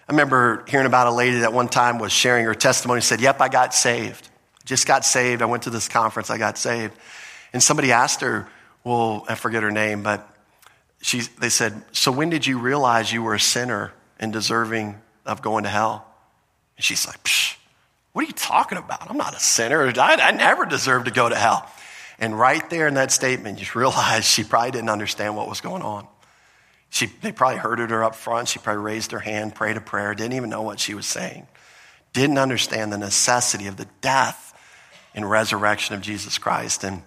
I 0.08 0.14
remember 0.14 0.64
hearing 0.68 0.86
about 0.86 1.08
a 1.08 1.12
lady 1.12 1.40
that 1.40 1.52
one 1.52 1.68
time 1.68 2.00
was 2.00 2.14
sharing 2.14 2.46
her 2.46 2.56
testimony, 2.56 3.02
said, 3.02 3.20
Yep, 3.20 3.42
I 3.42 3.50
got 3.50 3.74
saved. 3.74 4.30
Just 4.64 4.88
got 4.88 5.04
saved. 5.04 5.42
I 5.42 5.46
went 5.46 5.64
to 5.64 5.70
this 5.70 5.88
conference, 5.88 6.30
I 6.30 6.38
got 6.38 6.58
saved. 6.58 6.94
And 7.52 7.62
somebody 7.62 7.92
asked 7.92 8.22
her, 8.22 8.48
Well, 8.84 9.26
I 9.28 9.36
forget 9.36 9.64
her 9.64 9.72
name, 9.72 10.04
but 10.04 10.28
she, 11.02 11.22
they 11.40 11.50
said, 11.50 11.84
So 11.92 12.12
when 12.12 12.30
did 12.30 12.48
you 12.48 12.58
realize 12.58 13.12
you 13.12 13.22
were 13.22 13.36
a 13.36 13.40
sinner 13.40 13.92
and 14.20 14.32
deserving 14.32 15.00
of 15.26 15.42
going 15.42 15.66
to 15.66 15.70
hell? 15.70 16.08
And 16.78 16.86
she's 16.86 17.06
like, 17.06 17.22
Psh, 17.24 17.58
What 18.14 18.24
are 18.24 18.28
you 18.28 18.34
talking 18.34 18.78
about? 18.78 19.10
I'm 19.10 19.18
not 19.18 19.36
a 19.36 19.40
sinner. 19.40 19.92
I, 19.98 20.16
I 20.16 20.32
never 20.32 20.66
deserved 20.66 21.06
to 21.06 21.12
go 21.12 21.28
to 21.28 21.36
hell. 21.36 21.70
And 22.18 22.38
right 22.38 22.68
there 22.70 22.88
in 22.88 22.94
that 22.94 23.12
statement, 23.12 23.60
you 23.60 23.68
realize 23.80 24.26
she 24.26 24.46
probably 24.46 24.72
didn't 24.72 24.90
understand 24.90 25.36
what 25.36 25.50
was 25.50 25.60
going 25.60 25.82
on. 25.82 26.08
She, 26.89 27.08
they 27.22 27.32
probably 27.32 27.58
herded 27.58 27.89
her 27.89 28.03
up 28.03 28.15
front. 28.15 28.48
She 28.48 28.60
probably 28.60 28.82
raised 28.82 29.12
her 29.12 29.20
hand, 29.20 29.56
prayed 29.56 29.77
a 29.77 29.82
prayer, 29.82 30.15
didn't 30.15 30.34
even 30.34 30.50
know 30.50 30.62
what 30.62 30.79
she 30.79 30.94
was 30.94 31.06
saying. 31.06 31.48
Didn't 32.13 32.38
understand 32.38 32.91
the 32.91 32.98
necessity 32.98 33.67
of 33.67 33.77
the 33.77 33.88
death 34.01 34.53
and 35.13 35.29
resurrection 35.29 35.96
of 35.96 36.01
Jesus 36.01 36.38
Christ. 36.38 36.84
And 36.84 37.03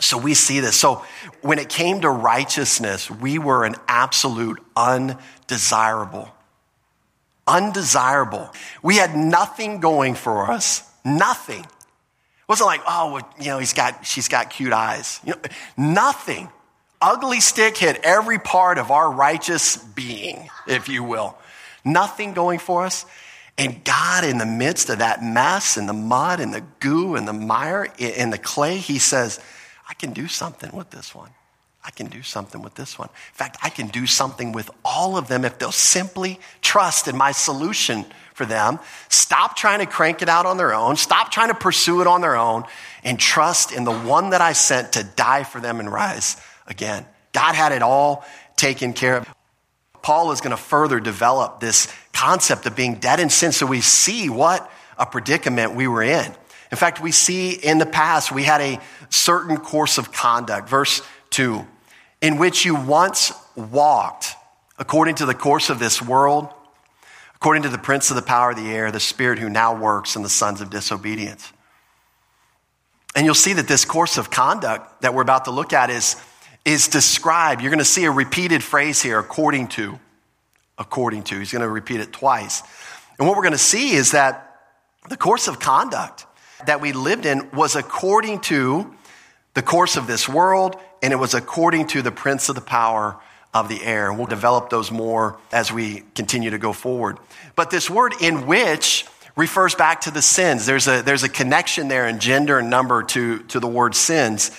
so 0.00 0.18
we 0.18 0.34
see 0.34 0.60
this. 0.60 0.76
So 0.76 1.04
when 1.42 1.58
it 1.58 1.68
came 1.68 2.00
to 2.00 2.10
righteousness, 2.10 3.10
we 3.10 3.38
were 3.38 3.64
an 3.64 3.76
absolute 3.86 4.60
undesirable. 4.74 6.28
Undesirable. 7.46 8.50
We 8.82 8.96
had 8.96 9.14
nothing 9.16 9.80
going 9.80 10.14
for 10.14 10.50
us. 10.50 10.82
Nothing. 11.04 11.60
It 11.60 12.48
wasn't 12.48 12.66
like, 12.66 12.82
oh, 12.86 13.20
you 13.38 13.46
know, 13.46 13.58
he's 13.58 13.74
got, 13.74 14.06
she's 14.06 14.28
got 14.28 14.50
cute 14.50 14.72
eyes. 14.72 15.20
You 15.24 15.34
know, 15.34 15.40
nothing 15.76 16.48
ugly 17.02 17.40
stick 17.40 17.76
hit 17.76 18.00
every 18.04 18.38
part 18.38 18.78
of 18.78 18.90
our 18.90 19.10
righteous 19.10 19.76
being, 19.76 20.48
if 20.66 20.88
you 20.88 21.02
will. 21.02 21.36
Nothing 21.84 22.32
going 22.32 22.60
for 22.60 22.84
us. 22.84 23.04
And 23.58 23.84
God, 23.84 24.24
in 24.24 24.38
the 24.38 24.46
midst 24.46 24.88
of 24.88 25.00
that 25.00 25.22
mess 25.22 25.76
and 25.76 25.88
the 25.88 25.92
mud 25.92 26.40
and 26.40 26.54
the 26.54 26.62
goo 26.80 27.16
and 27.16 27.28
the 27.28 27.32
mire 27.32 27.92
and 28.00 28.32
the 28.32 28.38
clay, 28.38 28.78
He 28.78 28.98
says, 28.98 29.40
I 29.88 29.94
can 29.94 30.12
do 30.12 30.28
something 30.28 30.70
with 30.72 30.90
this 30.90 31.14
one. 31.14 31.30
I 31.84 31.90
can 31.90 32.06
do 32.06 32.22
something 32.22 32.62
with 32.62 32.76
this 32.76 32.96
one. 32.96 33.08
In 33.08 33.34
fact, 33.34 33.58
I 33.62 33.68
can 33.68 33.88
do 33.88 34.06
something 34.06 34.52
with 34.52 34.70
all 34.84 35.16
of 35.16 35.26
them 35.26 35.44
if 35.44 35.58
they'll 35.58 35.72
simply 35.72 36.38
trust 36.60 37.08
in 37.08 37.16
my 37.16 37.32
solution 37.32 38.06
for 38.34 38.46
them. 38.46 38.78
Stop 39.08 39.56
trying 39.56 39.80
to 39.80 39.86
crank 39.86 40.22
it 40.22 40.28
out 40.28 40.46
on 40.46 40.56
their 40.56 40.72
own. 40.72 40.96
Stop 40.96 41.32
trying 41.32 41.48
to 41.48 41.54
pursue 41.54 42.00
it 42.00 42.06
on 42.06 42.20
their 42.20 42.36
own 42.36 42.64
and 43.02 43.18
trust 43.18 43.72
in 43.72 43.82
the 43.82 43.92
one 43.92 44.30
that 44.30 44.40
I 44.40 44.52
sent 44.52 44.92
to 44.92 45.02
die 45.02 45.42
for 45.42 45.60
them 45.60 45.80
and 45.80 45.92
rise 45.92 46.36
again. 46.66 47.06
God 47.32 47.54
had 47.54 47.72
it 47.72 47.82
all 47.82 48.24
taken 48.56 48.92
care 48.92 49.16
of. 49.16 49.34
Paul 50.02 50.32
is 50.32 50.40
going 50.40 50.50
to 50.50 50.62
further 50.62 51.00
develop 51.00 51.60
this 51.60 51.92
concept 52.12 52.66
of 52.66 52.76
being 52.76 52.96
dead 52.96 53.20
in 53.20 53.30
sin 53.30 53.52
so 53.52 53.66
we 53.66 53.80
see 53.80 54.28
what 54.28 54.70
a 54.98 55.06
predicament 55.06 55.74
we 55.74 55.86
were 55.86 56.02
in. 56.02 56.34
In 56.70 56.78
fact, 56.78 57.00
we 57.00 57.12
see 57.12 57.50
in 57.50 57.78
the 57.78 57.86
past 57.86 58.32
we 58.32 58.44
had 58.44 58.60
a 58.60 58.80
certain 59.10 59.56
course 59.58 59.98
of 59.98 60.12
conduct, 60.12 60.68
verse 60.68 61.02
2, 61.30 61.66
in 62.20 62.38
which 62.38 62.64
you 62.64 62.74
once 62.74 63.32
walked 63.54 64.34
according 64.78 65.16
to 65.16 65.26
the 65.26 65.34
course 65.34 65.70
of 65.70 65.78
this 65.78 66.00
world, 66.00 66.48
according 67.34 67.62
to 67.64 67.68
the 67.68 67.78
prince 67.78 68.10
of 68.10 68.16
the 68.16 68.22
power 68.22 68.50
of 68.50 68.56
the 68.56 68.70
air, 68.70 68.90
the 68.90 69.00
spirit 69.00 69.38
who 69.38 69.50
now 69.50 69.74
works 69.74 70.16
in 70.16 70.22
the 70.22 70.28
sons 70.28 70.60
of 70.60 70.70
disobedience. 70.70 71.52
And 73.14 73.26
you'll 73.26 73.34
see 73.34 73.52
that 73.52 73.68
this 73.68 73.84
course 73.84 74.16
of 74.16 74.30
conduct 74.30 75.02
that 75.02 75.12
we're 75.12 75.22
about 75.22 75.44
to 75.44 75.50
look 75.50 75.72
at 75.72 75.90
is 75.90 76.16
is 76.64 76.88
described. 76.88 77.60
You're 77.60 77.70
going 77.70 77.78
to 77.78 77.84
see 77.84 78.04
a 78.04 78.10
repeated 78.10 78.62
phrase 78.62 79.02
here, 79.02 79.18
according 79.18 79.68
to. 79.68 79.98
According 80.78 81.24
to. 81.24 81.38
He's 81.38 81.52
going 81.52 81.62
to 81.62 81.68
repeat 81.68 82.00
it 82.00 82.12
twice. 82.12 82.62
And 83.18 83.26
what 83.26 83.36
we're 83.36 83.42
going 83.42 83.52
to 83.52 83.58
see 83.58 83.92
is 83.92 84.12
that 84.12 84.60
the 85.08 85.16
course 85.16 85.48
of 85.48 85.58
conduct 85.58 86.26
that 86.66 86.80
we 86.80 86.92
lived 86.92 87.26
in 87.26 87.50
was 87.52 87.74
according 87.74 88.40
to 88.40 88.94
the 89.54 89.62
course 89.62 89.96
of 89.96 90.06
this 90.06 90.28
world, 90.28 90.76
and 91.02 91.12
it 91.12 91.16
was 91.16 91.34
according 91.34 91.88
to 91.88 92.02
the 92.02 92.12
prince 92.12 92.48
of 92.48 92.54
the 92.54 92.60
power 92.60 93.16
of 93.52 93.68
the 93.68 93.82
air. 93.82 94.08
And 94.08 94.16
we'll 94.16 94.28
develop 94.28 94.70
those 94.70 94.90
more 94.90 95.38
as 95.52 95.72
we 95.72 96.04
continue 96.14 96.50
to 96.50 96.58
go 96.58 96.72
forward. 96.72 97.18
But 97.54 97.70
this 97.70 97.90
word 97.90 98.14
in 98.20 98.46
which 98.46 99.04
refers 99.36 99.74
back 99.74 100.02
to 100.02 100.10
the 100.10 100.22
sins. 100.22 100.66
There's 100.66 100.86
a, 100.86 101.02
there's 101.02 101.22
a 101.22 101.28
connection 101.28 101.88
there 101.88 102.06
in 102.06 102.18
gender 102.18 102.58
and 102.58 102.70
number 102.70 103.02
to, 103.02 103.40
to 103.44 103.60
the 103.60 103.66
word 103.66 103.94
sins. 103.94 104.50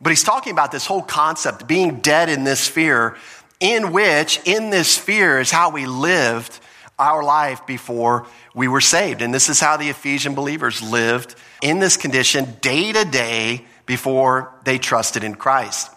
But 0.00 0.10
he's 0.10 0.22
talking 0.22 0.52
about 0.52 0.72
this 0.72 0.86
whole 0.86 1.02
concept, 1.02 1.66
being 1.66 1.96
dead 1.96 2.28
in 2.28 2.44
this 2.44 2.60
sphere, 2.60 3.16
in 3.60 3.92
which, 3.92 4.40
in 4.46 4.70
this 4.70 4.88
sphere, 4.88 5.38
is 5.38 5.50
how 5.50 5.70
we 5.70 5.86
lived 5.86 6.58
our 6.98 7.22
life 7.22 7.66
before 7.66 8.26
we 8.54 8.68
were 8.68 8.80
saved. 8.80 9.22
And 9.22 9.32
this 9.32 9.48
is 9.48 9.60
how 9.60 9.76
the 9.76 9.88
Ephesian 9.88 10.34
believers 10.34 10.82
lived 10.82 11.34
in 11.62 11.78
this 11.78 11.96
condition 11.96 12.56
day 12.60 12.92
to 12.92 13.04
day 13.04 13.64
before 13.86 14.52
they 14.64 14.78
trusted 14.78 15.24
in 15.24 15.34
Christ. 15.34 15.90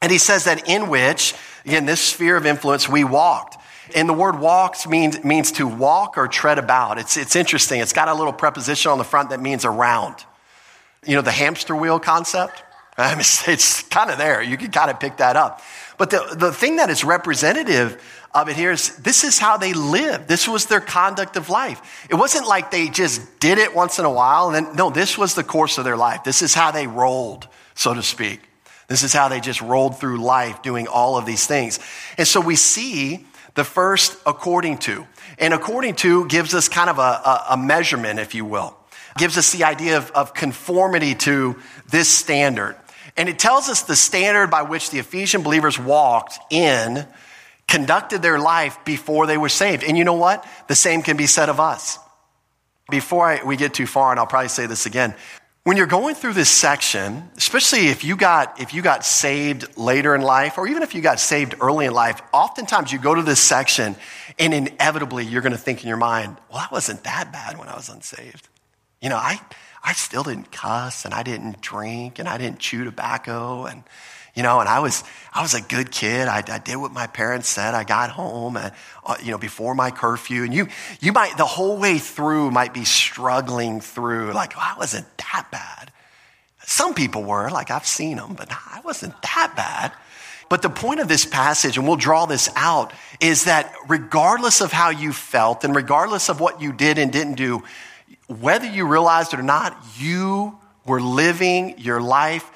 And 0.00 0.10
he 0.10 0.18
says 0.18 0.44
that 0.44 0.68
in 0.68 0.88
which, 0.88 1.34
again, 1.64 1.86
this 1.86 2.00
sphere 2.00 2.36
of 2.36 2.46
influence, 2.46 2.88
we 2.88 3.04
walked. 3.04 3.56
And 3.94 4.08
the 4.08 4.14
word 4.14 4.38
walks 4.38 4.86
means, 4.86 5.22
means 5.24 5.52
to 5.52 5.66
walk 5.66 6.16
or 6.16 6.28
tread 6.28 6.58
about. 6.58 6.98
It's, 6.98 7.16
it's 7.16 7.36
interesting. 7.36 7.80
It's 7.80 7.92
got 7.92 8.08
a 8.08 8.14
little 8.14 8.32
preposition 8.32 8.90
on 8.90 8.98
the 8.98 9.04
front 9.04 9.30
that 9.30 9.40
means 9.40 9.64
around. 9.64 10.24
You 11.06 11.16
know, 11.16 11.22
the 11.22 11.30
hamster 11.30 11.76
wheel 11.76 12.00
concept? 12.00 12.62
I 12.98 13.12
mean, 13.14 13.20
it's 13.20 13.82
kind 13.82 14.10
of 14.10 14.18
there. 14.18 14.42
You 14.42 14.56
can 14.56 14.70
kind 14.70 14.90
of 14.90 15.00
pick 15.00 15.18
that 15.18 15.36
up. 15.36 15.60
But 15.96 16.10
the, 16.10 16.36
the 16.36 16.52
thing 16.52 16.76
that 16.76 16.90
is 16.90 17.04
representative 17.04 18.02
of 18.34 18.48
it 18.48 18.56
here 18.56 18.72
is 18.72 18.96
this 18.96 19.22
is 19.22 19.38
how 19.38 19.56
they 19.56 19.72
lived. 19.72 20.26
This 20.26 20.48
was 20.48 20.66
their 20.66 20.80
conduct 20.80 21.36
of 21.36 21.48
life. 21.48 22.06
It 22.10 22.16
wasn't 22.16 22.48
like 22.48 22.70
they 22.70 22.88
just 22.88 23.38
did 23.38 23.58
it 23.58 23.74
once 23.74 23.98
in 23.98 24.04
a 24.04 24.10
while. 24.10 24.50
And 24.50 24.66
then, 24.66 24.76
no, 24.76 24.90
this 24.90 25.16
was 25.16 25.34
the 25.34 25.44
course 25.44 25.78
of 25.78 25.84
their 25.84 25.96
life. 25.96 26.24
This 26.24 26.42
is 26.42 26.54
how 26.54 26.72
they 26.72 26.86
rolled, 26.86 27.46
so 27.74 27.94
to 27.94 28.02
speak. 28.02 28.40
This 28.88 29.02
is 29.02 29.12
how 29.12 29.28
they 29.28 29.40
just 29.40 29.60
rolled 29.60 29.98
through 29.98 30.18
life 30.18 30.62
doing 30.62 30.88
all 30.88 31.16
of 31.16 31.26
these 31.26 31.46
things. 31.46 31.78
And 32.18 32.26
so 32.26 32.40
we 32.40 32.56
see 32.56 33.24
the 33.54 33.64
first 33.64 34.16
according 34.26 34.78
to. 34.78 35.06
And 35.38 35.54
according 35.54 35.94
to 35.96 36.26
gives 36.26 36.54
us 36.54 36.68
kind 36.68 36.90
of 36.90 36.98
a, 36.98 37.00
a, 37.00 37.46
a 37.50 37.56
measurement, 37.56 38.18
if 38.18 38.34
you 38.34 38.44
will. 38.44 38.76
gives 39.16 39.38
us 39.38 39.52
the 39.52 39.64
idea 39.64 39.96
of, 39.96 40.10
of 40.10 40.34
conformity 40.34 41.14
to 41.14 41.56
this 41.88 42.08
standard. 42.08 42.76
And 43.16 43.28
it 43.28 43.38
tells 43.38 43.68
us 43.68 43.82
the 43.82 43.96
standard 43.96 44.50
by 44.50 44.62
which 44.62 44.90
the 44.90 44.98
Ephesian 44.98 45.42
believers 45.42 45.78
walked 45.78 46.38
in, 46.50 47.06
conducted 47.68 48.22
their 48.22 48.38
life 48.38 48.78
before 48.84 49.26
they 49.26 49.38
were 49.38 49.48
saved. 49.48 49.84
And 49.84 49.96
you 49.96 50.04
know 50.04 50.14
what? 50.14 50.46
The 50.68 50.74
same 50.74 51.02
can 51.02 51.16
be 51.16 51.26
said 51.26 51.48
of 51.48 51.60
us. 51.60 51.98
Before 52.90 53.26
I, 53.26 53.42
we 53.44 53.56
get 53.56 53.72
too 53.72 53.86
far, 53.86 54.10
and 54.10 54.20
I'll 54.20 54.26
probably 54.26 54.48
say 54.48 54.66
this 54.66 54.84
again, 54.84 55.14
when 55.62 55.78
you're 55.78 55.86
going 55.86 56.14
through 56.14 56.34
this 56.34 56.50
section, 56.50 57.30
especially 57.38 57.88
if 57.88 58.04
you 58.04 58.16
got 58.16 58.60
if 58.60 58.74
you 58.74 58.82
got 58.82 59.02
saved 59.02 59.78
later 59.78 60.14
in 60.14 60.20
life, 60.20 60.58
or 60.58 60.68
even 60.68 60.82
if 60.82 60.94
you 60.94 61.00
got 61.00 61.18
saved 61.18 61.54
early 61.60 61.86
in 61.86 61.94
life, 61.94 62.20
oftentimes 62.34 62.92
you 62.92 62.98
go 62.98 63.14
to 63.14 63.22
this 63.22 63.40
section 63.40 63.96
and 64.38 64.52
inevitably 64.52 65.24
you're 65.24 65.40
going 65.40 65.52
to 65.52 65.58
think 65.58 65.82
in 65.82 65.88
your 65.88 65.96
mind, 65.96 66.36
well, 66.50 66.58
that 66.58 66.70
wasn't 66.70 67.02
that 67.04 67.32
bad 67.32 67.58
when 67.58 67.68
I 67.68 67.76
was 67.76 67.88
unsaved. 67.88 68.46
You 69.00 69.08
know, 69.08 69.16
I 69.16 69.40
I 69.84 69.92
still 69.92 70.22
didn't 70.22 70.50
cuss 70.50 71.04
and 71.04 71.12
I 71.12 71.22
didn't 71.22 71.60
drink 71.60 72.18
and 72.18 72.28
I 72.28 72.38
didn't 72.38 72.58
chew 72.58 72.84
tobacco 72.84 73.66
and 73.66 73.84
you 74.34 74.42
know, 74.42 74.58
and 74.58 74.68
I 74.68 74.80
was, 74.80 75.04
I 75.32 75.42
was 75.42 75.54
a 75.54 75.60
good 75.60 75.92
kid. 75.92 76.26
I, 76.26 76.42
I 76.48 76.58
did 76.58 76.76
what 76.76 76.92
my 76.92 77.06
parents 77.06 77.48
said. 77.48 77.74
I 77.74 77.84
got 77.84 78.10
home, 78.10 78.56
and, 78.56 78.72
uh, 79.06 79.16
you 79.22 79.30
know, 79.30 79.38
before 79.38 79.76
my 79.76 79.92
curfew. 79.92 80.42
And 80.42 80.52
you, 80.52 80.66
you 81.00 81.12
might, 81.12 81.36
the 81.36 81.44
whole 81.44 81.78
way 81.78 81.98
through 81.98 82.50
might 82.50 82.74
be 82.74 82.84
struggling 82.84 83.80
through, 83.80 84.32
like, 84.32 84.54
I 84.56 84.74
wasn't 84.76 85.06
that 85.18 85.46
bad. 85.52 85.92
Some 86.64 86.94
people 86.94 87.22
were, 87.22 87.48
like, 87.50 87.70
I've 87.70 87.86
seen 87.86 88.16
them, 88.16 88.34
but 88.34 88.50
I 88.50 88.80
wasn't 88.84 89.14
that 89.22 89.52
bad. 89.54 89.92
But 90.48 90.62
the 90.62 90.70
point 90.70 90.98
of 90.98 91.06
this 91.06 91.24
passage, 91.24 91.76
and 91.78 91.86
we'll 91.86 91.96
draw 91.96 92.26
this 92.26 92.50
out, 92.56 92.92
is 93.20 93.44
that 93.44 93.72
regardless 93.86 94.60
of 94.60 94.72
how 94.72 94.90
you 94.90 95.12
felt 95.12 95.62
and 95.62 95.76
regardless 95.76 96.28
of 96.28 96.40
what 96.40 96.60
you 96.60 96.72
did 96.72 96.98
and 96.98 97.12
didn't 97.12 97.34
do, 97.34 97.62
whether 98.26 98.66
you 98.66 98.86
realized 98.86 99.34
it 99.34 99.40
or 99.40 99.44
not, 99.44 99.76
you 99.98 100.58
were 100.86 101.00
living 101.00 101.78
your 101.78 102.00
life 102.00 102.50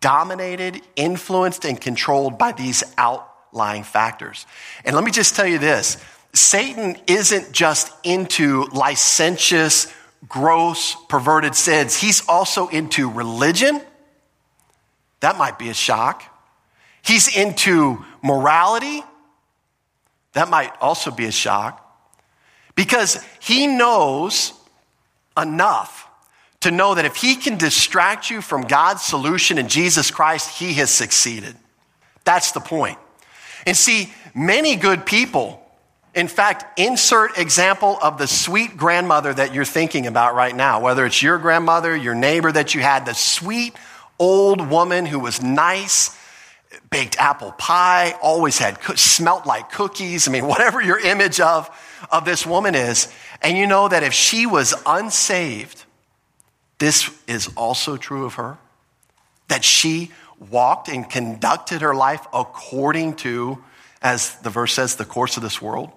dominated, 0.00 0.80
influenced, 0.96 1.64
and 1.64 1.80
controlled 1.80 2.38
by 2.38 2.52
these 2.52 2.82
outlying 2.98 3.84
factors. 3.84 4.46
And 4.84 4.94
let 4.94 5.04
me 5.04 5.10
just 5.10 5.34
tell 5.34 5.46
you 5.46 5.58
this 5.58 5.96
Satan 6.34 6.96
isn't 7.06 7.52
just 7.52 7.92
into 8.04 8.64
licentious, 8.72 9.92
gross, 10.28 10.96
perverted 11.08 11.54
sins, 11.54 11.96
he's 11.96 12.26
also 12.28 12.68
into 12.68 13.10
religion. 13.10 13.80
That 15.20 15.38
might 15.38 15.58
be 15.58 15.68
a 15.68 15.74
shock. 15.74 16.24
He's 17.02 17.36
into 17.36 18.04
morality. 18.22 19.02
That 20.32 20.48
might 20.48 20.72
also 20.80 21.10
be 21.10 21.26
a 21.26 21.32
shock. 21.32 21.78
Because 22.74 23.22
he 23.38 23.66
knows 23.66 24.52
enough 25.36 26.08
to 26.60 26.70
know 26.70 26.94
that 26.94 27.04
if 27.04 27.16
he 27.16 27.36
can 27.36 27.58
distract 27.58 28.30
you 28.30 28.40
from 28.40 28.62
God's 28.62 29.02
solution 29.02 29.58
in 29.58 29.68
Jesus 29.68 30.10
Christ, 30.10 30.58
he 30.58 30.74
has 30.74 30.90
succeeded. 30.90 31.56
That's 32.24 32.52
the 32.52 32.60
point. 32.60 32.98
And 33.66 33.76
see, 33.76 34.12
many 34.34 34.76
good 34.76 35.04
people, 35.04 35.60
in 36.14 36.28
fact, 36.28 36.78
insert 36.78 37.38
example 37.38 37.98
of 38.02 38.18
the 38.18 38.26
sweet 38.26 38.76
grandmother 38.76 39.32
that 39.34 39.54
you're 39.54 39.64
thinking 39.64 40.06
about 40.06 40.34
right 40.34 40.54
now, 40.54 40.80
whether 40.80 41.04
it's 41.04 41.22
your 41.22 41.38
grandmother, 41.38 41.96
your 41.96 42.14
neighbor 42.14 42.50
that 42.52 42.74
you 42.74 42.80
had, 42.80 43.06
the 43.06 43.14
sweet 43.14 43.74
old 44.18 44.68
woman 44.68 45.04
who 45.04 45.18
was 45.18 45.42
nice, 45.42 46.16
baked 46.90 47.18
apple 47.18 47.52
pie, 47.52 48.14
always 48.22 48.58
had, 48.58 48.78
smelt 48.96 49.46
like 49.46 49.72
cookies. 49.72 50.28
I 50.28 50.30
mean, 50.30 50.46
whatever 50.52 50.80
your 50.80 50.98
image 50.98 51.40
of, 51.40 51.68
of 52.10 52.24
this 52.24 52.46
woman 52.46 52.74
is. 52.74 53.12
And 53.42 53.58
you 53.58 53.66
know 53.66 53.88
that 53.88 54.02
if 54.02 54.12
she 54.12 54.46
was 54.46 54.74
unsaved, 54.86 55.84
this 56.78 57.10
is 57.26 57.50
also 57.56 57.96
true 57.96 58.24
of 58.24 58.34
her 58.34 58.58
that 59.48 59.64
she 59.64 60.10
walked 60.50 60.88
and 60.88 61.08
conducted 61.08 61.82
her 61.82 61.94
life 61.94 62.26
according 62.32 63.14
to, 63.16 63.62
as 64.00 64.34
the 64.36 64.50
verse 64.50 64.72
says, 64.72 64.96
the 64.96 65.04
course 65.04 65.36
of 65.36 65.42
this 65.42 65.60
world. 65.60 65.90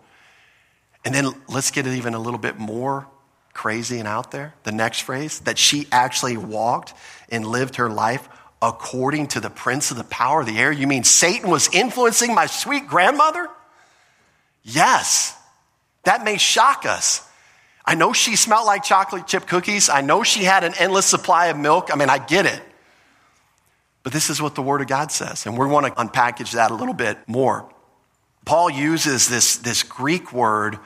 And 1.03 1.13
then 1.13 1.31
let's 1.47 1.71
get 1.71 1.87
it 1.87 1.93
even 1.93 2.15
a 2.15 2.19
little 2.19 2.39
bit 2.39 2.57
more 2.57 3.07
crazy 3.53 3.99
and 3.99 4.07
out 4.07 4.31
there. 4.31 4.53
The 4.63 4.71
next 4.71 4.99
phrase 5.01 5.39
that 5.41 5.57
she 5.57 5.87
actually 5.91 6.37
walked 6.37 6.93
and 7.29 7.45
lived 7.45 7.77
her 7.77 7.89
life 7.89 8.27
according 8.61 9.27
to 9.27 9.39
the 9.39 9.49
prince 9.49 9.91
of 9.91 9.97
the 9.97 10.03
power 10.03 10.41
of 10.41 10.47
the 10.47 10.57
air. 10.57 10.71
You 10.71 10.87
mean 10.87 11.03
Satan 11.03 11.49
was 11.49 11.73
influencing 11.73 12.33
my 12.33 12.47
sweet 12.47 12.87
grandmother? 12.87 13.47
Yes. 14.63 15.37
That 16.03 16.23
may 16.23 16.37
shock 16.37 16.85
us. 16.85 17.24
I 17.85 17.95
know 17.95 18.13
she 18.13 18.35
smelled 18.35 18.65
like 18.65 18.83
chocolate 18.83 19.27
chip 19.27 19.47
cookies. 19.47 19.89
I 19.89 20.01
know 20.01 20.23
she 20.23 20.43
had 20.43 20.63
an 20.63 20.73
endless 20.79 21.05
supply 21.05 21.47
of 21.47 21.57
milk. 21.57 21.89
I 21.93 21.95
mean, 21.95 22.09
I 22.09 22.17
get 22.17 22.45
it. 22.45 22.61
But 24.01 24.13
this 24.13 24.29
is 24.29 24.41
what 24.41 24.55
the 24.55 24.61
Word 24.61 24.81
of 24.81 24.87
God 24.87 25.11
says, 25.11 25.45
and 25.45 25.57
we 25.57 25.65
want 25.65 25.87
to 25.87 25.91
unpackage 25.93 26.51
that 26.51 26.69
a 26.71 26.75
little 26.75 26.93
bit 26.93 27.17
more. 27.27 27.67
Paul 28.45 28.69
uses 28.69 29.27
this, 29.27 29.57
this 29.57 29.81
Greek 29.81 30.31
word, 30.31 30.77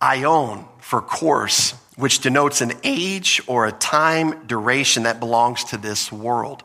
aion, 0.00 0.66
for 0.80 1.02
course, 1.02 1.72
which 1.96 2.20
denotes 2.20 2.62
an 2.62 2.72
age 2.82 3.42
or 3.46 3.66
a 3.66 3.72
time 3.72 4.46
duration 4.46 5.02
that 5.02 5.20
belongs 5.20 5.64
to 5.64 5.76
this 5.76 6.10
world. 6.10 6.62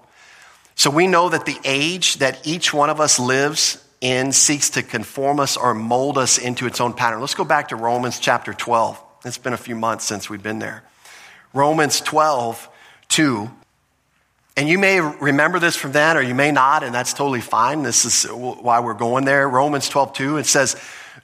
So 0.76 0.90
we 0.90 1.08
know 1.08 1.28
that 1.28 1.46
the 1.46 1.60
age 1.66 2.16
that 2.20 2.48
each 2.48 2.74
one 2.74 2.90
of 2.90 3.02
us 3.02 3.20
lives 3.20 3.84
in 4.00 4.32
seeks 4.32 4.72
to 4.72 4.84
conform 4.84 5.40
us 5.40 5.58
or 5.58 5.74
mold 5.74 6.18
us 6.18 6.38
into 6.38 6.66
its 6.66 6.80
own 6.80 6.94
pattern. 6.94 7.20
Let's 7.20 7.36
go 7.36 7.44
back 7.44 7.68
to 7.68 7.76
Romans 7.76 8.20
chapter 8.20 8.54
12. 8.54 9.04
It's 9.24 9.38
been 9.38 9.54
a 9.54 9.58
few 9.58 9.76
months 9.76 10.06
since 10.06 10.30
we've 10.30 10.42
been 10.42 10.60
there. 10.60 10.84
Romans 11.54 12.02
12, 12.02 12.70
2. 13.10 13.52
And 14.58 14.68
you 14.68 14.80
may 14.80 15.00
remember 15.00 15.60
this 15.60 15.76
from 15.76 15.92
then, 15.92 16.18
or 16.18 16.22
you 16.22 16.34
may 16.34 16.52
not, 16.52 16.84
and 16.84 16.94
that's 16.94 17.14
totally 17.14 17.42
fine. 17.42 17.84
This 17.84 18.06
is 18.06 18.24
why 18.30 18.80
we're 18.80 18.94
going 18.94 19.26
there. 19.26 19.48
Romans 19.48 19.88
12, 19.90 20.14
2, 20.14 20.38
it 20.38 20.46
says, 20.46 20.76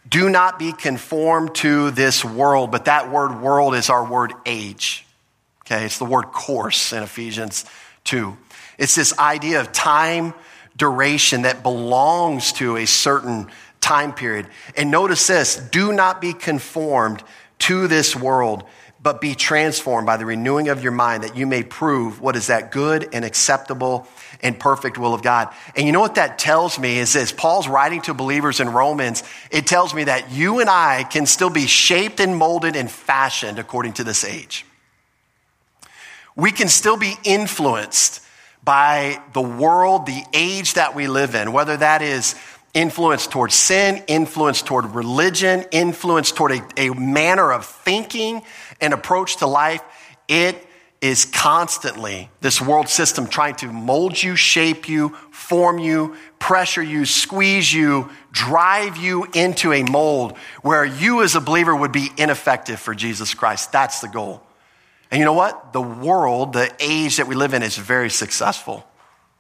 Do 0.07 0.29
not 0.29 0.60
be 0.60 0.73
conformed 0.73 1.55
to 1.55 1.91
this 1.91 2.23
world, 2.23 2.71
but 2.71 2.86
that 2.86 3.12
word 3.12 3.41
world 3.41 3.73
is 3.73 3.89
our 3.89 4.05
word 4.05 4.33
age. 4.45 5.05
Okay, 5.65 5.83
it's 5.83 5.97
the 5.97 6.05
word 6.05 6.25
course 6.25 6.93
in 6.93 7.03
Ephesians 7.03 7.65
2. 8.05 8.38
It's 8.77 8.95
this 8.95 9.17
idea 9.17 9.60
of 9.60 9.71
time 9.71 10.33
duration 10.77 11.41
that 11.41 11.63
belongs 11.63 12.53
to 12.53 12.77
a 12.77 12.86
certain 12.86 13.47
time 13.81 14.13
period. 14.13 14.47
And 14.75 14.91
notice 14.91 15.27
this 15.27 15.55
do 15.57 15.91
not 15.91 16.21
be 16.21 16.33
conformed 16.33 17.23
to 17.60 17.88
this 17.88 18.15
world, 18.15 18.63
but 19.02 19.22
be 19.22 19.36
transformed 19.36 20.06
by 20.06 20.17
the 20.17 20.26
renewing 20.26 20.70
of 20.70 20.82
your 20.84 20.91
mind 20.91 21.24
that 21.24 21.38
you 21.38 21.46
may 21.46 21.63
prove 21.63 22.20
what 22.20 22.36
is 22.36 22.48
that 22.48 22.72
good 22.72 23.10
and 23.13 23.24
acceptable 23.24 24.08
and 24.41 24.60
perfect 24.60 24.98
will 24.98 25.13
of 25.13 25.22
God. 25.22 25.54
And 25.76 25.86
you 25.86 25.91
know 25.91 26.00
what 26.00 26.15
that 26.15 26.39
tells 26.39 26.80
me 26.80 26.98
is 26.98 27.15
as 27.15 27.32
Paul's 27.32 27.67
writing 27.67 28.02
to 28.04 28.13
believers 28.13 28.60
in 28.60 28.70
Romans, 28.70 29.24
it 29.52 29.67
tells 29.67 29.93
me 29.93 30.06
that 30.06 30.32
you 30.32 30.60
and 30.60 30.70
I 30.70 31.04
can 31.04 31.26
still 31.26 31.50
be 31.50 31.67
shaped 31.67 32.20
and 32.20 32.36
molded 32.36 32.76
and 32.76 32.89
fashioned 32.89 33.60
according 33.60 33.93
to 33.93 34.04
this 34.04 34.24
age. 34.24 34.65
We 36.36 36.52
can 36.52 36.67
still 36.67 36.98
be 36.98 37.15
influenced 37.24 38.22
by 38.63 39.22
the 39.34 39.41
world, 39.41 40.06
the 40.06 40.24
age 40.34 40.74
that 40.74 40.93
we 40.93 41.08
live 41.08 41.36
in, 41.36 41.54
whether 41.54 41.78
that 41.78 42.02
is 42.02 42.36
influence 42.78 43.26
toward 43.26 43.52
sin, 43.52 44.04
influence 44.08 44.62
toward 44.62 44.86
religion, 44.94 45.66
influence 45.72 46.32
toward 46.32 46.52
a, 46.52 46.62
a 46.78 46.94
manner 46.94 47.52
of 47.52 47.66
thinking 47.66 48.44
and 48.80 48.94
approach 48.94 49.38
to 49.38 49.48
life. 49.48 49.82
It 50.28 50.63
is 51.02 51.26
constantly 51.26 52.30
this 52.40 52.62
world 52.62 52.88
system 52.88 53.26
trying 53.26 53.56
to 53.56 53.72
mold 53.72 54.22
you, 54.22 54.36
shape 54.36 54.88
you, 54.88 55.10
form 55.32 55.80
you, 55.80 56.16
pressure 56.38 56.84
you, 56.84 57.06
squeeze 57.06 57.74
you, 57.74 58.12
drive 58.32 58.96
you 58.96 59.26
into 59.34 59.74
a 59.74 59.82
mold 59.82 60.38
where 60.62 60.86
you 60.86 61.24
as 61.24 61.34
a 61.34 61.42
believer 61.42 61.76
would 61.76 61.92
be 61.92 62.12
ineffective 62.16 62.80
for 62.80 62.94
Jesus 62.94 63.34
Christ. 63.34 63.72
That's 63.72 64.02
the 64.02 64.08
goal. 64.08 64.44
And 65.10 65.18
you 65.18 65.26
know 65.26 65.34
what? 65.34 65.74
The 65.74 65.82
world, 65.82 66.54
the 66.54 66.72
age 66.80 67.18
that 67.18 67.26
we 67.26 67.34
live 67.34 67.56
in 67.56 67.63
is 67.63 67.76
very 67.76 68.12
successful 68.12 68.86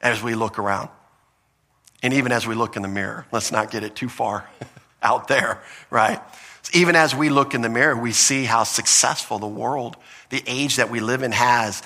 as 0.01 0.23
we 0.23 0.33
look 0.33 0.57
around. 0.57 0.89
And 2.03 2.13
even 2.13 2.31
as 2.31 2.45
we 2.45 2.55
look 2.55 2.75
in 2.75 2.81
the 2.81 2.87
mirror, 2.87 3.25
let's 3.31 3.51
not 3.51 3.71
get 3.71 3.83
it 3.83 3.95
too 3.95 4.09
far 4.09 4.47
out 5.01 5.27
there, 5.27 5.61
right? 5.89 6.21
Even 6.73 6.95
as 6.95 7.15
we 7.15 7.29
look 7.29 7.53
in 7.53 7.61
the 7.61 7.69
mirror, 7.69 7.95
we 7.95 8.11
see 8.11 8.43
how 8.43 8.63
successful 8.63 9.39
the 9.39 9.47
world, 9.47 9.95
the 10.29 10.43
age 10.45 10.75
that 10.77 10.89
we 10.89 10.99
live 10.99 11.23
in 11.23 11.31
has. 11.31 11.81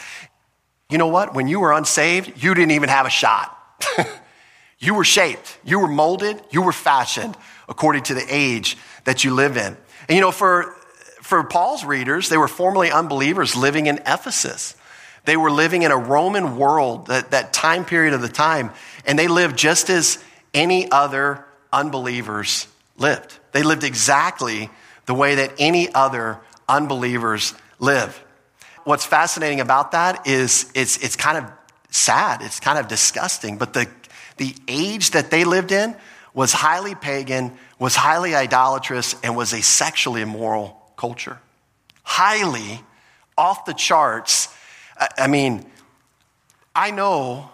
You 0.89 0.97
know 0.97 1.07
what? 1.07 1.33
When 1.33 1.47
you 1.47 1.59
were 1.59 1.71
unsaved, 1.71 2.43
you 2.43 2.53
didn't 2.53 2.71
even 2.71 2.89
have 2.89 3.05
a 3.05 3.09
shot. 3.09 3.57
you 4.79 4.95
were 4.95 5.03
shaped, 5.03 5.57
you 5.63 5.79
were 5.79 5.87
molded, 5.87 6.41
you 6.49 6.61
were 6.61 6.71
fashioned 6.71 7.37
according 7.69 8.03
to 8.03 8.13
the 8.13 8.25
age 8.27 8.77
that 9.05 9.23
you 9.23 9.33
live 9.33 9.55
in. 9.55 9.77
And 10.09 10.15
you 10.15 10.21
know, 10.21 10.31
for, 10.31 10.75
for 11.21 11.43
Paul's 11.43 11.85
readers, 11.85 12.29
they 12.29 12.37
were 12.37 12.47
formerly 12.47 12.91
unbelievers 12.91 13.55
living 13.55 13.85
in 13.85 13.99
Ephesus. 13.99 14.75
They 15.25 15.37
were 15.37 15.51
living 15.51 15.83
in 15.83 15.91
a 15.91 15.97
Roman 15.97 16.57
world, 16.57 17.07
that, 17.07 17.31
that 17.31 17.53
time 17.53 17.85
period 17.85 18.13
of 18.13 18.21
the 18.21 18.29
time, 18.29 18.71
and 19.05 19.17
they 19.17 19.27
lived 19.27 19.57
just 19.57 19.89
as 19.89 20.23
any 20.53 20.89
other 20.91 21.45
unbelievers 21.71 22.67
lived. 22.97 23.37
They 23.51 23.63
lived 23.63 23.83
exactly 23.83 24.69
the 25.05 25.13
way 25.13 25.35
that 25.35 25.53
any 25.59 25.93
other 25.93 26.39
unbelievers 26.67 27.53
live. 27.79 28.23
what's 28.83 29.05
fascinating 29.05 29.59
about 29.59 29.91
that 29.91 30.25
is 30.27 30.71
it's, 30.73 30.97
it's 30.97 31.15
kind 31.15 31.37
of 31.37 31.51
sad. 31.91 32.41
It's 32.41 32.59
kind 32.59 32.79
of 32.79 32.87
disgusting. 32.87 33.57
But 33.57 33.73
the, 33.73 33.87
the 34.37 34.55
age 34.67 35.11
that 35.11 35.29
they 35.29 35.43
lived 35.43 35.71
in 35.71 35.95
was 36.33 36.53
highly 36.53 36.95
pagan, 36.95 37.57
was 37.77 37.95
highly 37.95 38.33
idolatrous, 38.33 39.15
and 39.21 39.35
was 39.35 39.53
a 39.53 39.61
sexually 39.61 40.21
immoral 40.21 40.81
culture. 40.95 41.37
Highly 42.03 42.81
off 43.37 43.65
the 43.65 43.73
charts. 43.73 44.47
I, 44.97 45.09
I 45.19 45.27
mean, 45.27 45.65
I 46.75 46.91
know, 46.91 47.49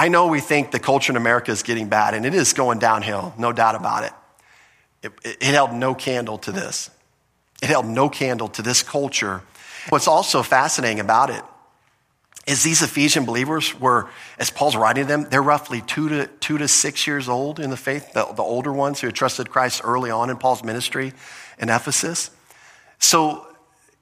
I 0.00 0.08
know 0.08 0.28
we 0.28 0.40
think 0.40 0.70
the 0.70 0.78
culture 0.78 1.12
in 1.12 1.18
America 1.18 1.50
is 1.50 1.62
getting 1.62 1.90
bad, 1.90 2.14
and 2.14 2.24
it 2.24 2.32
is 2.32 2.54
going 2.54 2.78
downhill, 2.78 3.34
no 3.36 3.52
doubt 3.52 3.74
about 3.74 4.04
it. 4.04 4.12
It, 5.02 5.36
it 5.42 5.52
held 5.52 5.74
no 5.74 5.94
candle 5.94 6.38
to 6.38 6.52
this. 6.52 6.88
It 7.62 7.68
held 7.68 7.84
no 7.84 8.08
candle 8.08 8.48
to 8.48 8.62
this 8.62 8.82
culture. 8.82 9.42
What's 9.90 10.08
also 10.08 10.42
fascinating 10.42 11.00
about 11.00 11.28
it 11.28 11.44
is 12.46 12.62
these 12.62 12.80
Ephesian 12.80 13.26
believers 13.26 13.78
were, 13.78 14.08
as 14.38 14.48
Paul's 14.48 14.74
writing 14.74 15.04
to 15.04 15.08
them, 15.08 15.26
they're 15.28 15.42
roughly 15.42 15.82
two 15.82 16.08
to, 16.08 16.26
two 16.28 16.56
to 16.56 16.66
six 16.66 17.06
years 17.06 17.28
old 17.28 17.60
in 17.60 17.68
the 17.68 17.76
faith, 17.76 18.14
the, 18.14 18.24
the 18.24 18.42
older 18.42 18.72
ones 18.72 19.02
who 19.02 19.06
had 19.06 19.14
trusted 19.14 19.50
Christ 19.50 19.82
early 19.84 20.10
on 20.10 20.30
in 20.30 20.38
Paul's 20.38 20.64
ministry 20.64 21.12
in 21.58 21.68
Ephesus. 21.68 22.30
So 23.00 23.46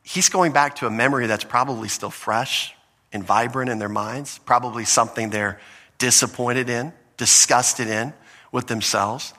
he's 0.04 0.28
going 0.28 0.52
back 0.52 0.76
to 0.76 0.86
a 0.86 0.90
memory 0.90 1.26
that's 1.26 1.42
probably 1.42 1.88
still 1.88 2.10
fresh 2.10 2.72
and 3.12 3.24
vibrant 3.24 3.68
in 3.68 3.80
their 3.80 3.88
minds, 3.88 4.38
probably 4.44 4.84
something 4.84 5.30
they're 5.30 5.58
disappointed 5.98 6.70
in, 6.70 6.92
disgusted 7.16 7.88
in 7.88 8.12
with 8.52 8.66
themselves. 8.66 9.34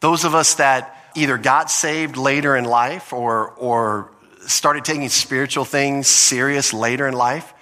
Those 0.00 0.24
of 0.24 0.34
us 0.34 0.54
that 0.54 0.96
either 1.14 1.38
got 1.38 1.70
saved 1.70 2.16
later 2.16 2.56
in 2.56 2.64
life 2.64 3.12
or, 3.12 3.50
or 3.50 4.10
started 4.46 4.84
taking 4.84 5.08
spiritual 5.08 5.64
things 5.64 6.06
serious 6.06 6.72
later 6.72 7.06
in 7.06 7.14
life, 7.14 7.52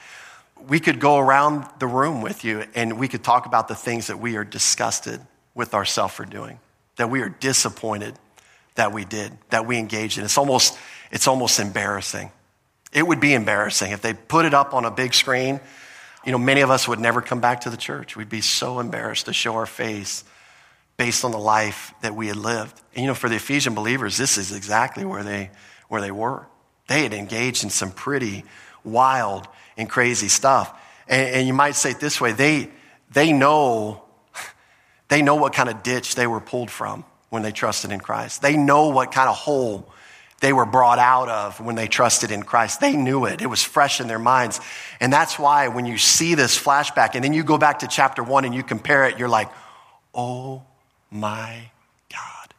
we 0.69 0.81
could 0.81 1.01
go 1.01 1.19
around 1.19 1.67
the 1.79 1.87
room 1.87 2.23
with 2.23 2.45
you 2.45 2.65
and 2.75 2.99
we 2.99 3.09
could 3.09 3.25
talk 3.25 3.47
about 3.47 3.69
the 3.69 3.75
things 3.75 4.09
that 4.09 4.19
we 4.19 4.37
are 4.37 4.45
disgusted 4.45 5.21
with 5.55 5.75
ourselves 5.75 6.15
for 6.15 6.25
doing, 6.25 6.61
that 6.97 7.11
we 7.11 7.21
are 7.23 7.29
disappointed 7.29 8.15
that 8.79 8.93
we 8.93 9.05
did, 9.05 9.37
that 9.51 9.67
we 9.67 9.77
engaged 9.77 10.19
in. 10.19 10.25
It's 10.25 10.39
almost, 10.39 10.79
it's 11.11 11.27
almost 11.27 11.59
embarrassing. 11.59 12.31
It 12.93 13.07
would 13.07 13.21
be 13.21 13.35
embarrassing 13.35 13.91
if 13.91 14.03
they 14.03 14.15
put 14.15 14.47
it 14.47 14.55
up 14.55 14.73
on 14.73 14.85
a 14.85 14.91
big 14.91 15.15
screen. 15.15 15.61
You 16.29 16.33
know, 16.33 16.39
many 16.39 16.61
of 16.61 16.69
us 16.69 16.87
would 16.87 17.01
never 17.01 17.23
come 17.23 17.41
back 17.41 17.63
to 17.63 17.71
the 17.71 17.79
church. 17.79 18.15
We'd 18.15 18.29
be 18.29 18.43
so 18.43 18.81
embarrassed 18.81 19.25
to 19.25 19.33
show 19.33 19.55
our 19.55 19.65
face 19.65 20.25
based 20.99 21.25
on 21.25 21.31
the 21.31 21.39
life 21.39 21.95
that 22.03 22.15
we 22.15 22.27
had 22.27 22.37
lived. 22.37 22.79
And 22.95 23.01
you 23.01 23.07
know, 23.07 23.15
for 23.15 23.31
the 23.31 23.37
Ephesian 23.37 23.75
believers, 23.75 24.19
this 24.19 24.37
is 24.37 24.53
exactly 24.53 25.07
where 25.07 25.23
they, 25.23 25.51
where 25.89 26.03
they 26.03 26.11
were. 26.11 26.45
They 26.87 27.03
had 27.03 27.15
engaged 27.15 27.65
in 27.65 27.71
some 27.71 27.93
pretty 27.93 28.45
wild 28.85 29.49
and 29.79 29.89
crazy 29.89 30.29
stuff. 30.29 30.79
And, 31.09 31.35
and 31.35 31.47
you 31.47 31.55
might 31.55 31.77
say 31.77 31.93
it 31.93 31.99
this 31.99 32.21
way 32.21 32.33
they, 32.33 32.69
they, 33.11 33.33
know, 33.33 34.03
they 35.09 35.23
know 35.23 35.37
what 35.37 35.55
kind 35.55 35.71
of 35.71 35.83
ditch 35.83 36.15
they 36.15 36.27
were 36.27 36.41
pulled 36.41 36.71
from 36.71 37.07
when 37.31 37.41
they 37.41 37.53
trusted 37.53 37.91
in 37.91 38.01
Christ. 38.01 38.43
They 38.43 38.59
know 38.59 38.89
what 38.91 39.13
kind 39.13 39.31
of 39.31 39.37
hole 39.37 39.91
they 40.41 40.53
were 40.53 40.67
brought 40.67 40.99
out 40.99 41.29
of 41.29 41.61
when 41.61 41.75
they 41.75 41.89
trusted 41.89 42.31
in 42.31 42.45
Christ. 42.45 42.81
They 42.81 42.97
knew 42.97 43.25
it. 43.25 43.43
It 43.43 43.47
was 43.47 43.63
fresh 43.63 44.01
in 44.01 44.07
their 44.07 44.21
minds. 44.21 44.61
And 45.01 45.13
that's 45.13 45.39
why 45.39 45.69
when 45.69 45.85
you 45.85 45.99
see 45.99 46.35
this 46.35 46.57
flashback 46.57 47.15
and 47.15 47.25
then 47.25 47.33
you 47.33 47.43
go 47.43 47.59
back 47.59 47.81
to 47.81 47.89
chapter 47.89 48.23
one 48.23 48.45
and 48.45 48.55
you 48.55 48.63
compare 48.63 49.05
it, 49.05 49.19
you're 49.19 49.29
like, 49.29 49.51
oh 50.15 50.63
my 51.11 51.71
God, 52.11 52.55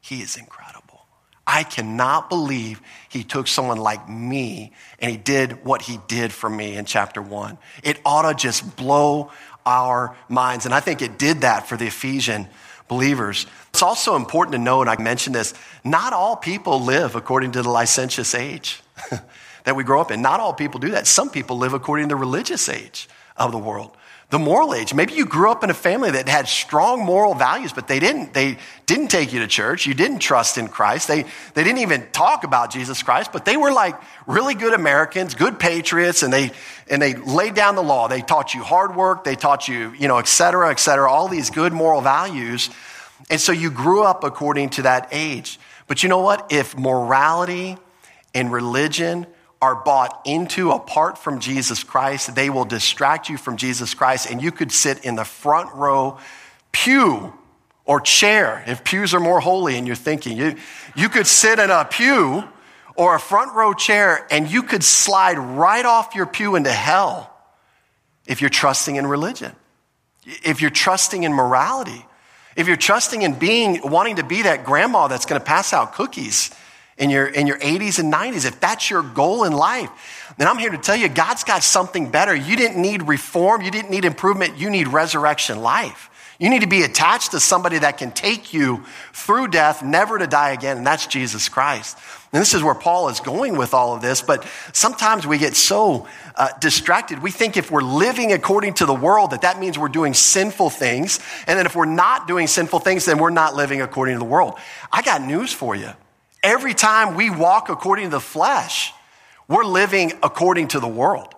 he 0.00 0.22
is 0.22 0.36
incredible. 0.36 1.04
I 1.46 1.62
cannot 1.62 2.30
believe 2.30 2.80
he 3.10 3.22
took 3.22 3.48
someone 3.48 3.76
like 3.76 4.08
me 4.08 4.72
and 4.98 5.10
he 5.10 5.18
did 5.18 5.62
what 5.62 5.82
he 5.82 6.00
did 6.08 6.32
for 6.32 6.48
me 6.48 6.76
in 6.76 6.86
chapter 6.86 7.20
one. 7.20 7.58
It 7.82 8.00
ought 8.06 8.22
to 8.22 8.34
just 8.34 8.76
blow 8.76 9.30
our 9.66 10.16
minds. 10.30 10.64
And 10.64 10.74
I 10.74 10.80
think 10.80 11.02
it 11.02 11.18
did 11.18 11.42
that 11.42 11.68
for 11.68 11.76
the 11.76 11.86
Ephesian 11.86 12.48
believers. 12.88 13.46
It's 13.70 13.82
also 13.82 14.16
important 14.16 14.52
to 14.52 14.58
know, 14.58 14.80
and 14.80 14.90
I 14.90 15.00
mentioned 15.00 15.34
this, 15.34 15.54
not 15.84 16.12
all 16.12 16.36
people 16.36 16.80
live 16.80 17.14
according 17.14 17.52
to 17.52 17.62
the 17.62 17.70
licentious 17.70 18.34
age 18.34 18.82
that 19.64 19.76
we 19.76 19.84
grow 19.84 20.00
up 20.00 20.10
in. 20.10 20.22
Not 20.22 20.40
all 20.40 20.52
people 20.52 20.80
do 20.80 20.90
that. 20.90 21.06
Some 21.06 21.30
people 21.30 21.58
live 21.58 21.72
according 21.72 22.08
to 22.08 22.14
the 22.14 22.20
religious 22.20 22.68
age 22.68 23.08
of 23.36 23.52
the 23.52 23.58
world. 23.58 23.96
The 24.34 24.38
moral 24.40 24.74
age. 24.74 24.92
Maybe 24.92 25.12
you 25.12 25.26
grew 25.26 25.48
up 25.48 25.62
in 25.62 25.70
a 25.70 25.74
family 25.74 26.10
that 26.10 26.28
had 26.28 26.48
strong 26.48 27.04
moral 27.04 27.34
values, 27.34 27.72
but 27.72 27.86
they 27.86 28.00
didn't. 28.00 28.34
They 28.34 28.58
didn't 28.84 29.06
take 29.06 29.32
you 29.32 29.38
to 29.38 29.46
church. 29.46 29.86
You 29.86 29.94
didn't 29.94 30.18
trust 30.18 30.58
in 30.58 30.66
Christ. 30.66 31.06
They, 31.06 31.22
they 31.54 31.62
didn't 31.62 31.78
even 31.78 32.04
talk 32.10 32.42
about 32.42 32.72
Jesus 32.72 33.00
Christ, 33.04 33.30
but 33.32 33.44
they 33.44 33.56
were 33.56 33.70
like 33.70 33.94
really 34.26 34.56
good 34.56 34.74
Americans, 34.74 35.36
good 35.36 35.60
patriots, 35.60 36.24
and 36.24 36.32
they, 36.32 36.50
and 36.90 37.00
they 37.00 37.14
laid 37.14 37.54
down 37.54 37.76
the 37.76 37.82
law. 37.84 38.08
They 38.08 38.22
taught 38.22 38.54
you 38.54 38.64
hard 38.64 38.96
work. 38.96 39.22
They 39.22 39.36
taught 39.36 39.68
you, 39.68 39.94
you 39.96 40.08
know, 40.08 40.18
et 40.18 40.26
cetera, 40.26 40.68
et 40.72 40.80
cetera, 40.80 41.08
all 41.08 41.28
these 41.28 41.50
good 41.50 41.72
moral 41.72 42.00
values. 42.00 42.70
And 43.30 43.40
so 43.40 43.52
you 43.52 43.70
grew 43.70 44.02
up 44.02 44.24
according 44.24 44.70
to 44.70 44.82
that 44.82 45.06
age. 45.12 45.60
But 45.86 46.02
you 46.02 46.08
know 46.08 46.22
what? 46.22 46.50
If 46.50 46.76
morality 46.76 47.78
and 48.34 48.50
religion 48.50 49.28
are 49.60 49.74
bought 49.74 50.20
into 50.24 50.70
apart 50.72 51.16
from 51.16 51.40
Jesus 51.40 51.82
Christ, 51.82 52.34
they 52.34 52.50
will 52.50 52.64
distract 52.64 53.28
you 53.28 53.38
from 53.38 53.56
Jesus 53.56 53.94
Christ, 53.94 54.30
and 54.30 54.42
you 54.42 54.52
could 54.52 54.70
sit 54.70 55.04
in 55.04 55.14
the 55.14 55.24
front 55.24 55.74
row 55.74 56.18
pew 56.72 57.32
or 57.84 58.00
chair 58.00 58.64
if 58.66 58.84
pews 58.84 59.14
are 59.14 59.20
more 59.20 59.40
holy 59.40 59.76
in 59.76 59.86
your 59.86 59.96
thinking. 59.96 60.36
You, 60.36 60.56
you 60.94 61.08
could 61.08 61.26
sit 61.26 61.58
in 61.58 61.70
a 61.70 61.84
pew 61.84 62.44
or 62.96 63.14
a 63.14 63.20
front 63.20 63.54
row 63.54 63.72
chair 63.72 64.26
and 64.30 64.50
you 64.50 64.62
could 64.62 64.84
slide 64.84 65.38
right 65.38 65.84
off 65.84 66.14
your 66.14 66.26
pew 66.26 66.56
into 66.56 66.72
hell 66.72 67.30
if 68.26 68.40
you're 68.40 68.50
trusting 68.50 68.96
in 68.96 69.06
religion, 69.06 69.54
if 70.42 70.60
you're 70.60 70.70
trusting 70.70 71.22
in 71.22 71.32
morality, 71.32 72.06
if 72.56 72.66
you're 72.66 72.76
trusting 72.76 73.22
in 73.22 73.34
being, 73.34 73.80
wanting 73.82 74.16
to 74.16 74.24
be 74.24 74.42
that 74.42 74.64
grandma 74.64 75.08
that's 75.08 75.26
going 75.26 75.40
to 75.40 75.44
pass 75.44 75.72
out 75.72 75.92
cookies 75.92 76.50
in 76.96 77.10
your, 77.10 77.26
in 77.26 77.46
your 77.46 77.58
80s 77.58 77.98
and 77.98 78.12
90s, 78.12 78.46
if 78.46 78.60
that's 78.60 78.88
your 78.88 79.02
goal 79.02 79.44
in 79.44 79.52
life, 79.52 80.34
then 80.38 80.46
I'm 80.46 80.58
here 80.58 80.70
to 80.70 80.78
tell 80.78 80.96
you 80.96 81.08
God's 81.08 81.44
got 81.44 81.62
something 81.62 82.10
better. 82.10 82.34
You 82.34 82.56
didn't 82.56 82.80
need 82.80 83.02
reform, 83.02 83.62
you 83.62 83.70
didn't 83.70 83.90
need 83.90 84.04
improvement, 84.04 84.58
you 84.58 84.70
need 84.70 84.88
resurrection 84.88 85.60
life. 85.60 86.10
You 86.38 86.50
need 86.50 86.62
to 86.62 86.68
be 86.68 86.82
attached 86.82 87.30
to 87.30 87.40
somebody 87.40 87.78
that 87.78 87.96
can 87.96 88.10
take 88.10 88.52
you 88.52 88.84
through 89.12 89.48
death, 89.48 89.84
never 89.84 90.18
to 90.18 90.26
die 90.26 90.50
again, 90.50 90.78
and 90.78 90.86
that's 90.86 91.06
Jesus 91.06 91.48
Christ. 91.48 91.96
And 92.32 92.40
this 92.40 92.54
is 92.54 92.62
where 92.62 92.74
Paul 92.74 93.08
is 93.08 93.20
going 93.20 93.56
with 93.56 93.72
all 93.72 93.94
of 93.94 94.02
this, 94.02 94.20
but 94.20 94.44
sometimes 94.72 95.24
we 95.24 95.38
get 95.38 95.54
so 95.54 96.08
uh, 96.34 96.48
distracted. 96.60 97.22
We 97.22 97.30
think 97.30 97.56
if 97.56 97.70
we're 97.70 97.82
living 97.82 98.32
according 98.32 98.74
to 98.74 98.86
the 98.86 98.94
world, 98.94 99.30
that 99.30 99.42
that 99.42 99.60
means 99.60 99.78
we're 99.78 99.88
doing 99.88 100.14
sinful 100.14 100.70
things. 100.70 101.20
And 101.46 101.56
then 101.56 101.66
if 101.66 101.76
we're 101.76 101.84
not 101.84 102.26
doing 102.26 102.48
sinful 102.48 102.80
things, 102.80 103.04
then 103.04 103.18
we're 103.18 103.30
not 103.30 103.54
living 103.54 103.80
according 103.80 104.16
to 104.16 104.18
the 104.18 104.24
world. 104.24 104.58
I 104.92 105.02
got 105.02 105.22
news 105.22 105.52
for 105.52 105.76
you. 105.76 105.90
Every 106.44 106.74
time 106.74 107.14
we 107.14 107.30
walk 107.30 107.70
according 107.70 108.04
to 108.04 108.10
the 108.10 108.20
flesh, 108.20 108.92
we're 109.48 109.64
living 109.64 110.12
according 110.22 110.68
to 110.68 110.80
the 110.80 110.86
world. 110.86 111.34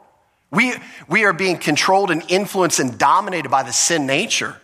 We, 0.50 0.74
we 1.08 1.24
are 1.24 1.32
being 1.32 1.58
controlled 1.58 2.10
and 2.10 2.24
influenced 2.28 2.80
and 2.80 2.98
dominated 2.98 3.48
by 3.48 3.62
the 3.62 3.72
sin 3.72 4.06
nature. 4.06 4.56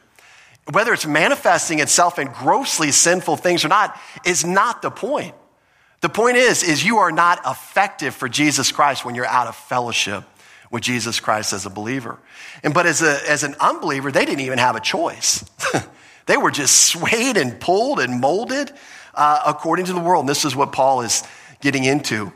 Whether 0.73 0.93
it's 0.93 1.07
manifesting 1.07 1.79
itself 1.79 2.19
in 2.19 2.27
grossly 2.27 2.91
sinful 2.91 3.37
things 3.37 3.65
or 3.65 3.69
not 3.69 3.97
is 4.27 4.45
not 4.45 4.83
the 4.83 4.91
point. 4.91 5.35
The 6.01 6.09
point 6.09 6.37
is, 6.37 6.65
is 6.65 6.85
you 6.85 6.99
are 6.99 7.13
not 7.13 7.41
effective 7.47 8.13
for 8.13 8.29
Jesus 8.29 8.73
Christ 8.73 9.05
when 9.05 9.15
you're 9.15 9.27
out 9.27 9.47
of 9.47 9.55
fellowship 9.55 10.25
with 10.73 10.83
Jesus 10.83 11.21
Christ 11.21 11.53
as 11.53 11.67
a 11.67 11.71
believer. 11.71 12.19
And 12.65 12.75
but 12.75 12.87
as, 12.87 13.01
a, 13.01 13.31
as 13.31 13.45
an 13.45 13.55
unbeliever, 13.61 14.11
they 14.11 14.25
didn't 14.25 14.41
even 14.41 14.59
have 14.59 14.75
a 14.75 14.81
choice. 14.81 15.45
they 16.27 16.37
were 16.37 16.51
just 16.51 16.85
swayed 16.85 17.37
and 17.37 17.61
pulled 17.61 18.01
and 18.01 18.21
molded 18.21 18.73
uh, 19.14 19.40
according 19.46 19.87
to 19.87 19.92
the 19.92 20.01
world. 20.01 20.22
And 20.22 20.29
this 20.29 20.44
is 20.44 20.55
what 20.57 20.72
Paul 20.72 21.03
is 21.03 21.22
getting 21.61 21.85
into. 21.85 22.33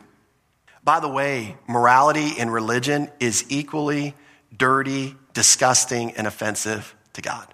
By 0.85 1.01
the 1.01 1.09
way, 1.09 1.57
morality 1.67 2.39
in 2.39 2.49
religion 2.49 3.11
is 3.19 3.45
equally 3.49 4.15
dirty, 4.57 5.17
disgusting, 5.35 6.13
and 6.13 6.27
offensive 6.27 6.95
to 7.15 7.23
God. 7.23 7.53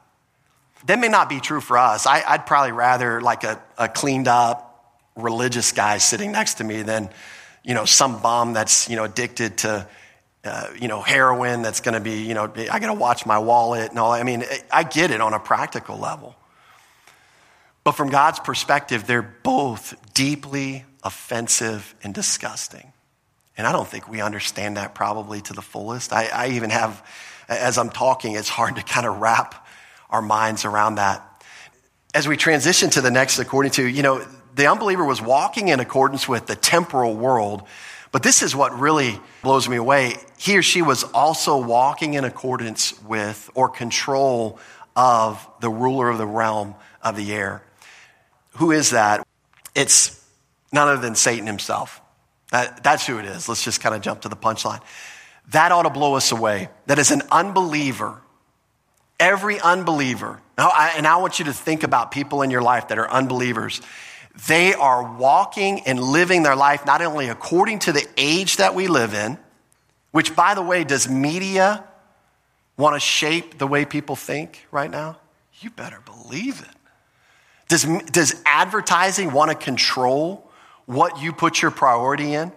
That 0.86 0.98
may 0.98 1.08
not 1.08 1.28
be 1.28 1.40
true 1.40 1.60
for 1.60 1.78
us. 1.78 2.06
I, 2.06 2.36
would 2.36 2.46
probably 2.46 2.72
rather 2.72 3.20
like 3.20 3.44
a, 3.44 3.62
a 3.78 3.88
cleaned 3.88 4.28
up 4.28 4.68
religious 5.16 5.72
guy 5.72 5.98
sitting 5.98 6.32
next 6.32 6.54
to 6.54 6.64
me 6.64 6.82
than, 6.82 7.08
you 7.62 7.74
know, 7.74 7.84
some 7.84 8.20
bum 8.20 8.52
that's, 8.52 8.88
you 8.88 8.96
know, 8.96 9.04
addicted 9.04 9.58
to, 9.58 9.86
uh, 10.44 10.66
you 10.78 10.88
know, 10.88 11.00
heroin 11.00 11.62
that's 11.62 11.80
going 11.80 11.94
to 11.94 12.00
be, 12.00 12.22
you 12.22 12.34
know, 12.34 12.52
I 12.70 12.80
got 12.80 12.88
to 12.88 12.94
watch 12.94 13.24
my 13.24 13.38
wallet 13.38 13.90
and 13.90 13.98
all. 13.98 14.12
I 14.12 14.24
mean, 14.24 14.44
I 14.70 14.82
get 14.82 15.10
it 15.10 15.20
on 15.20 15.34
a 15.34 15.38
practical 15.38 15.98
level. 15.98 16.34
But 17.84 17.92
from 17.92 18.10
God's 18.10 18.38
perspective, 18.38 19.06
they're 19.06 19.22
both 19.22 19.94
deeply 20.14 20.84
offensive 21.02 21.94
and 22.02 22.14
disgusting. 22.14 22.92
And 23.56 23.66
I 23.66 23.72
don't 23.72 23.88
think 23.88 24.08
we 24.08 24.20
understand 24.20 24.76
that 24.76 24.94
probably 24.94 25.40
to 25.42 25.52
the 25.52 25.62
fullest. 25.62 26.12
I, 26.12 26.26
I 26.26 26.48
even 26.50 26.70
have, 26.70 27.04
as 27.48 27.76
I'm 27.78 27.90
talking, 27.90 28.34
it's 28.34 28.48
hard 28.48 28.76
to 28.76 28.82
kind 28.82 29.06
of 29.06 29.18
wrap 29.18 29.66
our 30.10 30.22
minds 30.22 30.64
around 30.64 30.94
that. 30.96 31.44
As 32.14 32.28
we 32.28 32.36
transition 32.36 32.90
to 32.90 33.00
the 33.00 33.10
next, 33.10 33.38
according 33.38 33.72
to, 33.72 33.86
you 33.86 34.02
know, 34.02 34.24
the 34.54 34.70
unbeliever 34.70 35.04
was 35.04 35.20
walking 35.20 35.68
in 35.68 35.80
accordance 35.80 36.28
with 36.28 36.46
the 36.46 36.54
temporal 36.54 37.16
world, 37.16 37.62
But 38.12 38.22
this 38.22 38.42
is 38.42 38.54
what 38.54 38.78
really 38.78 39.18
blows 39.42 39.68
me 39.68 39.76
away. 39.76 40.16
He 40.36 40.58
or 40.58 40.62
she 40.62 40.82
was 40.82 41.02
also 41.02 41.56
walking 41.56 42.14
in 42.14 42.24
accordance 42.24 43.02
with 43.02 43.50
or 43.54 43.70
control 43.70 44.58
of 44.94 45.48
the 45.60 45.70
ruler 45.70 46.10
of 46.10 46.18
the 46.18 46.26
realm 46.26 46.74
of 47.02 47.16
the 47.16 47.32
air. 47.32 47.62
Who 48.56 48.70
is 48.70 48.90
that? 48.90 49.26
It's 49.74 50.22
none 50.72 50.88
other 50.88 51.00
than 51.00 51.14
Satan 51.14 51.46
himself. 51.46 52.00
That, 52.50 52.82
that's 52.82 53.06
who 53.06 53.18
it 53.18 53.24
is. 53.24 53.48
Let's 53.48 53.64
just 53.64 53.80
kind 53.80 53.94
of 53.94 54.02
jump 54.02 54.22
to 54.22 54.28
the 54.28 54.36
punchline. 54.36 54.80
That 55.50 55.72
ought 55.72 55.82
to 55.82 55.90
blow 55.90 56.14
us 56.14 56.32
away. 56.32 56.68
That 56.86 56.98
is 56.98 57.10
an 57.10 57.22
unbeliever. 57.30 58.20
Every 59.18 59.58
unbeliever. 59.60 60.40
Now, 60.58 60.70
I, 60.74 60.94
and 60.96 61.06
I 61.06 61.16
want 61.16 61.38
you 61.38 61.46
to 61.46 61.52
think 61.52 61.82
about 61.82 62.10
people 62.10 62.42
in 62.42 62.50
your 62.50 62.62
life 62.62 62.88
that 62.88 62.98
are 62.98 63.10
unbelievers. 63.10 63.80
They 64.48 64.74
are 64.74 65.16
walking 65.16 65.80
and 65.86 66.00
living 66.00 66.42
their 66.42 66.56
life 66.56 66.86
not 66.86 67.02
only 67.02 67.28
according 67.28 67.80
to 67.80 67.92
the 67.92 68.06
age 68.16 68.58
that 68.58 68.74
we 68.74 68.86
live 68.86 69.14
in, 69.14 69.38
which, 70.10 70.36
by 70.36 70.54
the 70.54 70.62
way, 70.62 70.84
does 70.84 71.08
media 71.08 71.84
want 72.76 72.96
to 72.96 73.00
shape 73.00 73.58
the 73.58 73.66
way 73.66 73.84
people 73.84 74.16
think 74.16 74.66
right 74.70 74.90
now? 74.90 75.18
You 75.60 75.70
better 75.70 76.00
believe 76.04 76.60
it. 76.60 76.81
Does, 77.72 77.84
does 78.10 78.34
advertising 78.44 79.32
want 79.32 79.50
to 79.50 79.56
control 79.56 80.46
what 80.84 81.22
you 81.22 81.32
put 81.32 81.62
your 81.62 81.70
priority 81.70 82.34
in? 82.34 82.52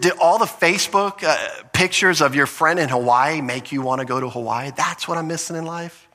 Did 0.00 0.14
all 0.20 0.40
the 0.40 0.46
Facebook 0.46 1.22
uh, 1.22 1.62
pictures 1.72 2.20
of 2.20 2.34
your 2.34 2.46
friend 2.46 2.80
in 2.80 2.88
Hawaii 2.88 3.40
make 3.40 3.70
you 3.70 3.82
want 3.82 4.00
to 4.00 4.04
go 4.04 4.18
to 4.18 4.28
Hawaii? 4.28 4.72
That's 4.76 5.06
what 5.06 5.16
I'm 5.16 5.28
missing 5.28 5.54
in 5.54 5.64
life. 5.64 6.08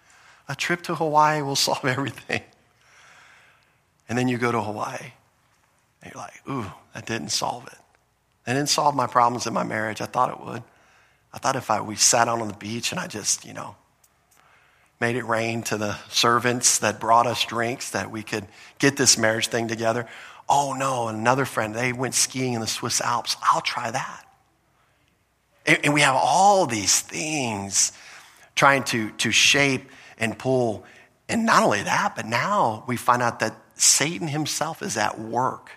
A 0.49 0.57
trip 0.57 0.81
to 0.83 0.95
Hawaii 0.95 1.41
will 1.41 1.55
solve 1.67 1.85
everything. 1.85 2.41
And 4.09 4.17
then 4.17 4.27
you 4.27 4.37
go 4.37 4.51
to 4.51 4.61
Hawaii, 4.61 5.13
and 6.01 6.13
you're 6.13 6.21
like, 6.21 6.33
ooh, 6.49 6.69
that 6.93 7.05
didn't 7.05 7.29
solve 7.29 7.65
it. 7.67 7.79
It 8.45 8.55
didn't 8.55 8.67
solve 8.67 8.93
my 8.93 9.07
problems 9.07 9.47
in 9.47 9.53
my 9.53 9.63
marriage. 9.63 10.01
I 10.01 10.05
thought 10.05 10.31
it 10.31 10.45
would. 10.45 10.63
I 11.31 11.37
thought 11.37 11.55
if 11.55 11.71
I, 11.71 11.79
we 11.79 11.95
sat 11.95 12.27
out 12.27 12.41
on 12.41 12.49
the 12.49 12.55
beach 12.55 12.91
and 12.91 12.99
I 12.99 13.07
just, 13.07 13.45
you 13.45 13.53
know, 13.53 13.77
made 14.99 15.15
it 15.15 15.23
rain 15.25 15.63
to 15.63 15.77
the 15.77 15.95
servants 16.09 16.79
that 16.79 16.99
brought 16.99 17.25
us 17.25 17.45
drinks 17.45 17.91
that 17.91 18.11
we 18.11 18.23
could 18.23 18.45
get 18.79 18.97
this 18.97 19.17
marriage 19.17 19.47
thing 19.47 19.67
together. 19.67 20.07
Oh 20.47 20.73
no, 20.73 21.07
another 21.07 21.45
friend, 21.45 21.73
they 21.73 21.93
went 21.93 22.15
skiing 22.15 22.53
in 22.53 22.61
the 22.61 22.67
Swiss 22.67 23.01
Alps. 23.01 23.37
I'll 23.41 23.61
try 23.61 23.91
that. 23.91 24.25
And, 25.65 25.93
we 25.93 26.01
have 26.01 26.15
all 26.15 26.65
these 26.65 27.01
things 27.01 27.91
trying 28.55 28.83
to, 28.85 29.11
to 29.11 29.31
shape 29.31 29.89
and 30.17 30.37
pull. 30.37 30.83
And 31.27 31.45
not 31.45 31.63
only 31.63 31.83
that, 31.83 32.15
but 32.15 32.25
now 32.25 32.83
we 32.87 32.97
find 32.97 33.21
out 33.21 33.39
that 33.39 33.55
Satan 33.75 34.27
himself 34.27 34.81
is 34.81 34.97
at 34.97 35.19
work 35.19 35.71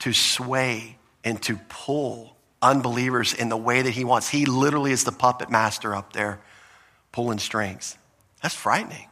to 0.00 0.12
sway 0.12 0.96
and 1.24 1.42
to 1.42 1.56
pull 1.68 2.36
unbelievers 2.62 3.34
in 3.34 3.48
the 3.48 3.56
way 3.56 3.82
that 3.82 3.90
he 3.90 4.04
wants. 4.04 4.28
He 4.28 4.46
literally 4.46 4.92
is 4.92 5.04
the 5.04 5.12
puppet 5.12 5.50
master 5.50 5.94
up 5.94 6.12
there 6.12 6.40
pulling 7.12 7.38
strings. 7.38 7.96
That's 8.46 8.54
frightening. 8.54 9.08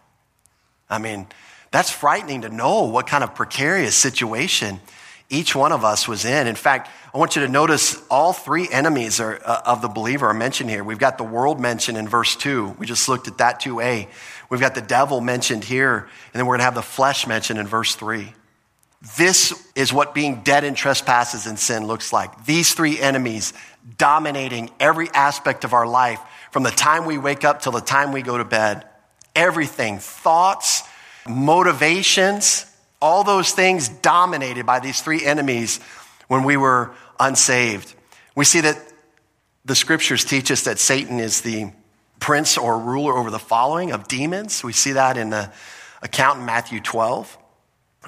I 0.89 0.99
mean, 0.99 1.27
that's 1.73 1.91
frightening 1.91 2.43
to 2.43 2.51
know 2.51 2.85
what 2.85 3.09
kind 3.09 3.25
of 3.25 3.35
precarious 3.35 3.97
situation 3.97 4.81
each 5.29 5.57
one 5.57 5.73
of 5.73 5.85
us 5.85 6.07
was 6.07 6.25
in. 6.25 6.47
In 6.47 6.55
fact, 6.55 6.89
I 7.13 7.19
want 7.19 7.35
you 7.35 7.43
to 7.43 7.49
notice 7.49 8.01
all 8.09 8.33
three 8.33 8.69
enemies 8.71 9.19
are, 9.19 9.41
uh, 9.45 9.63
of 9.67 9.83
the 9.83 9.89
believer 9.89 10.29
are 10.29 10.35
mentioned 10.35 10.71
here. 10.71 10.85
We've 10.85 11.01
got 11.01 11.19
the 11.19 11.25
world 11.25 11.59
mentioned 11.59 11.99
in 11.99 12.07
verse 12.07 12.37
2. 12.37 12.77
We 12.79 12.87
just 12.87 13.09
looked 13.09 13.27
at 13.27 13.39
that 13.39 13.61
2a. 13.61 14.07
We've 14.51 14.61
got 14.61 14.77
the 14.77 14.81
devil 14.81 15.21
mentioned 15.21 15.65
here, 15.65 15.97
and 15.99 16.09
then 16.33 16.47
we're 16.47 16.53
going 16.53 16.61
to 16.61 16.67
have 16.67 16.77
the 16.77 16.83
flesh 16.83 17.27
mentioned 17.27 17.59
in 17.59 17.67
verse 17.67 17.97
3. 17.97 18.33
This 19.17 19.69
is 19.75 19.93
what 19.93 20.15
being 20.15 20.43
dead 20.45 20.63
in 20.63 20.77
trespasses 20.77 21.49
and 21.49 21.59
sin 21.59 21.89
looks 21.89 22.13
like. 22.13 22.45
These 22.45 22.73
three 22.75 23.01
enemies 23.01 23.53
dominating 23.99 24.71
every 24.79 25.09
aspect 25.11 25.65
of 25.65 25.73
our 25.73 25.89
life 25.89 26.21
from 26.53 26.63
the 26.63 26.71
time 26.71 27.05
we 27.05 27.19
wake 27.19 27.43
up 27.43 27.63
till 27.63 27.73
the 27.73 27.81
time 27.81 28.13
we 28.13 28.23
go 28.23 28.39
to 28.39 28.45
bed. 28.45 28.85
Everything, 29.35 29.99
thoughts, 29.99 30.83
motivations, 31.29 32.67
all 33.01 33.25
those 33.25 33.53
things 33.53 33.89
dominated 33.89 34.67
by 34.67 34.81
these 34.81 35.01
three 35.03 35.25
enemies 35.25 35.81
when 36.29 36.45
we 36.45 36.57
were 36.57 36.93
unsaved. 37.19 37.95
We 38.35 38.45
see 38.45 38.61
that 38.61 38.79
the 39.65 39.75
scriptures 39.75 40.25
teach 40.25 40.51
us 40.51 40.63
that 40.65 40.79
Satan 40.79 41.21
is 41.21 41.41
the 41.41 41.73
prince 42.21 42.57
or 42.57 42.79
ruler 42.79 43.17
over 43.17 43.31
the 43.31 43.39
following 43.39 43.93
of 43.93 44.09
demons. 44.09 44.63
We 44.63 44.73
see 44.73 44.93
that 44.93 45.17
in 45.17 45.31
the 45.31 45.53
account 46.03 46.41
in 46.41 46.47
Matthew 46.47 46.81
12. 46.81 47.39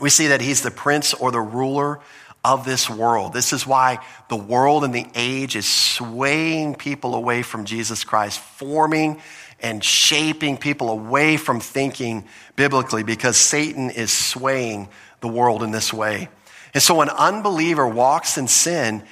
We 0.00 0.10
see 0.10 0.28
that 0.28 0.40
he's 0.40 0.62
the 0.62 0.70
prince 0.70 1.14
or 1.14 1.30
the 1.30 1.40
ruler 1.40 2.00
of 2.44 2.64
this 2.64 2.88
world. 2.88 3.32
This 3.32 3.52
is 3.52 3.66
why 3.66 3.98
the 4.28 4.36
world 4.36 4.84
and 4.84 4.94
the 4.94 5.06
age 5.14 5.56
is 5.56 5.68
swaying 5.68 6.76
people 6.76 7.14
away 7.14 7.42
from 7.42 7.64
Jesus 7.64 8.04
Christ, 8.04 8.38
forming 8.38 9.20
and 9.60 9.82
shaping 9.82 10.56
people 10.56 10.90
away 10.90 11.36
from 11.36 11.60
thinking 11.60 12.24
biblically 12.56 13.02
because 13.02 13.36
Satan 13.36 13.90
is 13.90 14.12
swaying 14.12 14.88
the 15.20 15.28
world 15.28 15.62
in 15.62 15.70
this 15.70 15.92
way. 15.92 16.28
And 16.74 16.82
so 16.82 17.00
an 17.00 17.08
unbeliever 17.08 17.86
walks 17.86 18.36
in 18.36 18.48
sin, 18.48 19.02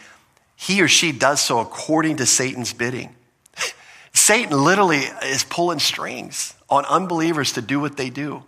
he 0.54 0.82
or 0.82 0.88
she 0.88 1.12
does 1.12 1.40
so 1.40 1.60
according 1.60 2.16
to 2.16 2.26
Satan's 2.26 2.72
bidding. 2.72 3.14
Satan 4.12 4.62
literally 4.64 5.02
is 5.22 5.44
pulling 5.44 5.78
strings 5.78 6.54
on 6.68 6.84
unbelievers 6.84 7.52
to 7.52 7.62
do 7.62 7.80
what 7.80 7.96
they 7.96 8.10
do. 8.10 8.42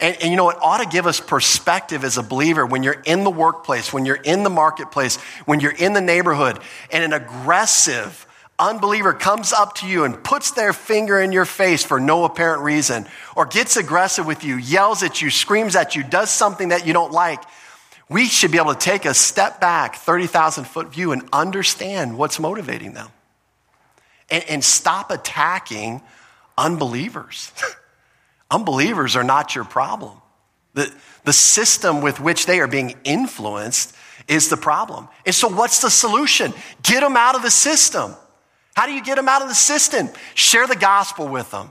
And, 0.00 0.16
and, 0.20 0.30
you 0.30 0.36
know, 0.36 0.50
it 0.50 0.56
ought 0.60 0.78
to 0.78 0.88
give 0.88 1.06
us 1.06 1.20
perspective 1.20 2.04
as 2.04 2.18
a 2.18 2.22
believer 2.22 2.66
when 2.66 2.82
you're 2.82 3.00
in 3.04 3.22
the 3.22 3.30
workplace, 3.30 3.92
when 3.92 4.04
you're 4.06 4.16
in 4.16 4.42
the 4.42 4.50
marketplace, 4.50 5.16
when 5.44 5.60
you're 5.60 5.72
in 5.72 5.92
the 5.92 6.00
neighborhood, 6.00 6.58
and 6.90 7.04
an 7.04 7.12
aggressive, 7.12 8.26
unbeliever 8.58 9.12
comes 9.12 9.52
up 9.52 9.74
to 9.76 9.86
you 9.86 10.04
and 10.04 10.22
puts 10.22 10.52
their 10.52 10.72
finger 10.72 11.20
in 11.20 11.32
your 11.32 11.44
face 11.44 11.84
for 11.84 11.98
no 11.98 12.24
apparent 12.24 12.62
reason, 12.62 13.06
or 13.36 13.46
gets 13.46 13.76
aggressive 13.76 14.26
with 14.26 14.44
you, 14.44 14.56
yells 14.56 15.02
at 15.02 15.20
you, 15.20 15.30
screams 15.30 15.76
at 15.76 15.96
you, 15.96 16.02
does 16.02 16.30
something 16.30 16.68
that 16.68 16.86
you 16.86 16.92
don't 16.92 17.12
like, 17.12 17.42
we 18.08 18.26
should 18.26 18.52
be 18.52 18.58
able 18.58 18.74
to 18.74 18.78
take 18.78 19.06
a 19.06 19.14
step 19.14 19.60
back, 19.60 19.96
30,000 19.96 20.64
foot 20.64 20.92
view, 20.92 21.12
and 21.12 21.22
understand 21.32 22.18
what's 22.18 22.38
motivating 22.38 22.92
them. 22.92 23.08
And, 24.30 24.44
and 24.48 24.64
stop 24.64 25.10
attacking 25.10 26.02
unbelievers. 26.56 27.52
unbelievers 28.50 29.16
are 29.16 29.24
not 29.24 29.54
your 29.54 29.64
problem. 29.64 30.18
The, 30.74 30.92
the 31.24 31.32
system 31.32 32.02
with 32.02 32.20
which 32.20 32.46
they 32.46 32.60
are 32.60 32.66
being 32.66 32.94
influenced 33.04 33.94
is 34.28 34.48
the 34.48 34.56
problem. 34.56 35.08
And 35.24 35.34
so, 35.34 35.48
what's 35.48 35.80
the 35.80 35.90
solution? 35.90 36.52
Get 36.82 37.00
them 37.00 37.16
out 37.16 37.36
of 37.36 37.42
the 37.42 37.50
system. 37.50 38.14
How 38.74 38.86
do 38.86 38.92
you 38.92 39.02
get 39.02 39.16
them 39.16 39.28
out 39.28 39.42
of 39.42 39.48
the 39.48 39.54
system? 39.54 40.08
Share 40.34 40.66
the 40.66 40.76
gospel 40.76 41.28
with 41.28 41.50
them. 41.50 41.70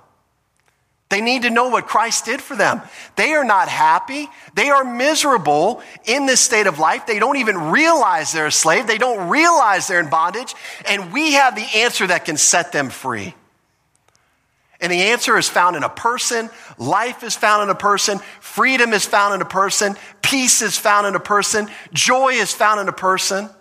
They 1.10 1.22
need 1.22 1.44
to 1.44 1.52
know 1.52 1.70
what 1.70 1.86
Christ 1.86 2.26
did 2.26 2.42
for 2.42 2.56
them. 2.56 2.82
They 3.18 3.34
are 3.34 3.44
not 3.44 3.68
happy. 3.68 4.28
They 4.56 4.70
are 4.70 4.84
miserable 4.84 5.84
in 6.06 6.26
this 6.26 6.42
state 6.42 6.66
of 6.66 6.80
life. 6.80 7.06
They 7.06 7.20
don't 7.20 7.38
even 7.38 7.70
realize 7.70 8.32
they're 8.32 8.48
a 8.48 8.52
slave. 8.52 8.88
They 8.88 8.98
don't 8.98 9.30
realize 9.30 9.88
they're 9.88 10.00
in 10.00 10.10
bondage. 10.10 10.56
And 10.90 11.14
we 11.14 11.34
have 11.34 11.56
the 11.56 11.68
answer 11.76 12.08
that 12.08 12.26
can 12.26 12.36
set 12.36 12.72
them 12.72 12.90
free. 12.90 13.36
And 14.82 14.92
the 14.92 15.04
answer 15.04 15.38
is 15.38 15.48
found 15.48 15.76
in 15.76 15.84
a 15.84 15.90
person. 15.90 16.50
Life 16.80 17.22
is 17.22 17.36
found 17.36 17.62
in 17.62 17.70
a 17.70 17.76
person. 17.76 18.18
Freedom 18.40 18.92
is 18.92 19.06
found 19.06 19.36
in 19.36 19.42
a 19.42 19.46
person. 19.46 19.96
Peace 20.24 20.64
is 20.64 20.80
found 20.80 21.06
in 21.06 21.14
a 21.16 21.20
person. 21.20 21.70
Joy 21.94 22.30
is 22.30 22.52
found 22.54 22.80
in 22.80 22.88
a 22.88 22.94
person. 22.94 23.52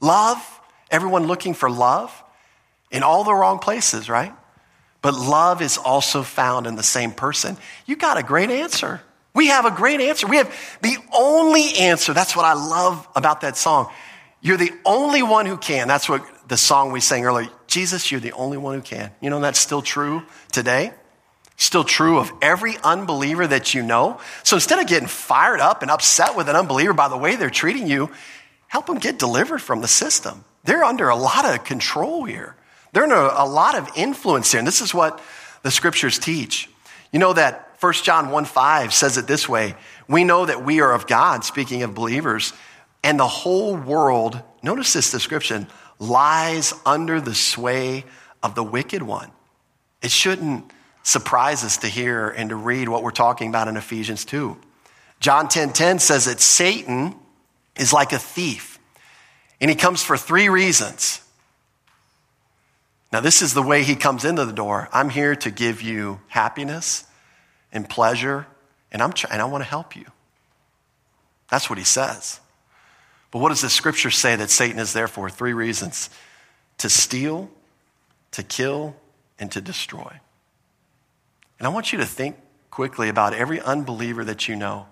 Love, 0.00 0.38
everyone 0.92 1.26
looking 1.26 1.54
for 1.54 1.68
love 1.68 2.19
in 2.90 3.02
all 3.02 3.24
the 3.24 3.34
wrong 3.34 3.58
places, 3.58 4.08
right? 4.08 4.32
But 5.02 5.14
love 5.14 5.62
is 5.62 5.78
also 5.78 6.22
found 6.22 6.66
in 6.66 6.76
the 6.76 6.82
same 6.82 7.12
person. 7.12 7.56
You 7.86 7.96
got 7.96 8.18
a 8.18 8.22
great 8.22 8.50
answer. 8.50 9.00
We 9.32 9.46
have 9.46 9.64
a 9.64 9.70
great 9.70 10.00
answer. 10.00 10.26
We 10.26 10.36
have 10.36 10.78
the 10.82 10.96
only 11.16 11.74
answer. 11.78 12.12
That's 12.12 12.34
what 12.34 12.44
I 12.44 12.54
love 12.54 13.06
about 13.14 13.42
that 13.42 13.56
song. 13.56 13.90
You're 14.42 14.56
the 14.56 14.72
only 14.84 15.22
one 15.22 15.46
who 15.46 15.56
can. 15.56 15.86
That's 15.88 16.08
what 16.08 16.24
the 16.48 16.56
song 16.56 16.92
we 16.92 17.00
sang 17.00 17.24
earlier. 17.24 17.48
Jesus, 17.66 18.10
you're 18.10 18.20
the 18.20 18.32
only 18.32 18.58
one 18.58 18.74
who 18.74 18.82
can. 18.82 19.10
You 19.20 19.30
know, 19.30 19.40
that's 19.40 19.60
still 19.60 19.82
true 19.82 20.22
today. 20.50 20.92
Still 21.56 21.84
true 21.84 22.18
of 22.18 22.32
every 22.40 22.76
unbeliever 22.82 23.46
that 23.46 23.74
you 23.74 23.82
know. 23.82 24.18
So 24.42 24.56
instead 24.56 24.78
of 24.78 24.86
getting 24.86 25.08
fired 25.08 25.60
up 25.60 25.82
and 25.82 25.90
upset 25.90 26.34
with 26.34 26.48
an 26.48 26.56
unbeliever 26.56 26.94
by 26.94 27.08
the 27.08 27.18
way 27.18 27.36
they're 27.36 27.50
treating 27.50 27.86
you, 27.86 28.10
help 28.66 28.86
them 28.86 28.98
get 28.98 29.18
delivered 29.18 29.60
from 29.60 29.82
the 29.82 29.88
system. 29.88 30.44
They're 30.64 30.84
under 30.84 31.08
a 31.08 31.16
lot 31.16 31.44
of 31.44 31.64
control 31.64 32.24
here. 32.24 32.56
They're 32.92 33.04
under 33.04 33.14
a 33.14 33.44
lot 33.44 33.76
of 33.76 33.88
influence 33.96 34.52
here. 34.52 34.58
And 34.58 34.66
this 34.66 34.80
is 34.80 34.92
what 34.92 35.20
the 35.62 35.70
scriptures 35.70 36.18
teach. 36.18 36.68
You 37.12 37.18
know 37.18 37.32
that 37.32 37.76
1 37.80 37.92
John 37.94 38.30
1 38.30 38.44
5 38.44 38.92
says 38.92 39.16
it 39.16 39.26
this 39.26 39.48
way 39.48 39.74
We 40.08 40.24
know 40.24 40.46
that 40.46 40.64
we 40.64 40.80
are 40.80 40.92
of 40.92 41.06
God, 41.06 41.44
speaking 41.44 41.82
of 41.82 41.94
believers, 41.94 42.52
and 43.02 43.18
the 43.18 43.26
whole 43.26 43.76
world, 43.76 44.40
notice 44.62 44.92
this 44.92 45.10
description, 45.10 45.66
lies 45.98 46.74
under 46.84 47.20
the 47.20 47.34
sway 47.34 48.04
of 48.42 48.54
the 48.54 48.64
wicked 48.64 49.02
one. 49.02 49.30
It 50.02 50.10
shouldn't 50.10 50.70
surprise 51.02 51.64
us 51.64 51.78
to 51.78 51.88
hear 51.88 52.28
and 52.28 52.50
to 52.50 52.56
read 52.56 52.88
what 52.88 53.02
we're 53.02 53.10
talking 53.10 53.48
about 53.48 53.68
in 53.68 53.76
Ephesians 53.76 54.24
2. 54.24 54.56
John 55.18 55.48
10:10 55.48 55.50
10, 55.50 55.72
10 55.72 55.98
says 55.98 56.24
that 56.26 56.40
Satan 56.40 57.14
is 57.76 57.92
like 57.92 58.12
a 58.12 58.18
thief 58.18 58.78
And 59.60 59.68
he 59.68 59.76
comes 59.76 60.02
for 60.02 60.16
three 60.16 60.48
reasons. 60.48 61.20
Now, 63.12 63.20
this 63.20 63.42
is 63.42 63.54
the 63.54 63.62
way 63.62 63.82
he 63.82 63.96
comes 63.96 64.24
into 64.24 64.44
the 64.44 64.52
door. 64.52 64.88
I'm 64.92 65.10
here 65.10 65.34
to 65.36 65.50
give 65.50 65.82
you 65.82 66.20
happiness 66.28 67.04
and 67.72 67.88
pleasure, 67.88 68.46
and, 68.92 69.02
I'm 69.02 69.12
and 69.30 69.42
I 69.42 69.44
want 69.46 69.64
to 69.64 69.68
help 69.68 69.96
you. 69.96 70.06
That's 71.50 71.68
what 71.68 71.78
he 71.78 71.84
says. 71.84 72.40
But 73.30 73.40
what 73.40 73.48
does 73.48 73.62
the 73.62 73.70
scripture 73.70 74.10
say 74.10 74.36
that 74.36 74.50
Satan 74.50 74.78
is 74.78 74.92
there 74.92 75.08
for? 75.08 75.28
Three 75.28 75.52
reasons 75.52 76.10
to 76.78 76.88
steal, 76.88 77.50
to 78.32 78.42
kill, 78.42 78.96
and 79.38 79.50
to 79.52 79.60
destroy. 79.60 80.20
And 81.58 81.66
I 81.66 81.68
want 81.68 81.92
you 81.92 81.98
to 81.98 82.06
think 82.06 82.36
quickly 82.70 83.08
about 83.08 83.34
every 83.34 83.60
unbeliever 83.60 84.24
that 84.24 84.48
you 84.48 84.56
know. 84.56 84.86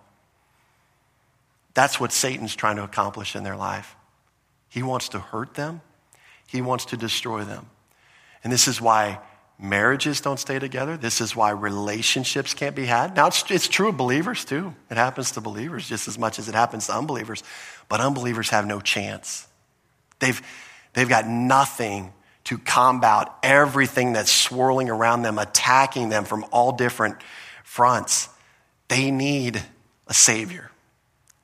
That's 1.75 2.01
what 2.01 2.13
Satan's 2.13 2.55
trying 2.55 2.77
to 2.77 2.85
accomplish 2.85 3.37
in 3.37 3.45
their 3.45 3.57
life. 3.57 3.97
He 4.69 4.83
wants 4.83 5.09
to 5.11 5.19
hurt 5.19 5.55
them, 5.55 5.81
he 6.47 6.61
wants 6.61 6.87
to 6.87 6.97
destroy 6.97 7.45
them. 7.45 7.67
And 8.49 8.53
this 8.55 8.67
is 8.67 8.81
why 8.81 9.19
marriages 9.59 10.23
don't 10.23 10.41
stay 10.41 10.59
together. 10.59 10.97
This 10.97 11.21
is 11.21 11.37
why 11.37 11.51
relationships 11.51 12.55
can't 12.55 12.75
be 12.75 12.87
had. 12.87 13.15
Now, 13.15 13.27
it's, 13.27 13.45
it's 13.51 13.69
true 13.69 13.91
of 13.91 13.99
believers 13.99 14.47
too. 14.47 14.75
It 14.91 14.97
happens 14.97 15.33
to 15.33 15.43
believers 15.43 15.87
just 15.87 16.09
as 16.09 16.19
much 16.19 16.39
as 16.39 16.49
it 16.49 16.55
happens 16.55 16.87
to 16.87 16.97
unbelievers. 16.97 17.43
But 17.91 18.01
unbelievers 18.01 18.49
have 18.49 18.67
no 18.67 18.81
chance. 18.81 19.47
They've, 20.19 20.41
they've 20.95 21.11
got 21.11 21.27
nothing 21.27 22.15
to 22.45 22.57
combat 22.57 23.31
everything 23.43 24.15
that's 24.15 24.33
swirling 24.33 24.89
around 24.89 25.21
them, 25.21 25.37
attacking 25.37 26.09
them 26.09 26.25
from 26.25 26.47
all 26.51 26.73
different 26.73 27.17
fronts. 27.65 28.31
They 28.89 29.11
need 29.11 29.63
a 30.07 30.15
Savior. 30.15 30.71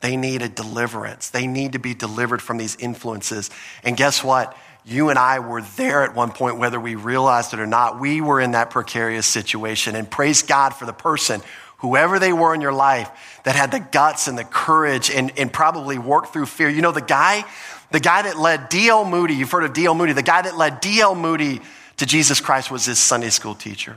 They 0.01 0.17
need 0.17 0.41
a 0.41 0.49
deliverance. 0.49 1.29
They 1.29 1.47
need 1.47 1.73
to 1.73 1.79
be 1.79 1.93
delivered 1.93 2.41
from 2.41 2.57
these 2.57 2.77
influences. 2.77 3.51
And 3.83 3.95
guess 3.95 4.25
what? 4.25 4.57
You 4.85 5.09
and 5.09 5.19
I 5.19 5.39
were 5.39 5.63
there 5.63 6.03
at 6.03 6.15
one 6.15 6.31
point, 6.31 6.59
whether 6.59 6.79
we 6.79 6.95
realized 6.95 7.55
it 7.55 7.61
or 7.61 7.67
not. 7.67 8.01
We 8.01 8.21
were 8.21 8.41
in 8.41 8.53
that 8.53 8.71
precarious 8.71 9.27
situation. 9.27 9.97
And 9.97 10.11
praise 10.11 10.43
God 10.43 10.71
for 10.71 10.85
the 10.85 10.93
person, 10.93 11.41
whoever 11.79 12.19
they 12.19 12.33
were 12.33 12.55
in 12.55 12.61
your 12.61 12.73
life, 12.73 13.11
that 13.45 13.57
had 13.57 13.71
the 13.71 13.81
guts 13.81 14.29
and 14.29 14.37
the 14.37 14.45
courage 14.45 15.11
and, 15.11 15.33
and 15.39 15.51
probably 15.51 15.99
worked 15.99 16.33
through 16.33 16.47
fear. 16.47 16.69
You 16.69 16.83
know, 16.83 16.93
the 16.93 17.01
guy, 17.01 17.45
the 17.93 18.01
guy 18.01 18.23
that 18.23 18.39
led 18.39 18.69
D.L. 18.69 19.07
Moody, 19.07 19.35
you've 19.35 19.51
heard 19.51 19.65
of 19.65 19.73
D.L. 19.73 19.95
Moody, 19.95 20.13
the 20.13 20.23
guy 20.23 20.43
that 20.43 20.57
led 20.57 20.81
D.L. 20.81 21.15
Moody 21.15 21.63
to 21.97 22.07
Jesus 22.07 22.41
Christ 22.41 22.71
was 22.71 22.85
his 22.85 22.99
Sunday 22.99 23.31
school 23.31 23.55
teacher. 23.55 23.97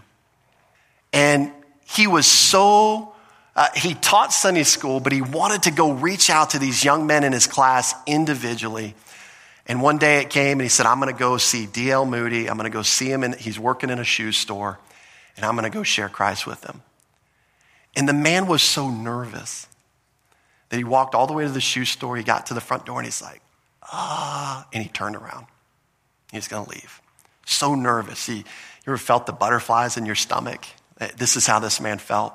And 1.11 1.51
he 1.85 2.07
was 2.07 2.25
so 2.25 3.13
uh, 3.57 3.67
he 3.75 3.95
taught 3.95 4.31
Sunday 4.31 4.63
school, 4.63 4.99
but 4.99 5.11
he 5.11 5.19
wanted 5.19 5.63
to 5.63 5.71
go 5.71 5.91
reach 5.91 6.29
out 6.29 6.51
to 6.51 6.59
these 6.59 6.83
young 6.83 7.07
men 7.07 7.23
in 7.23 7.33
his 7.33 7.47
class 7.47 7.95
individually. 8.05 8.93
And 9.67 9.81
one 9.81 9.97
day 9.97 10.21
it 10.21 10.29
came 10.29 10.53
and 10.53 10.61
he 10.61 10.69
said, 10.69 10.85
I'm 10.85 10.99
going 10.99 11.13
to 11.13 11.19
go 11.19 11.37
see 11.37 11.65
D.L. 11.65 12.05
Moody. 12.05 12.49
I'm 12.49 12.57
going 12.57 12.71
to 12.71 12.75
go 12.75 12.81
see 12.81 13.11
him. 13.11 13.23
And 13.23 13.35
he's 13.35 13.59
working 13.59 13.89
in 13.89 13.99
a 13.99 14.03
shoe 14.03 14.31
store. 14.31 14.79
And 15.35 15.45
I'm 15.45 15.55
going 15.55 15.69
to 15.69 15.75
go 15.75 15.83
share 15.83 16.09
Christ 16.09 16.47
with 16.47 16.63
him. 16.63 16.81
And 17.95 18.07
the 18.07 18.13
man 18.13 18.47
was 18.47 18.61
so 18.61 18.89
nervous 18.89 19.67
that 20.69 20.77
he 20.77 20.83
walked 20.83 21.15
all 21.15 21.27
the 21.27 21.33
way 21.33 21.43
to 21.43 21.49
the 21.49 21.61
shoe 21.61 21.85
store. 21.85 22.15
He 22.15 22.23
got 22.23 22.47
to 22.47 22.53
the 22.53 22.61
front 22.61 22.85
door 22.85 22.99
and 22.99 23.05
he's 23.05 23.21
like, 23.21 23.41
ah, 23.83 24.67
and 24.71 24.81
he 24.81 24.89
turned 24.89 25.15
around. 25.15 25.47
He's 26.31 26.47
going 26.47 26.65
to 26.65 26.71
leave. 26.71 27.01
So 27.45 27.75
nervous. 27.75 28.25
He, 28.25 28.37
you 28.37 28.43
ever 28.87 28.97
felt 28.97 29.25
the 29.25 29.33
butterflies 29.33 29.97
in 29.97 30.05
your 30.05 30.15
stomach? 30.15 30.65
This 31.17 31.35
is 31.35 31.45
how 31.45 31.59
this 31.59 31.79
man 31.81 31.97
felt. 31.99 32.33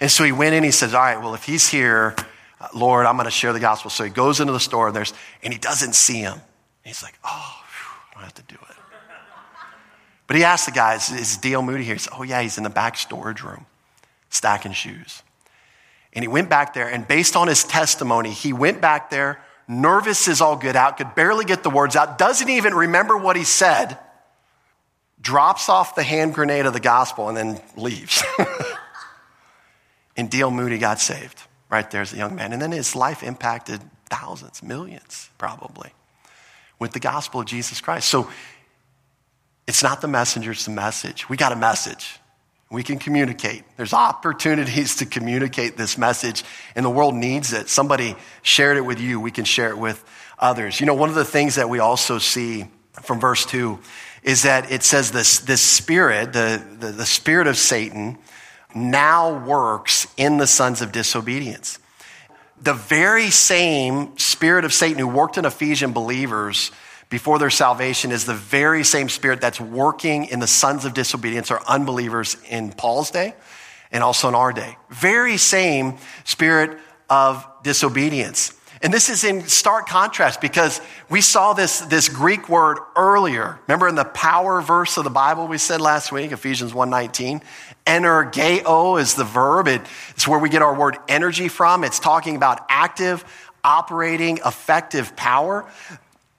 And 0.00 0.10
so 0.10 0.24
he 0.24 0.32
went 0.32 0.54
in, 0.54 0.62
he 0.62 0.70
says, 0.70 0.94
All 0.94 1.00
right, 1.00 1.20
well, 1.20 1.34
if 1.34 1.44
he's 1.44 1.68
here, 1.68 2.14
uh, 2.60 2.68
Lord, 2.74 3.06
I'm 3.06 3.16
going 3.16 3.24
to 3.24 3.30
share 3.30 3.52
the 3.52 3.60
gospel. 3.60 3.90
So 3.90 4.04
he 4.04 4.10
goes 4.10 4.40
into 4.40 4.52
the 4.52 4.60
store 4.60 4.88
and 4.88 4.96
there's, 4.96 5.12
and 5.42 5.52
he 5.52 5.58
doesn't 5.58 5.94
see 5.94 6.18
him. 6.18 6.40
He's 6.88 7.02
like, 7.02 7.18
Oh, 7.24 7.54
whew, 7.68 8.10
I 8.10 8.14
don't 8.14 8.24
have 8.24 8.34
to 8.34 8.42
do 8.42 8.54
it. 8.54 8.76
But 10.26 10.36
he 10.36 10.44
asked 10.44 10.66
the 10.66 10.72
guy, 10.72 10.94
Is, 10.94 11.36
D.L. 11.36 11.62
Moody 11.62 11.84
here? 11.84 11.94
He 11.94 11.98
said, 11.98 12.12
Oh, 12.16 12.22
yeah, 12.22 12.42
he's 12.42 12.58
in 12.58 12.64
the 12.64 12.70
back 12.70 12.96
storage 12.96 13.42
room, 13.42 13.66
stacking 14.30 14.72
shoes. 14.72 15.22
And 16.12 16.22
he 16.22 16.28
went 16.28 16.48
back 16.48 16.74
there, 16.74 16.88
and 16.88 17.06
based 17.06 17.36
on 17.36 17.46
his 17.46 17.62
testimony, 17.62 18.30
he 18.30 18.52
went 18.52 18.80
back 18.80 19.10
there, 19.10 19.40
nervous 19.68 20.28
as 20.28 20.40
all 20.40 20.56
get 20.56 20.74
out, 20.74 20.96
could 20.96 21.14
barely 21.14 21.44
get 21.44 21.62
the 21.62 21.70
words 21.70 21.94
out, 21.94 22.16
doesn't 22.16 22.48
even 22.48 22.74
remember 22.74 23.16
what 23.18 23.36
he 23.36 23.44
said, 23.44 23.98
drops 25.20 25.68
off 25.68 25.94
the 25.94 26.02
hand 26.02 26.34
grenade 26.34 26.64
of 26.64 26.72
the 26.72 26.80
gospel, 26.80 27.28
and 27.28 27.36
then 27.36 27.60
leaves. 27.76 28.24
And 30.16 30.30
D.L. 30.30 30.50
Moody 30.50 30.78
got 30.78 30.98
saved 30.98 31.42
right 31.68 31.90
there 31.90 32.00
as 32.00 32.12
a 32.12 32.16
young 32.16 32.34
man. 32.34 32.52
And 32.52 32.62
then 32.62 32.72
his 32.72 32.96
life 32.96 33.22
impacted 33.22 33.82
thousands, 34.08 34.62
millions 34.62 35.30
probably 35.36 35.92
with 36.78 36.92
the 36.92 37.00
gospel 37.00 37.40
of 37.40 37.46
Jesus 37.46 37.80
Christ. 37.80 38.08
So 38.08 38.30
it's 39.66 39.82
not 39.82 40.00
the 40.00 40.08
messenger, 40.08 40.52
it's 40.52 40.66
the 40.66 40.70
message. 40.70 41.28
We 41.28 41.36
got 41.36 41.52
a 41.52 41.56
message. 41.56 42.20
We 42.70 42.82
can 42.82 42.98
communicate. 42.98 43.62
There's 43.76 43.92
opportunities 43.92 44.96
to 44.96 45.06
communicate 45.06 45.76
this 45.76 45.96
message, 45.96 46.44
and 46.74 46.84
the 46.84 46.90
world 46.90 47.14
needs 47.14 47.52
it. 47.52 47.68
Somebody 47.68 48.16
shared 48.42 48.76
it 48.76 48.80
with 48.80 49.00
you, 49.00 49.20
we 49.20 49.30
can 49.30 49.44
share 49.44 49.70
it 49.70 49.78
with 49.78 50.04
others. 50.38 50.80
You 50.80 50.86
know, 50.86 50.94
one 50.94 51.08
of 51.08 51.14
the 51.14 51.24
things 51.24 51.54
that 51.54 51.68
we 51.68 51.78
also 51.78 52.18
see 52.18 52.66
from 53.02 53.20
verse 53.20 53.46
2 53.46 53.78
is 54.22 54.42
that 54.42 54.72
it 54.72 54.82
says 54.82 55.12
this, 55.12 55.38
this 55.38 55.62
spirit, 55.62 56.32
the, 56.32 56.62
the, 56.80 56.90
the 56.90 57.06
spirit 57.06 57.46
of 57.46 57.56
Satan, 57.56 58.18
now 58.74 59.44
works 59.44 60.08
in 60.16 60.36
the 60.38 60.46
sons 60.46 60.82
of 60.82 60.90
disobedience. 60.92 61.78
The 62.62 62.74
very 62.74 63.30
same 63.30 64.16
spirit 64.18 64.64
of 64.64 64.72
Satan 64.72 64.98
who 64.98 65.08
worked 65.08 65.38
in 65.38 65.44
Ephesian 65.44 65.92
believers 65.92 66.70
before 67.08 67.38
their 67.38 67.50
salvation 67.50 68.10
is 68.10 68.24
the 68.24 68.34
very 68.34 68.82
same 68.82 69.08
spirit 69.08 69.40
that's 69.40 69.60
working 69.60 70.24
in 70.24 70.40
the 70.40 70.46
sons 70.46 70.84
of 70.84 70.94
disobedience 70.94 71.50
or 71.50 71.60
unbelievers 71.68 72.36
in 72.48 72.72
Paul's 72.72 73.10
day 73.10 73.34
and 73.92 74.02
also 74.02 74.28
in 74.28 74.34
our 74.34 74.52
day. 74.52 74.76
Very 74.90 75.36
same 75.36 75.98
spirit 76.24 76.78
of 77.08 77.46
disobedience. 77.62 78.52
And 78.82 78.92
this 78.92 79.08
is 79.08 79.24
in 79.24 79.46
stark 79.46 79.88
contrast 79.88 80.40
because 80.40 80.80
we 81.08 81.20
saw 81.20 81.52
this, 81.54 81.80
this 81.80 82.08
Greek 82.08 82.48
word 82.48 82.78
earlier. 82.94 83.58
Remember 83.66 83.88
in 83.88 83.94
the 83.94 84.04
power 84.04 84.60
verse 84.60 84.96
of 84.96 85.04
the 85.04 85.10
Bible 85.10 85.46
we 85.46 85.58
said 85.58 85.80
last 85.80 86.12
week, 86.12 86.32
Ephesians 86.32 86.72
1.19? 86.72 87.42
Energeo 87.86 89.00
is 89.00 89.14
the 89.14 89.24
verb. 89.24 89.68
it's 89.68 90.26
where 90.26 90.38
we 90.38 90.48
get 90.48 90.62
our 90.62 90.74
word 90.74 90.96
energy 91.08 91.48
from. 91.48 91.84
It's 91.84 91.98
talking 91.98 92.36
about 92.36 92.66
active, 92.68 93.24
operating, 93.62 94.38
effective 94.44 95.14
power. 95.16 95.70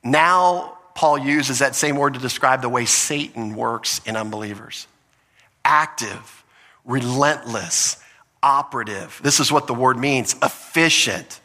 Now, 0.03 0.77
Paul 0.93 1.19
uses 1.19 1.59
that 1.59 1.75
same 1.75 1.95
word 1.95 2.15
to 2.15 2.19
describe 2.19 2.61
the 2.61 2.69
way 2.69 2.85
Satan 2.85 3.55
works 3.55 4.01
in 4.05 4.15
unbelievers 4.15 4.87
active, 5.63 6.45
relentless, 6.85 7.97
operative. 8.41 9.19
This 9.21 9.39
is 9.39 9.51
what 9.51 9.67
the 9.67 9.73
word 9.73 9.97
means 9.97 10.35
efficient 10.41 11.41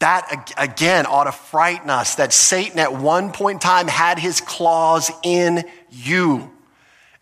that 0.00 0.52
again 0.58 1.06
ought 1.06 1.24
to 1.24 1.32
frighten 1.32 1.88
us 1.88 2.16
that 2.16 2.32
Satan 2.32 2.78
at 2.78 2.94
one 2.94 3.32
point 3.32 3.56
in 3.56 3.60
time 3.60 3.88
had 3.88 4.18
his 4.18 4.40
claws 4.40 5.10
in 5.22 5.64
you 5.90 6.53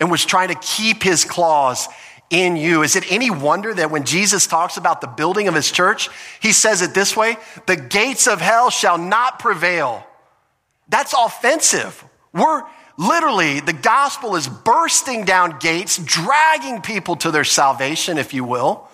and 0.02 0.10
was 0.10 0.24
trying 0.24 0.48
to 0.48 0.56
keep 0.56 1.04
his 1.04 1.24
claws 1.24 1.86
in 2.28 2.56
you. 2.56 2.82
Is 2.82 2.96
it 2.96 3.04
any 3.12 3.30
wonder 3.30 3.72
that 3.72 3.92
when 3.92 4.02
Jesus 4.02 4.48
talks 4.48 4.76
about 4.76 5.00
the 5.00 5.06
building 5.06 5.46
of 5.46 5.54
his 5.54 5.70
church, 5.70 6.08
he 6.40 6.52
says 6.52 6.82
it 6.82 6.92
this 6.92 7.16
way 7.16 7.36
the 7.66 7.76
gates 7.76 8.26
of 8.26 8.40
hell 8.40 8.68
shall 8.68 8.98
not 8.98 9.38
prevail? 9.38 10.04
That's 10.88 11.14
offensive. 11.16 12.04
We're 12.32 12.64
literally, 12.98 13.60
the 13.60 13.72
gospel 13.72 14.34
is 14.34 14.48
bursting 14.48 15.24
down 15.24 15.60
gates, 15.60 15.98
dragging 15.98 16.80
people 16.80 17.14
to 17.16 17.30
their 17.30 17.44
salvation, 17.44 18.18
if 18.18 18.34
you 18.34 18.42
will. 18.42 18.88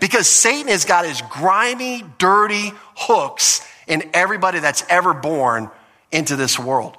Because 0.00 0.26
Satan 0.26 0.68
has 0.68 0.86
got 0.86 1.04
his 1.04 1.20
grimy, 1.28 2.04
dirty 2.16 2.72
hooks 2.96 3.60
in 3.86 4.08
everybody 4.14 4.60
that's 4.60 4.82
ever 4.88 5.12
born 5.12 5.70
into 6.10 6.36
this 6.36 6.58
world. 6.58 6.96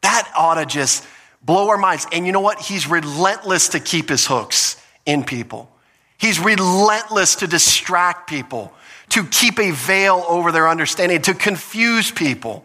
That 0.00 0.28
ought 0.36 0.54
to 0.54 0.66
just 0.66 1.06
blow 1.42 1.68
our 1.68 1.78
minds. 1.78 2.06
And 2.12 2.26
you 2.26 2.32
know 2.32 2.40
what? 2.40 2.60
He's 2.60 2.86
relentless 2.86 3.70
to 3.70 3.80
keep 3.80 4.08
his 4.08 4.26
hooks 4.26 4.80
in 5.06 5.24
people. 5.24 5.70
He's 6.18 6.38
relentless 6.38 7.36
to 7.36 7.46
distract 7.46 8.28
people, 8.28 8.72
to 9.10 9.24
keep 9.24 9.58
a 9.58 9.70
veil 9.70 10.24
over 10.28 10.52
their 10.52 10.68
understanding, 10.68 11.22
to 11.22 11.34
confuse 11.34 12.10
people. 12.10 12.64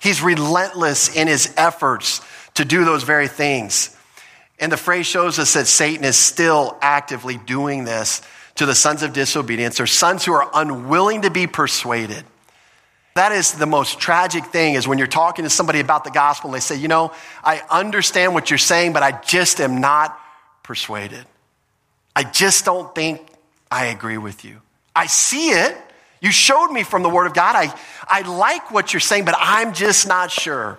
He's 0.00 0.20
relentless 0.20 1.14
in 1.14 1.28
his 1.28 1.54
efforts 1.56 2.20
to 2.54 2.64
do 2.64 2.84
those 2.84 3.02
very 3.04 3.28
things. 3.28 3.96
And 4.58 4.70
the 4.70 4.76
phrase 4.76 5.06
shows 5.06 5.38
us 5.38 5.54
that 5.54 5.66
Satan 5.66 6.04
is 6.04 6.16
still 6.16 6.76
actively 6.82 7.38
doing 7.38 7.84
this 7.84 8.20
to 8.56 8.66
the 8.66 8.74
sons 8.74 9.02
of 9.02 9.12
disobedience 9.12 9.80
or 9.80 9.86
sons 9.86 10.24
who 10.24 10.32
are 10.32 10.50
unwilling 10.54 11.22
to 11.22 11.30
be 11.30 11.46
persuaded. 11.46 12.24
That 13.14 13.32
is 13.32 13.52
the 13.52 13.66
most 13.66 14.00
tragic 14.00 14.46
thing 14.46 14.74
is 14.74 14.88
when 14.88 14.98
you're 14.98 15.06
talking 15.06 15.44
to 15.44 15.50
somebody 15.50 15.80
about 15.80 16.04
the 16.04 16.10
gospel 16.10 16.48
and 16.48 16.54
they 16.54 16.60
say, 16.60 16.76
you 16.76 16.88
know, 16.88 17.12
I 17.44 17.62
understand 17.70 18.32
what 18.32 18.50
you're 18.50 18.58
saying, 18.58 18.94
but 18.94 19.02
I 19.02 19.20
just 19.20 19.60
am 19.60 19.80
not 19.80 20.18
persuaded. 20.62 21.26
I 22.16 22.24
just 22.24 22.64
don't 22.64 22.94
think 22.94 23.20
I 23.70 23.86
agree 23.86 24.18
with 24.18 24.44
you. 24.44 24.60
I 24.94 25.06
see 25.06 25.50
it. 25.50 25.76
You 26.20 26.30
showed 26.30 26.68
me 26.68 26.84
from 26.84 27.02
the 27.02 27.08
Word 27.08 27.26
of 27.26 27.34
God. 27.34 27.56
I, 27.56 27.74
I 28.06 28.22
like 28.22 28.70
what 28.70 28.92
you're 28.92 29.00
saying, 29.00 29.24
but 29.24 29.34
I'm 29.38 29.74
just 29.74 30.06
not 30.06 30.30
sure. 30.30 30.78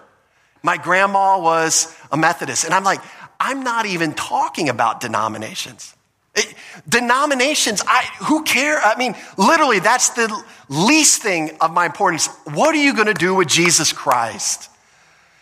My 0.63 0.77
grandma 0.77 1.39
was 1.39 1.93
a 2.11 2.17
Methodist, 2.17 2.63
and 2.63 2.73
I'm 2.73 2.84
like, 2.84 3.01
I'm 3.39 3.63
not 3.63 3.86
even 3.86 4.13
talking 4.13 4.69
about 4.69 5.01
denominations. 5.01 5.93
It, 6.36 6.53
denominations, 6.88 7.84
I, 7.88 8.03
who 8.21 8.43
care? 8.43 8.79
I 8.79 8.97
mean, 8.97 9.15
literally, 9.38 9.79
that's 9.79 10.09
the 10.09 10.43
least 10.67 11.21
thing 11.21 11.51
of 11.61 11.71
my 11.71 11.86
importance. 11.86 12.27
What 12.45 12.73
are 12.73 12.84
you 12.84 12.93
going 12.93 13.07
to 13.07 13.13
do 13.13 13.36
with 13.36 13.47
Jesus 13.47 13.93
Christ? 13.93 14.69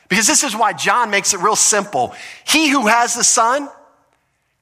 Because 0.10 0.28
this 0.28 0.44
is 0.44 0.56
why 0.56 0.74
John 0.74 1.10
makes 1.10 1.34
it 1.34 1.40
real 1.40 1.56
simple. 1.56 2.14
He 2.46 2.70
who 2.70 2.88
has 2.88 3.16
the 3.16 3.24
Son 3.24 3.70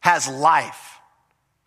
has 0.02 0.28
life, 0.28 1.00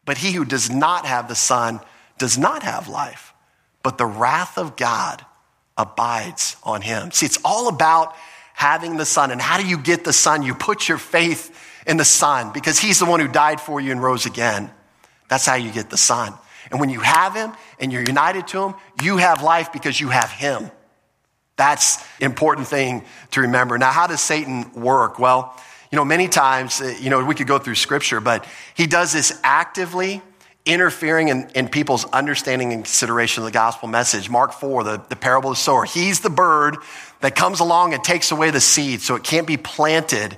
but 0.04 0.18
he 0.18 0.30
who 0.30 0.44
does 0.44 0.70
not 0.70 1.06
have 1.06 1.28
the 1.28 1.34
Son 1.34 1.80
does 2.18 2.38
not 2.38 2.62
have 2.62 2.86
life. 2.86 3.34
But 3.82 3.98
the 3.98 4.06
wrath 4.06 4.58
of 4.58 4.76
God 4.76 5.26
abides 5.76 6.56
on 6.62 6.82
him. 6.82 7.10
See, 7.10 7.26
it's 7.26 7.40
all 7.44 7.66
about 7.66 8.14
having 8.54 8.96
the 8.96 9.04
Son. 9.04 9.32
And 9.32 9.40
how 9.40 9.58
do 9.58 9.66
you 9.66 9.78
get 9.78 10.04
the 10.04 10.12
Son? 10.12 10.42
You 10.42 10.54
put 10.54 10.88
your 10.88 10.98
faith 10.98 11.50
in 11.86 11.96
the 11.96 12.04
Son 12.04 12.52
because 12.52 12.78
he's 12.78 12.98
the 12.98 13.06
one 13.06 13.20
who 13.20 13.28
died 13.28 13.60
for 13.60 13.80
you 13.80 13.92
and 13.92 14.02
rose 14.02 14.26
again. 14.26 14.70
That's 15.28 15.46
how 15.46 15.54
you 15.54 15.70
get 15.70 15.90
the 15.90 15.96
Son. 15.96 16.34
And 16.70 16.80
when 16.80 16.90
you 16.90 17.00
have 17.00 17.34
him 17.34 17.52
and 17.78 17.92
you're 17.92 18.04
united 18.04 18.48
to 18.48 18.62
him, 18.64 18.74
you 19.02 19.16
have 19.16 19.42
life 19.42 19.72
because 19.72 20.00
you 20.00 20.08
have 20.08 20.30
him. 20.30 20.70
That's 21.56 22.02
important 22.20 22.66
thing 22.68 23.04
to 23.32 23.42
remember. 23.42 23.78
Now, 23.78 23.92
how 23.92 24.06
does 24.06 24.20
Satan 24.20 24.72
work? 24.72 25.18
Well, 25.18 25.56
you 25.90 25.96
know, 25.96 26.04
many 26.04 26.28
times, 26.28 26.80
uh, 26.80 26.94
you 27.00 27.10
know, 27.10 27.22
we 27.24 27.34
could 27.34 27.46
go 27.46 27.58
through 27.58 27.74
scripture, 27.74 28.20
but 28.20 28.46
he 28.74 28.86
does 28.86 29.12
this 29.12 29.38
actively 29.42 30.22
interfering 30.64 31.28
in, 31.28 31.50
in 31.54 31.68
people's 31.68 32.04
understanding 32.06 32.72
and 32.72 32.84
consideration 32.84 33.42
of 33.42 33.46
the 33.46 33.52
gospel 33.52 33.88
message. 33.88 34.30
Mark 34.30 34.52
4, 34.52 34.84
the, 34.84 35.04
the 35.08 35.16
parable 35.16 35.50
of 35.50 35.56
the 35.56 35.62
sower. 35.62 35.84
He's 35.84 36.20
the 36.20 36.30
bird 36.30 36.76
that 37.20 37.34
comes 37.34 37.60
along 37.60 37.94
and 37.94 38.02
takes 38.02 38.30
away 38.30 38.50
the 38.50 38.60
seed 38.60 39.02
so 39.02 39.16
it 39.16 39.24
can't 39.24 39.46
be 39.46 39.56
planted 39.56 40.36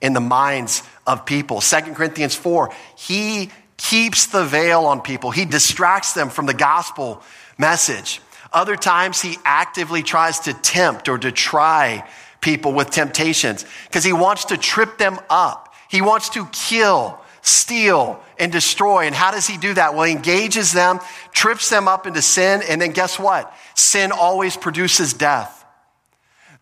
in 0.00 0.12
the 0.12 0.20
minds 0.20 0.82
of 1.06 1.26
people. 1.26 1.60
2 1.60 1.76
Corinthians 1.94 2.34
4, 2.34 2.72
he 2.96 3.50
keeps 3.76 4.26
the 4.26 4.44
veil 4.44 4.86
on 4.86 5.00
people. 5.00 5.30
He 5.30 5.44
distracts 5.44 6.12
them 6.12 6.30
from 6.30 6.46
the 6.46 6.54
gospel 6.54 7.22
message. 7.58 8.20
Other 8.52 8.76
times, 8.76 9.20
he 9.20 9.36
actively 9.44 10.02
tries 10.02 10.40
to 10.40 10.52
tempt 10.52 11.08
or 11.08 11.18
to 11.18 11.32
try 11.32 12.08
people 12.40 12.72
with 12.72 12.90
temptations 12.90 13.64
because 13.84 14.04
he 14.04 14.12
wants 14.12 14.46
to 14.46 14.56
trip 14.56 14.98
them 14.98 15.18
up. 15.28 15.74
He 15.88 16.00
wants 16.00 16.30
to 16.30 16.46
kill, 16.46 17.20
steal, 17.42 18.22
and 18.38 18.52
destroy. 18.52 19.06
And 19.06 19.14
how 19.14 19.30
does 19.30 19.46
he 19.46 19.56
do 19.56 19.74
that? 19.74 19.94
Well, 19.94 20.04
he 20.04 20.12
engages 20.12 20.72
them, 20.72 21.00
trips 21.32 21.70
them 21.70 21.88
up 21.88 22.06
into 22.06 22.22
sin, 22.22 22.62
and 22.68 22.80
then 22.80 22.92
guess 22.92 23.18
what? 23.18 23.52
Sin 23.74 24.12
always 24.12 24.56
produces 24.56 25.12
death. 25.12 25.64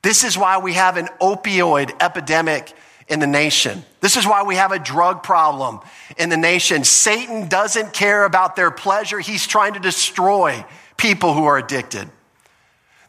This 0.03 0.25
is 0.25 0.37
why 0.37 0.59
we 0.59 0.75
have 0.75 0.97
an 0.97 1.09
opioid 1.21 2.03
epidemic 2.03 2.73
in 3.09 3.21
the 3.21 3.27
nation. 3.27 3.85
This 4.01 4.17
is 4.17 4.27
why 4.27 4.43
we 4.43 4.57
have 4.57 4.73
a 4.73 4.79
drug 4.79 5.23
problem 5.23 5.81
in 6.17 6.29
the 6.29 6.37
nation. 6.37 6.85
Satan 6.85 7.49
doesn't 7.49 7.93
care 7.93 8.25
about 8.25 8.57
their 8.57 8.71
pleasure, 8.71 9.21
he's 9.21 9.47
trying 9.47 9.75
to 9.75 9.81
destroy 9.81 10.65
people 10.97 11.35
who 11.35 11.45
are 11.45 11.59
addicted. 11.59 12.09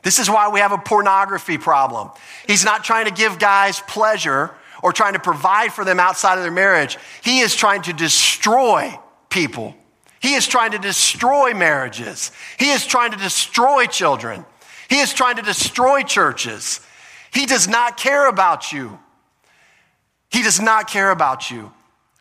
This 0.03 0.19
is 0.19 0.29
why 0.29 0.49
we 0.49 0.59
have 0.59 0.71
a 0.71 0.77
pornography 0.77 1.57
problem. 1.57 2.11
He's 2.45 2.63
not 2.63 2.83
trying 2.83 3.05
to 3.05 3.11
give 3.11 3.39
guys 3.39 3.79
pleasure 3.81 4.51
or 4.83 4.93
trying 4.93 5.13
to 5.13 5.19
provide 5.19 5.73
for 5.73 5.83
them 5.83 5.99
outside 5.99 6.37
of 6.37 6.43
their 6.43 6.51
marriage. 6.51 6.99
He 7.23 7.39
is 7.39 7.55
trying 7.55 7.81
to 7.83 7.93
destroy 7.93 8.93
people. 9.29 9.75
He 10.21 10.35
is 10.35 10.47
trying 10.47 10.71
to 10.71 10.77
destroy 10.77 11.53
marriages. 11.53 12.31
He 12.59 12.69
is 12.69 12.85
trying 12.85 13.11
to 13.11 13.17
destroy 13.17 13.87
children. 13.87 14.45
He 14.89 14.99
is 14.99 15.13
trying 15.13 15.37
to 15.37 15.41
destroy 15.41 16.03
churches. 16.03 16.81
He 17.33 17.45
does 17.47 17.67
not 17.67 17.97
care 17.97 18.29
about 18.29 18.71
you. 18.71 18.99
He 20.35 20.43
does 20.43 20.59
not 20.59 20.89
care 20.89 21.11
about 21.11 21.49
you. 21.49 21.71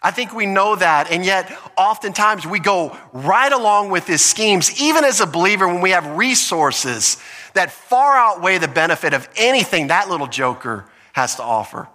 I 0.01 0.13
think 0.13 0.33
we 0.33 0.47
know 0.47 0.77
that, 0.77 1.11
and 1.11 1.27
yet 1.27 1.51
oftentimes 1.77 2.47
we 2.47 2.61
go 2.61 2.97
right 3.13 3.53
along 3.53 3.91
with 3.91 4.07
his 4.07 4.25
schemes, 4.25 4.81
even 4.81 5.03
as 5.03 5.21
a 5.21 5.27
believer, 5.27 5.67
when 5.67 5.81
we 5.81 5.91
have 5.91 6.07
resources 6.17 7.17
that 7.55 7.73
far 7.73 8.15
outweigh 8.17 8.59
the 8.59 8.69
benefit 8.69 9.15
of 9.15 9.29
anything 9.35 9.89
that 9.89 10.09
little 10.09 10.29
joker 10.29 10.85
has 11.13 11.35
to 11.37 11.43
offer. 11.43 11.89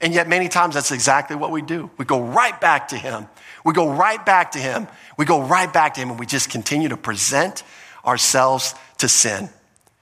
And 0.00 0.14
yet, 0.14 0.26
many 0.26 0.48
times, 0.48 0.74
that's 0.74 0.90
exactly 0.90 1.36
what 1.36 1.50
we 1.50 1.60
do. 1.60 1.90
We 1.98 2.06
go 2.06 2.22
right 2.22 2.58
back 2.58 2.88
to 2.88 2.96
him. 2.96 3.26
We 3.62 3.74
go 3.74 3.90
right 3.90 4.24
back 4.24 4.52
to 4.52 4.58
him. 4.58 4.88
We 5.18 5.26
go 5.26 5.42
right 5.42 5.70
back 5.70 5.92
to 5.94 6.00
him, 6.00 6.08
and 6.08 6.18
we 6.18 6.24
just 6.24 6.48
continue 6.48 6.88
to 6.88 6.96
present 6.96 7.62
ourselves 8.06 8.74
to 8.98 9.08
sin. 9.08 9.50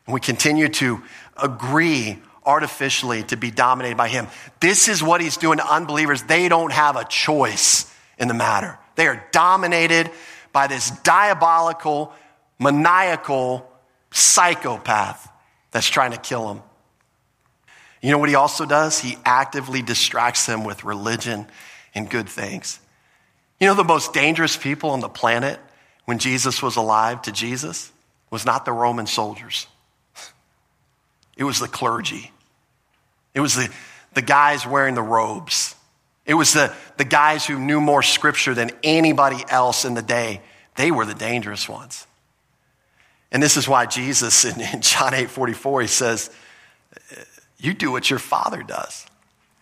And 0.06 0.14
we 0.14 0.20
continue 0.20 0.68
to 0.68 1.02
agree 1.36 2.20
artificially 2.44 3.22
to 3.24 3.36
be 3.36 3.50
dominated 3.50 3.96
by 3.96 4.08
him. 4.08 4.26
This 4.60 4.88
is 4.88 5.02
what 5.02 5.20
he's 5.20 5.36
doing 5.36 5.58
to 5.58 5.66
unbelievers. 5.66 6.22
They 6.22 6.48
don't 6.48 6.72
have 6.72 6.96
a 6.96 7.04
choice 7.04 7.92
in 8.18 8.28
the 8.28 8.34
matter. 8.34 8.78
They 8.96 9.06
are 9.06 9.24
dominated 9.32 10.10
by 10.52 10.66
this 10.66 10.90
diabolical, 10.90 12.12
maniacal 12.58 13.70
psychopath 14.10 15.30
that's 15.70 15.88
trying 15.88 16.12
to 16.12 16.18
kill 16.18 16.48
them. 16.48 16.62
You 18.02 18.10
know 18.10 18.18
what 18.18 18.28
he 18.28 18.34
also 18.34 18.64
does? 18.64 18.98
He 18.98 19.16
actively 19.24 19.82
distracts 19.82 20.46
them 20.46 20.64
with 20.64 20.84
religion 20.84 21.46
and 21.94 22.08
good 22.08 22.28
things. 22.28 22.80
You 23.60 23.66
know, 23.66 23.74
the 23.74 23.84
most 23.84 24.14
dangerous 24.14 24.56
people 24.56 24.90
on 24.90 25.00
the 25.00 25.08
planet 25.08 25.60
when 26.06 26.18
Jesus 26.18 26.62
was 26.62 26.76
alive 26.76 27.22
to 27.22 27.32
Jesus 27.32 27.92
was 28.30 28.46
not 28.46 28.64
the 28.64 28.72
Roman 28.72 29.06
soldiers. 29.06 29.66
It 31.40 31.44
was 31.44 31.58
the 31.58 31.68
clergy. 31.68 32.30
It 33.32 33.40
was 33.40 33.54
the, 33.54 33.72
the 34.12 34.20
guys 34.20 34.66
wearing 34.66 34.94
the 34.94 35.02
robes. 35.02 35.74
It 36.26 36.34
was 36.34 36.52
the, 36.52 36.70
the 36.98 37.04
guys 37.06 37.46
who 37.46 37.58
knew 37.58 37.80
more 37.80 38.02
scripture 38.02 38.54
than 38.54 38.70
anybody 38.84 39.42
else 39.48 39.86
in 39.86 39.94
the 39.94 40.02
day. 40.02 40.42
They 40.76 40.90
were 40.90 41.06
the 41.06 41.14
dangerous 41.14 41.66
ones. 41.66 42.06
And 43.32 43.42
this 43.42 43.56
is 43.56 43.66
why 43.66 43.86
Jesus 43.86 44.44
in, 44.44 44.60
in 44.60 44.82
John 44.82 45.14
8 45.14 45.30
44, 45.30 45.80
he 45.80 45.86
says, 45.86 46.30
You 47.58 47.72
do 47.72 47.90
what 47.90 48.10
your 48.10 48.18
father 48.18 48.62
does. 48.62 49.06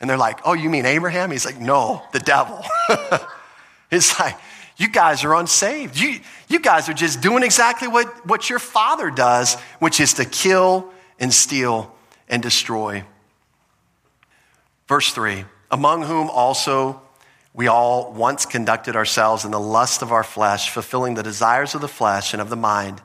And 0.01 0.11
they're 0.11 0.19
like, 0.19 0.41
Oh, 0.45 0.55
you 0.55 0.71
mean 0.71 0.85
Abraham? 0.85 1.31
He's 1.31 1.47
like, 1.47 1.61
No, 1.61 2.03
the 2.13 2.19
devil. 2.19 2.61
it's 3.93 4.19
like, 4.19 4.37
You 4.79 4.89
guys 4.89 5.23
are 5.23 5.37
unsaved. 5.37 5.97
You, 5.97 6.19
you 6.49 6.59
guys 6.59 6.89
are 6.89 6.95
just 6.95 7.21
doing 7.21 7.45
exactly 7.45 7.87
what, 7.87 8.27
what 8.27 8.51
your 8.51 8.59
father 8.59 9.13
does, 9.13 9.55
which 9.79 10.01
is 10.01 10.15
to 10.15 10.25
kill 10.25 10.93
and 11.19 11.33
steal 11.33 11.95
and 12.29 12.43
destroy. 12.43 13.05
Verse 14.87 15.13
3 15.13 15.45
Among 15.71 16.03
whom 16.03 16.31
also 16.31 17.03
we 17.53 17.67
all 17.67 18.13
once 18.13 18.47
conducted 18.47 18.97
ourselves 18.97 19.45
in 19.45 19.51
the 19.51 19.61
lust 19.61 20.03
of 20.03 20.13
our 20.13 20.25
flesh, 20.25 20.71
fulfilling 20.71 21.15
the 21.15 21.23
desires 21.23 21.75
of 21.75 21.81
the 21.81 21.89
flesh 21.89 22.33
and 22.33 22.41
of 22.41 22.51
the 22.51 22.57
mind, 22.57 23.01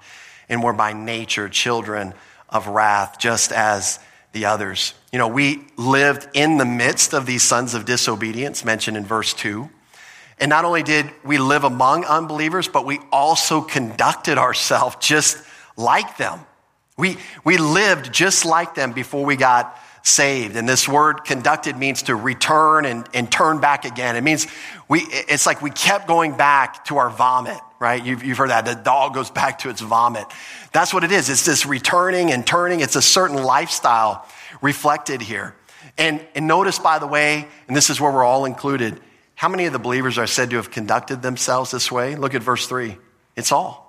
and 0.48 0.62
were 0.62 0.74
by 0.74 0.94
nature 0.94 1.50
children 1.50 2.14
of 2.50 2.68
wrath, 2.68 3.18
just 3.18 3.52
as 3.52 4.00
the 4.32 4.46
others. 4.46 4.94
You 5.12 5.20
know, 5.20 5.28
we 5.28 5.66
lived 5.78 6.28
in 6.34 6.58
the 6.58 6.66
midst 6.66 7.14
of 7.14 7.26
these 7.26 7.44
sons 7.44 7.74
of 7.74 7.86
disobedience 7.86 8.64
mentioned 8.66 8.98
in 8.98 9.06
verse 9.06 9.34
2. 9.34 9.70
And 10.40 10.50
not 10.50 10.66
only 10.66 10.84
did 10.84 11.10
we 11.24 11.38
live 11.38 11.64
among 11.64 12.06
unbelievers, 12.06 12.68
but 12.68 12.86
we 12.86 13.00
also 13.12 13.62
conducted 13.62 14.38
ourselves 14.38 14.98
just 15.00 15.38
like 15.78 16.18
them. 16.18 16.40
We, 16.98 17.18
we 17.44 17.58
lived 17.58 18.14
just 18.14 18.46
like 18.46 18.76
them 18.76 18.92
before 18.92 19.26
we 19.26 19.36
got 19.36 19.80
saved. 20.04 20.58
And 20.58 20.68
this 20.68 20.88
word 20.88 21.24
conducted 21.24 21.78
means 21.78 22.04
to 22.04 22.16
return 22.16 22.86
and, 22.86 23.08
and 23.14 23.32
turn 23.32 23.60
back 23.60 23.86
again. 23.86 24.16
It 24.16 24.22
means 24.22 24.48
we, 24.88 25.00
it's 25.10 25.46
like 25.46 25.62
we 25.62 25.72
kept 25.72 26.08
going 26.08 26.36
back 26.36 26.86
to 26.86 26.98
our 26.98 27.10
vomit, 27.10 27.60
right? 27.80 28.04
You've, 28.06 28.24
you've 28.24 28.38
heard 28.38 28.50
that. 28.50 28.66
The 28.66 28.76
dog 28.76 29.14
goes 29.14 29.32
back 29.32 29.60
to 29.60 29.70
its 29.70 29.82
vomit. 29.82 30.26
That's 30.72 30.94
what 30.94 31.04
it 31.04 31.12
is. 31.12 31.30
It's 31.30 31.46
this 31.46 31.66
returning 31.66 32.32
and 32.32 32.46
turning. 32.46 32.82
It's 32.82 32.98
a 32.98 33.02
certain 33.02 33.42
lifestyle 33.42 34.28
reflected 34.62 35.22
here. 35.22 35.56
And, 35.98 36.24
and 36.36 36.48
notice, 36.48 36.80
by 36.80 37.00
the 37.00 37.08
way, 37.08 37.48
and 37.68 37.76
this 37.76 37.90
is 37.90 38.00
where 38.00 38.12
we're 38.12 38.24
all 38.24 38.46
included, 38.46 39.00
how 39.36 39.48
many 39.48 39.66
of 39.66 39.74
the 39.74 39.80
believers 39.80 40.18
are 40.18 40.28
said 40.28 40.50
to 40.50 40.58
have 40.58 40.70
conducted 40.70 41.22
themselves 41.22 41.72
this 41.72 41.92
way? 41.92 42.16
Look 42.16 42.36
at 42.36 42.44
verse 42.44 42.68
3. 42.68 42.98
It's 43.36 43.52
all. 43.52 43.82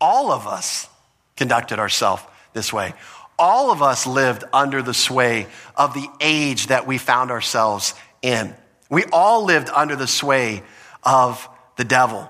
All 0.00 0.30
of 0.30 0.46
us 0.46 0.88
conducted 1.36 1.78
ourselves 1.78 2.22
this 2.52 2.72
way. 2.72 2.94
All 3.38 3.70
of 3.70 3.82
us 3.82 4.06
lived 4.06 4.44
under 4.52 4.82
the 4.82 4.94
sway 4.94 5.46
of 5.76 5.94
the 5.94 6.06
age 6.20 6.66
that 6.66 6.86
we 6.86 6.98
found 6.98 7.30
ourselves 7.30 7.94
in. 8.22 8.54
We 8.90 9.04
all 9.12 9.44
lived 9.44 9.70
under 9.70 9.96
the 9.96 10.06
sway 10.06 10.62
of 11.02 11.48
the 11.76 11.84
devil. 11.84 12.28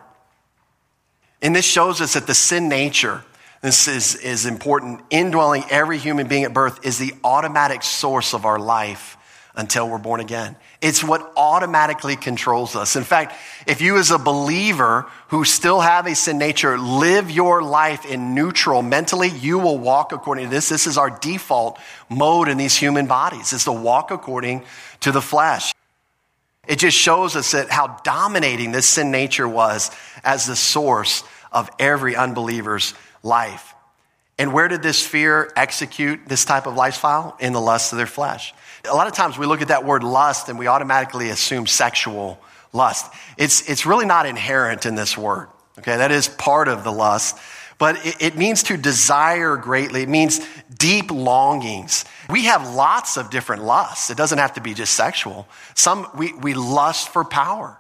And 1.43 1.57
this 1.57 1.65
shows 1.65 2.01
us 2.01 2.15
that 2.15 2.27
the 2.27 2.35
sin 2.35 2.69
nature, 2.69 3.25
this 3.63 3.89
is, 3.89 4.15
is 4.15 4.47
important, 4.47 5.01
indwelling 5.11 5.65
every 5.71 5.99
human 5.99 6.29
being 6.29 6.45
at 6.45 6.55
birth 6.55 6.85
is 6.85 6.99
the 6.99 7.15
automatic 7.25 7.83
source 7.83 8.35
of 8.35 8.45
our 8.45 8.59
life 8.59 9.17
until 9.61 9.89
we're 9.89 9.99
born 9.99 10.21
again. 10.21 10.57
It's 10.81 11.05
what 11.05 11.33
automatically 11.37 12.17
controls 12.17 12.75
us. 12.75 12.97
In 12.97 13.05
fact, 13.05 13.35
if 13.67 13.83
you 13.83 13.99
as 13.99 14.11
a 14.11 14.19
believer 14.19 15.07
who 15.29 15.45
still 15.45 15.81
have 15.81 16.07
a 16.07 16.15
sin 16.15 16.39
nature 16.39 16.79
live 16.79 17.31
your 17.31 17.63
life 17.63 18.07
in 18.07 18.35
neutral 18.35 18.81
mentally, 18.81 19.29
you 19.29 19.59
will 19.59 19.79
walk 19.79 20.13
according 20.13 20.47
to 20.47 20.51
this. 20.51 20.71
This 20.71 20.87
is 20.87 20.97
our 20.97 21.11
default 21.11 21.79
mode 22.09 22.49
in 22.49 22.57
these 22.57 22.75
human 22.75 23.07
bodies, 23.07 23.53
is 23.53 23.65
to 23.65 23.73
walk 23.73 24.11
according 24.11 24.65
to 25.01 25.13
the 25.13 25.21
flesh. 25.21 25.75
It 26.67 26.79
just 26.79 26.97
shows 26.97 27.37
us 27.37 27.53
that 27.53 27.71
how 27.71 27.99
dominating 28.03 28.73
this 28.73 28.87
sin 28.87 29.11
nature 29.11 29.49
was 29.49 29.91
as 30.25 30.47
the 30.47 30.57
source 30.57 31.23
of 31.53 31.71
every 31.79 32.17
unbeliever's 32.17 32.95
life. 33.23 33.75
And 34.39 34.55
where 34.55 34.69
did 34.69 34.83
this 34.83 35.07
fear 35.07 35.53
execute 35.55 36.21
this 36.27 36.47
type 36.47 36.67
of 36.67 36.75
lifestyle? 36.75 37.37
In 37.41 37.53
the 37.53 37.61
lust 37.61 37.93
of 37.93 37.99
their 37.99 38.07
flesh. 38.07 38.55
A 38.89 38.95
lot 38.95 39.07
of 39.07 39.13
times 39.13 39.37
we 39.37 39.47
look 39.47 39.63
at 39.63 39.69
that 39.69 39.85
word 39.85 40.03
lust 40.03 40.49
and 40.49 40.59
we 40.59 40.67
automatically 40.67 41.31
assume 41.31 41.67
sexual 41.67 42.41
lust. 42.73 43.13
It's, 43.37 43.69
it's 43.69 43.85
really 43.85 44.07
not 44.07 44.27
inherent 44.27 44.87
in 44.87 44.95
this 44.95 45.17
word. 45.19 45.49
Okay, 45.79 45.97
that 45.97 46.11
is 46.11 46.29
part 46.29 46.69
of 46.69 46.85
the 46.85 46.93
lust, 46.93 47.39
but 47.79 48.05
it, 48.05 48.17
it 48.21 48.37
means 48.37 48.65
to 48.65 48.77
desire 48.77 49.57
greatly. 49.57 50.03
It 50.03 50.09
means 50.09 50.47
deep 50.77 51.11
longings. 51.11 52.05
We 52.29 52.45
have 52.47 52.75
lots 52.75 53.17
of 53.17 53.31
different 53.31 53.65
lusts. 53.65 54.11
It 54.11 54.17
doesn't 54.17 54.39
have 54.39 54.55
to 54.55 54.61
be 54.61 54.75
just 54.75 54.95
sexual. 54.95 55.49
Some, 55.75 56.09
we, 56.17 56.33
we 56.35 56.55
lust 56.55 57.09
for 57.11 57.25
power. 57.25 57.79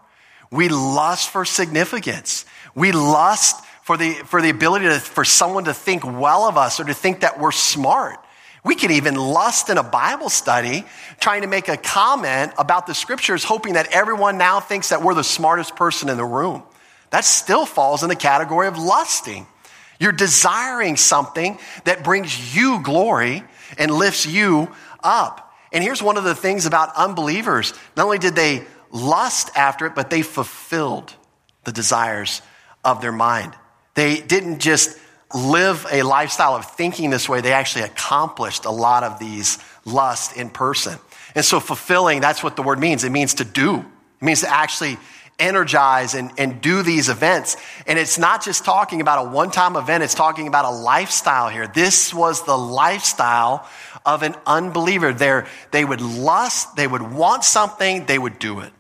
We 0.50 0.68
lust 0.68 1.30
for 1.30 1.44
significance. 1.44 2.46
We 2.74 2.92
lust 2.92 3.64
for 3.82 3.96
the, 3.96 4.12
for 4.12 4.40
the 4.40 4.50
ability 4.50 4.86
to, 4.86 4.98
for 4.98 5.24
someone 5.24 5.64
to 5.64 5.74
think 5.74 6.04
well 6.04 6.48
of 6.48 6.56
us 6.56 6.80
or 6.80 6.84
to 6.84 6.94
think 6.94 7.20
that 7.20 7.38
we're 7.38 7.52
smart. 7.52 8.18
We 8.64 8.74
can 8.74 8.90
even 8.90 9.14
lust 9.14 9.70
in 9.70 9.78
a 9.78 9.82
Bible 9.82 10.28
study, 10.28 10.84
trying 11.18 11.42
to 11.42 11.48
make 11.48 11.68
a 11.68 11.76
comment 11.76 12.52
about 12.58 12.86
the 12.86 12.94
scriptures, 12.94 13.42
hoping 13.42 13.74
that 13.74 13.88
everyone 13.92 14.36
now 14.36 14.60
thinks 14.60 14.90
that 14.90 15.02
we're 15.02 15.14
the 15.14 15.24
smartest 15.24 15.76
person 15.76 16.08
in 16.08 16.16
the 16.16 16.24
room. 16.24 16.62
That 17.10 17.24
still 17.24 17.64
falls 17.66 18.02
in 18.02 18.08
the 18.08 18.16
category 18.16 18.68
of 18.68 18.78
lusting. 18.78 19.46
You're 19.98 20.12
desiring 20.12 20.96
something 20.96 21.58
that 21.84 22.04
brings 22.04 22.54
you 22.54 22.82
glory 22.82 23.42
and 23.78 23.90
lifts 23.90 24.26
you 24.26 24.70
up. 25.02 25.52
And 25.72 25.82
here's 25.84 26.02
one 26.02 26.16
of 26.16 26.24
the 26.24 26.34
things 26.34 26.66
about 26.66 26.94
unbelievers 26.96 27.72
not 27.96 28.04
only 28.04 28.18
did 28.18 28.34
they 28.34 28.64
lust 28.90 29.50
after 29.54 29.86
it, 29.86 29.94
but 29.94 30.10
they 30.10 30.22
fulfilled 30.22 31.14
the 31.64 31.72
desires 31.72 32.42
of 32.84 33.00
their 33.00 33.12
mind. 33.12 33.54
They 33.94 34.20
didn't 34.20 34.60
just 34.60 34.98
live 35.34 35.86
a 35.90 36.02
lifestyle 36.02 36.56
of 36.56 36.64
thinking 36.64 37.10
this 37.10 37.28
way, 37.28 37.40
they 37.40 37.52
actually 37.52 37.84
accomplished 37.84 38.64
a 38.64 38.70
lot 38.70 39.04
of 39.04 39.18
these 39.18 39.58
lusts 39.84 40.36
in 40.36 40.50
person. 40.50 40.98
And 41.34 41.44
so 41.44 41.60
fulfilling, 41.60 42.20
that's 42.20 42.42
what 42.42 42.56
the 42.56 42.62
word 42.62 42.80
means. 42.80 43.04
It 43.04 43.10
means 43.10 43.34
to 43.34 43.44
do. 43.44 43.78
It 43.78 44.24
means 44.24 44.40
to 44.40 44.52
actually 44.52 44.98
energize 45.38 46.14
and, 46.14 46.30
and 46.38 46.60
do 46.60 46.82
these 46.82 47.08
events. 47.08 47.56
And 47.86 47.98
it's 47.98 48.18
not 48.18 48.44
just 48.44 48.64
talking 48.64 49.00
about 49.00 49.26
a 49.26 49.30
one-time 49.30 49.76
event, 49.76 50.04
it's 50.04 50.14
talking 50.14 50.46
about 50.46 50.66
a 50.66 50.70
lifestyle 50.70 51.48
here. 51.48 51.66
This 51.66 52.12
was 52.12 52.44
the 52.44 52.56
lifestyle 52.56 53.66
of 54.04 54.22
an 54.22 54.34
unbeliever. 54.46 55.12
There, 55.12 55.46
they 55.70 55.84
would 55.84 56.02
lust, 56.02 56.76
they 56.76 56.86
would 56.86 57.02
want 57.02 57.44
something, 57.44 58.04
they 58.04 58.18
would 58.18 58.38
do 58.38 58.60
it. 58.60 58.72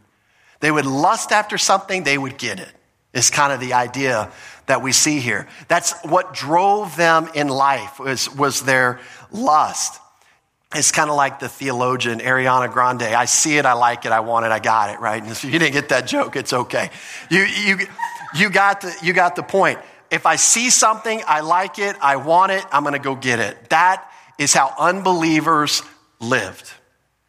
They 0.60 0.70
would 0.70 0.86
lust 0.86 1.32
after 1.32 1.56
something, 1.56 2.02
they 2.02 2.18
would 2.18 2.36
get 2.36 2.60
it. 2.60 2.72
Is 3.12 3.30
kind 3.30 3.52
of 3.52 3.58
the 3.58 3.72
idea 3.72 4.30
that 4.66 4.82
we 4.82 4.92
see 4.92 5.18
here. 5.18 5.48
That's 5.66 5.92
what 6.04 6.32
drove 6.32 6.96
them 6.96 7.28
in 7.34 7.48
life 7.48 7.98
was, 7.98 8.32
was 8.32 8.62
their 8.62 9.00
lust. 9.32 10.00
It's 10.72 10.92
kind 10.92 11.10
of 11.10 11.16
like 11.16 11.40
the 11.40 11.48
theologian 11.48 12.20
Ariana 12.20 12.72
Grande. 12.72 13.02
I 13.02 13.24
see 13.24 13.58
it, 13.58 13.66
I 13.66 13.72
like 13.72 14.06
it, 14.06 14.12
I 14.12 14.20
want 14.20 14.46
it, 14.46 14.52
I 14.52 14.60
got 14.60 14.94
it, 14.94 15.00
right? 15.00 15.20
And 15.20 15.32
if 15.32 15.42
you 15.42 15.50
didn't 15.50 15.72
get 15.72 15.88
that 15.88 16.06
joke, 16.06 16.36
it's 16.36 16.52
okay. 16.52 16.90
You, 17.28 17.40
you, 17.42 17.78
you, 18.36 18.50
got 18.50 18.82
the, 18.82 18.96
you 19.02 19.12
got 19.12 19.34
the 19.34 19.42
point. 19.42 19.80
If 20.12 20.26
I 20.26 20.36
see 20.36 20.70
something, 20.70 21.20
I 21.26 21.40
like 21.40 21.80
it, 21.80 21.96
I 22.00 22.16
want 22.16 22.52
it, 22.52 22.64
I'm 22.70 22.84
going 22.84 22.92
to 22.92 23.00
go 23.00 23.16
get 23.16 23.40
it. 23.40 23.70
That 23.70 24.08
is 24.38 24.54
how 24.54 24.72
unbelievers 24.78 25.82
lived. 26.20 26.72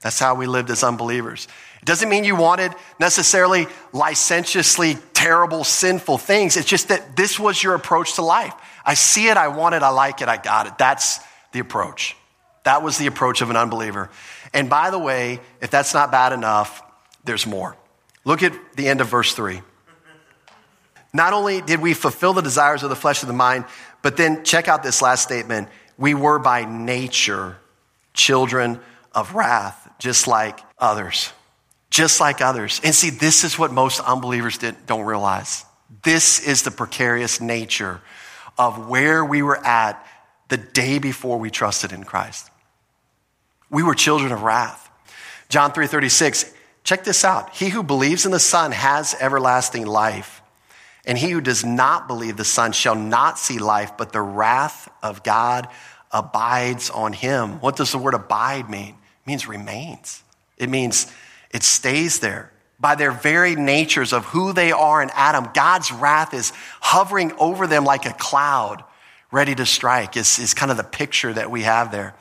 That's 0.01 0.19
how 0.19 0.35
we 0.35 0.45
lived 0.45 0.69
as 0.69 0.83
unbelievers. 0.83 1.47
It 1.81 1.85
doesn't 1.85 2.09
mean 2.09 2.23
you 2.23 2.35
wanted 2.35 2.73
necessarily 2.99 3.65
licentiously 3.91 4.97
terrible, 5.13 5.63
sinful 5.63 6.19
things. 6.19 6.55
It's 6.55 6.67
just 6.67 6.89
that 6.89 7.15
this 7.15 7.39
was 7.39 7.61
your 7.61 7.73
approach 7.73 8.15
to 8.15 8.21
life. 8.21 8.53
I 8.85 8.93
see 8.93 9.29
it, 9.29 9.37
I 9.37 9.47
want 9.47 9.73
it, 9.73 9.81
I 9.81 9.89
like 9.89 10.21
it, 10.21 10.27
I 10.27 10.37
got 10.37 10.67
it. 10.67 10.77
That's 10.77 11.19
the 11.53 11.59
approach. 11.59 12.15
That 12.63 12.83
was 12.83 12.99
the 12.99 13.07
approach 13.07 13.41
of 13.41 13.49
an 13.49 13.55
unbeliever. 13.55 14.11
And 14.53 14.69
by 14.69 14.91
the 14.91 14.99
way, 14.99 15.39
if 15.59 15.71
that's 15.71 15.95
not 15.95 16.11
bad 16.11 16.33
enough, 16.33 16.83
there's 17.23 17.47
more. 17.47 17.75
Look 18.25 18.43
at 18.43 18.53
the 18.75 18.87
end 18.87 19.01
of 19.01 19.07
verse 19.07 19.33
3. 19.33 19.61
Not 21.13 21.33
only 21.33 21.61
did 21.61 21.81
we 21.81 21.95
fulfill 21.95 22.33
the 22.33 22.41
desires 22.41 22.83
of 22.83 22.89
the 22.89 22.95
flesh 22.95 23.23
and 23.23 23.29
the 23.29 23.33
mind, 23.33 23.65
but 24.03 24.17
then 24.17 24.43
check 24.43 24.67
out 24.67 24.83
this 24.83 25.01
last 25.01 25.23
statement. 25.23 25.67
We 25.97 26.13
were 26.13 26.37
by 26.37 26.63
nature 26.65 27.57
children 28.13 28.79
of 29.13 29.33
wrath, 29.33 29.89
just 29.97 30.27
like 30.27 30.59
others 30.77 31.33
just 31.91 32.19
like 32.19 32.41
others. 32.41 32.81
And 32.83 32.95
see, 32.95 33.11
this 33.11 33.43
is 33.43 33.59
what 33.59 33.71
most 33.71 33.99
unbelievers 33.99 34.57
don't 34.87 35.05
realize. 35.05 35.65
This 36.03 36.39
is 36.39 36.63
the 36.63 36.71
precarious 36.71 37.39
nature 37.39 38.01
of 38.57 38.87
where 38.87 39.23
we 39.23 39.43
were 39.43 39.63
at 39.63 40.03
the 40.47 40.57
day 40.57 40.97
before 40.97 41.37
we 41.37 41.51
trusted 41.51 41.91
in 41.91 42.03
Christ. 42.03 42.49
We 43.69 43.83
were 43.83 43.93
children 43.93 44.31
of 44.31 44.41
wrath. 44.41 44.89
John 45.49 45.71
3:36, 45.71 46.51
check 46.83 47.03
this 47.03 47.23
out. 47.23 47.55
He 47.55 47.69
who 47.69 47.83
believes 47.83 48.25
in 48.25 48.31
the 48.31 48.39
Son 48.39 48.71
has 48.71 49.15
everlasting 49.19 49.85
life. 49.85 50.41
And 51.05 51.17
he 51.17 51.31
who 51.31 51.41
does 51.41 51.65
not 51.65 52.07
believe 52.07 52.37
the 52.37 52.45
Son 52.45 52.71
shall 52.71 52.95
not 52.95 53.39
see 53.39 53.57
life, 53.57 53.97
but 53.97 54.13
the 54.13 54.21
wrath 54.21 54.87
of 55.01 55.23
God 55.23 55.67
abides 56.11 56.89
on 56.89 57.11
him. 57.11 57.59
What 57.59 57.75
does 57.75 57.91
the 57.91 57.97
word 57.97 58.13
abide 58.13 58.69
mean? 58.69 58.95
It 58.95 59.27
means 59.27 59.47
remains. 59.47 60.23
It 60.57 60.69
means 60.69 61.11
it 61.53 61.63
stays 61.63 62.19
there. 62.19 62.51
By 62.79 62.95
their 62.95 63.11
very 63.11 63.55
natures 63.55 64.11
of 64.11 64.25
who 64.25 64.53
they 64.53 64.71
are 64.71 65.03
in 65.03 65.11
Adam, 65.13 65.49
God's 65.53 65.91
wrath 65.91 66.33
is 66.33 66.51
hovering 66.79 67.31
over 67.33 67.67
them 67.67 67.85
like 67.85 68.05
a 68.05 68.13
cloud 68.13 68.83
ready 69.31 69.55
to 69.55 69.65
strike, 69.65 70.17
is, 70.17 70.39
is 70.39 70.53
kind 70.53 70.71
of 70.71 70.77
the 70.77 70.83
picture 70.83 71.31
that 71.31 71.51
we 71.51 71.61
have 71.61 71.91
there. 71.91 72.15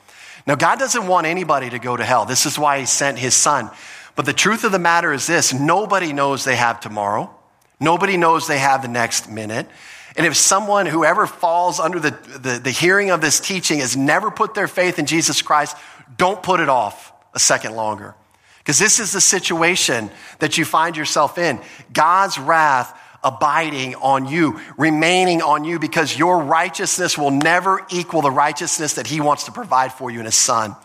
Now, 0.47 0.55
God 0.55 0.79
doesn't 0.79 1.07
want 1.07 1.27
anybody 1.27 1.69
to 1.69 1.79
go 1.79 1.95
to 1.95 2.03
hell. 2.03 2.25
This 2.25 2.45
is 2.45 2.57
why 2.57 2.79
He 2.79 2.85
sent 2.85 3.17
His 3.17 3.33
Son. 3.33 3.69
But 4.15 4.25
the 4.25 4.33
truth 4.33 4.63
of 4.63 4.71
the 4.71 4.79
matter 4.79 5.13
is 5.13 5.27
this 5.27 5.53
nobody 5.53 6.13
knows 6.13 6.43
they 6.43 6.55
have 6.55 6.79
tomorrow, 6.79 7.33
nobody 7.79 8.17
knows 8.17 8.47
they 8.47 8.59
have 8.59 8.81
the 8.81 8.87
next 8.87 9.29
minute. 9.29 9.67
And 10.15 10.25
if 10.25 10.35
someone, 10.35 10.87
whoever 10.87 11.25
falls 11.25 11.79
under 11.79 11.97
the, 11.97 12.11
the, 12.11 12.59
the, 12.61 12.71
hearing 12.71 13.11
of 13.11 13.21
this 13.21 13.39
teaching, 13.39 13.79
has 13.79 13.95
never 13.95 14.29
put 14.29 14.53
their 14.53 14.67
faith 14.67 14.99
in 14.99 15.05
Jesus 15.05 15.41
Christ, 15.41 15.77
don't 16.17 16.43
put 16.43 16.59
it 16.59 16.67
off 16.67 17.13
a 17.33 17.39
second 17.39 17.75
longer. 17.75 18.13
Because 18.61 18.79
this 18.79 18.99
is 18.99 19.11
the 19.11 19.21
situation 19.21 20.11
that 20.39 20.57
you 20.57 20.65
find 20.65 20.95
yourself 20.95 21.37
in. 21.37 21.59
God's 21.91 22.37
wrath 22.37 22.97
abiding 23.23 23.95
on 23.95 24.27
you, 24.27 24.59
remaining 24.77 25.41
on 25.41 25.63
you, 25.63 25.79
because 25.79 26.17
your 26.17 26.39
righteousness 26.39 27.17
will 27.17 27.31
never 27.31 27.85
equal 27.91 28.21
the 28.21 28.31
righteousness 28.31 28.93
that 28.95 29.07
He 29.07 29.21
wants 29.21 29.45
to 29.45 29.51
provide 29.51 29.93
for 29.93 30.09
you 30.09 30.19
in 30.19 30.25
His 30.25 30.35
Son. 30.35 30.75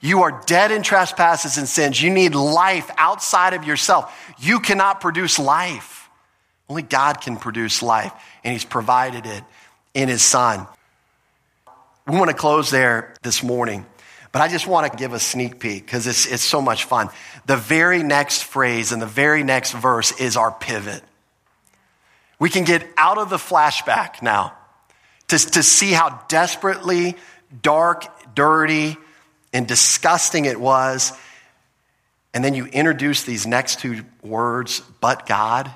You 0.00 0.22
are 0.22 0.42
dead 0.46 0.70
in 0.70 0.82
trespasses 0.82 1.56
and 1.56 1.68
sins. 1.68 2.02
You 2.02 2.10
need 2.10 2.34
life 2.34 2.90
outside 2.96 3.54
of 3.54 3.64
yourself. 3.64 4.34
You 4.38 4.60
cannot 4.60 5.00
produce 5.00 5.38
life. 5.38 6.08
Only 6.68 6.82
God 6.82 7.20
can 7.20 7.36
produce 7.36 7.82
life, 7.82 8.12
and 8.42 8.52
He's 8.52 8.64
provided 8.64 9.26
it 9.26 9.44
in 9.92 10.08
His 10.08 10.22
Son. 10.22 10.66
We 12.06 12.16
want 12.16 12.30
to 12.30 12.36
close 12.36 12.70
there 12.70 13.14
this 13.22 13.42
morning. 13.42 13.86
But 14.34 14.42
I 14.42 14.48
just 14.48 14.66
want 14.66 14.90
to 14.90 14.98
give 14.98 15.12
a 15.12 15.20
sneak 15.20 15.60
peek 15.60 15.86
because 15.86 16.08
it's, 16.08 16.26
it's 16.26 16.42
so 16.42 16.60
much 16.60 16.86
fun. 16.86 17.08
The 17.46 17.56
very 17.56 18.02
next 18.02 18.42
phrase 18.42 18.90
and 18.90 19.00
the 19.00 19.06
very 19.06 19.44
next 19.44 19.70
verse 19.70 20.10
is 20.20 20.36
our 20.36 20.50
pivot. 20.50 21.04
We 22.40 22.50
can 22.50 22.64
get 22.64 22.84
out 22.96 23.16
of 23.16 23.30
the 23.30 23.36
flashback 23.36 24.22
now 24.22 24.52
to, 25.28 25.38
to 25.38 25.62
see 25.62 25.92
how 25.92 26.20
desperately 26.26 27.14
dark, 27.62 28.06
dirty, 28.34 28.96
and 29.52 29.68
disgusting 29.68 30.46
it 30.46 30.58
was. 30.58 31.12
And 32.34 32.44
then 32.44 32.54
you 32.54 32.66
introduce 32.66 33.22
these 33.22 33.46
next 33.46 33.78
two 33.78 34.04
words, 34.20 34.80
but 35.00 35.26
God, 35.26 35.70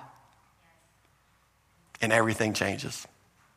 and 2.01 2.13
everything 2.13 2.55
changes. 2.55 3.07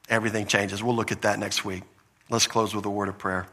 Everything 0.09 0.45
changes. 0.45 0.83
We'll 0.83 0.95
look 0.95 1.11
at 1.11 1.23
that 1.23 1.39
next 1.39 1.65
week. 1.65 1.81
Let's 2.29 2.45
close 2.45 2.75
with 2.75 2.85
a 2.85 2.91
word 2.91 3.09
of 3.09 3.17
prayer. 3.17 3.47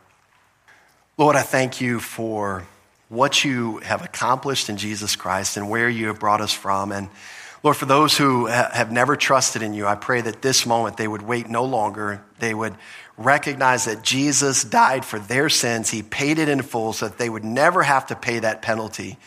Lord, 1.19 1.35
I 1.35 1.43
thank 1.43 1.81
you 1.81 1.99
for 1.99 2.65
what 3.09 3.45
you 3.45 3.79
have 3.79 4.05
accomplished 4.05 4.69
in 4.69 4.77
Jesus 4.77 5.17
Christ 5.17 5.57
and 5.57 5.69
where 5.69 5.89
you 5.89 6.07
have 6.07 6.21
brought 6.21 6.41
us 6.41 6.53
from. 6.53 6.93
And 6.93 7.09
Lord, 7.65 7.77
for 7.77 7.87
those 7.87 8.17
who 8.17 8.47
have 8.47 8.93
never 8.93 9.17
trusted 9.17 9.61
in 9.61 9.75
you, 9.75 9.85
I 9.85 9.97
pray 9.97 10.21
that 10.21 10.43
this 10.43 10.65
moment 10.65 10.97
they 10.97 11.09
would 11.09 11.23
wait 11.23 11.49
no 11.49 11.65
longer. 11.65 12.23
They 12.39 12.55
would 12.55 12.77
recognize 13.17 13.87
that 13.87 14.05
Jesus 14.05 14.63
died 14.63 15.05
for 15.05 15.19
their 15.19 15.49
sins. 15.49 15.91
He 15.91 16.05
paid 16.05 16.39
it 16.39 16.49
in 16.49 16.63
full 16.63 16.93
so 16.93 17.09
that 17.09 17.19
they 17.19 17.29
would 17.29 17.45
never 17.45 17.83
have 17.83 18.07
to 18.07 18.15
pay 18.15 18.39
that 18.39 18.63
penalty 18.63 19.19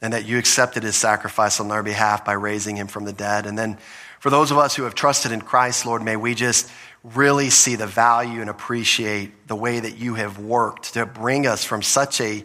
and 0.00 0.12
that 0.12 0.26
you 0.26 0.38
accepted 0.38 0.84
his 0.84 0.94
sacrifice 0.94 1.58
on 1.58 1.66
their 1.66 1.82
behalf 1.82 2.24
by 2.24 2.34
raising 2.34 2.76
him 2.76 2.86
from 2.86 3.04
the 3.04 3.12
dead. 3.12 3.46
And 3.46 3.58
then 3.58 3.78
for 4.20 4.30
those 4.30 4.52
of 4.52 4.58
us 4.58 4.76
who 4.76 4.84
have 4.84 4.94
trusted 4.94 5.32
in 5.32 5.40
Christ, 5.40 5.86
Lord, 5.86 6.02
may 6.02 6.14
we 6.14 6.36
just 6.36 6.70
really 7.14 7.50
see 7.50 7.76
the 7.76 7.86
value 7.86 8.40
and 8.40 8.50
appreciate 8.50 9.46
the 9.46 9.54
way 9.54 9.78
that 9.78 9.96
you 9.98 10.14
have 10.14 10.38
worked 10.38 10.94
to 10.94 11.06
bring 11.06 11.46
us 11.46 11.64
from 11.64 11.82
such 11.82 12.20
a, 12.20 12.42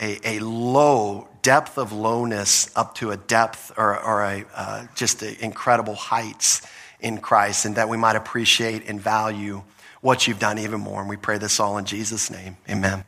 a, 0.00 0.36
a 0.36 0.38
low 0.40 1.28
depth 1.42 1.78
of 1.78 1.92
lowness 1.92 2.70
up 2.76 2.94
to 2.94 3.10
a 3.10 3.16
depth 3.16 3.72
or, 3.76 3.98
or 4.02 4.22
a, 4.22 4.44
uh, 4.54 4.86
just 4.94 5.22
a 5.22 5.44
incredible 5.44 5.94
heights 5.94 6.62
in 7.00 7.18
Christ, 7.18 7.64
and 7.64 7.76
that 7.76 7.88
we 7.88 7.96
might 7.96 8.16
appreciate 8.16 8.88
and 8.88 9.00
value 9.00 9.62
what 10.02 10.26
you've 10.26 10.38
done 10.38 10.58
even 10.58 10.80
more. 10.80 11.00
And 11.00 11.08
we 11.08 11.16
pray 11.16 11.38
this 11.38 11.58
all 11.58 11.78
in 11.78 11.84
Jesus' 11.86 12.30
name. 12.30 12.56
Amen. 12.68 13.04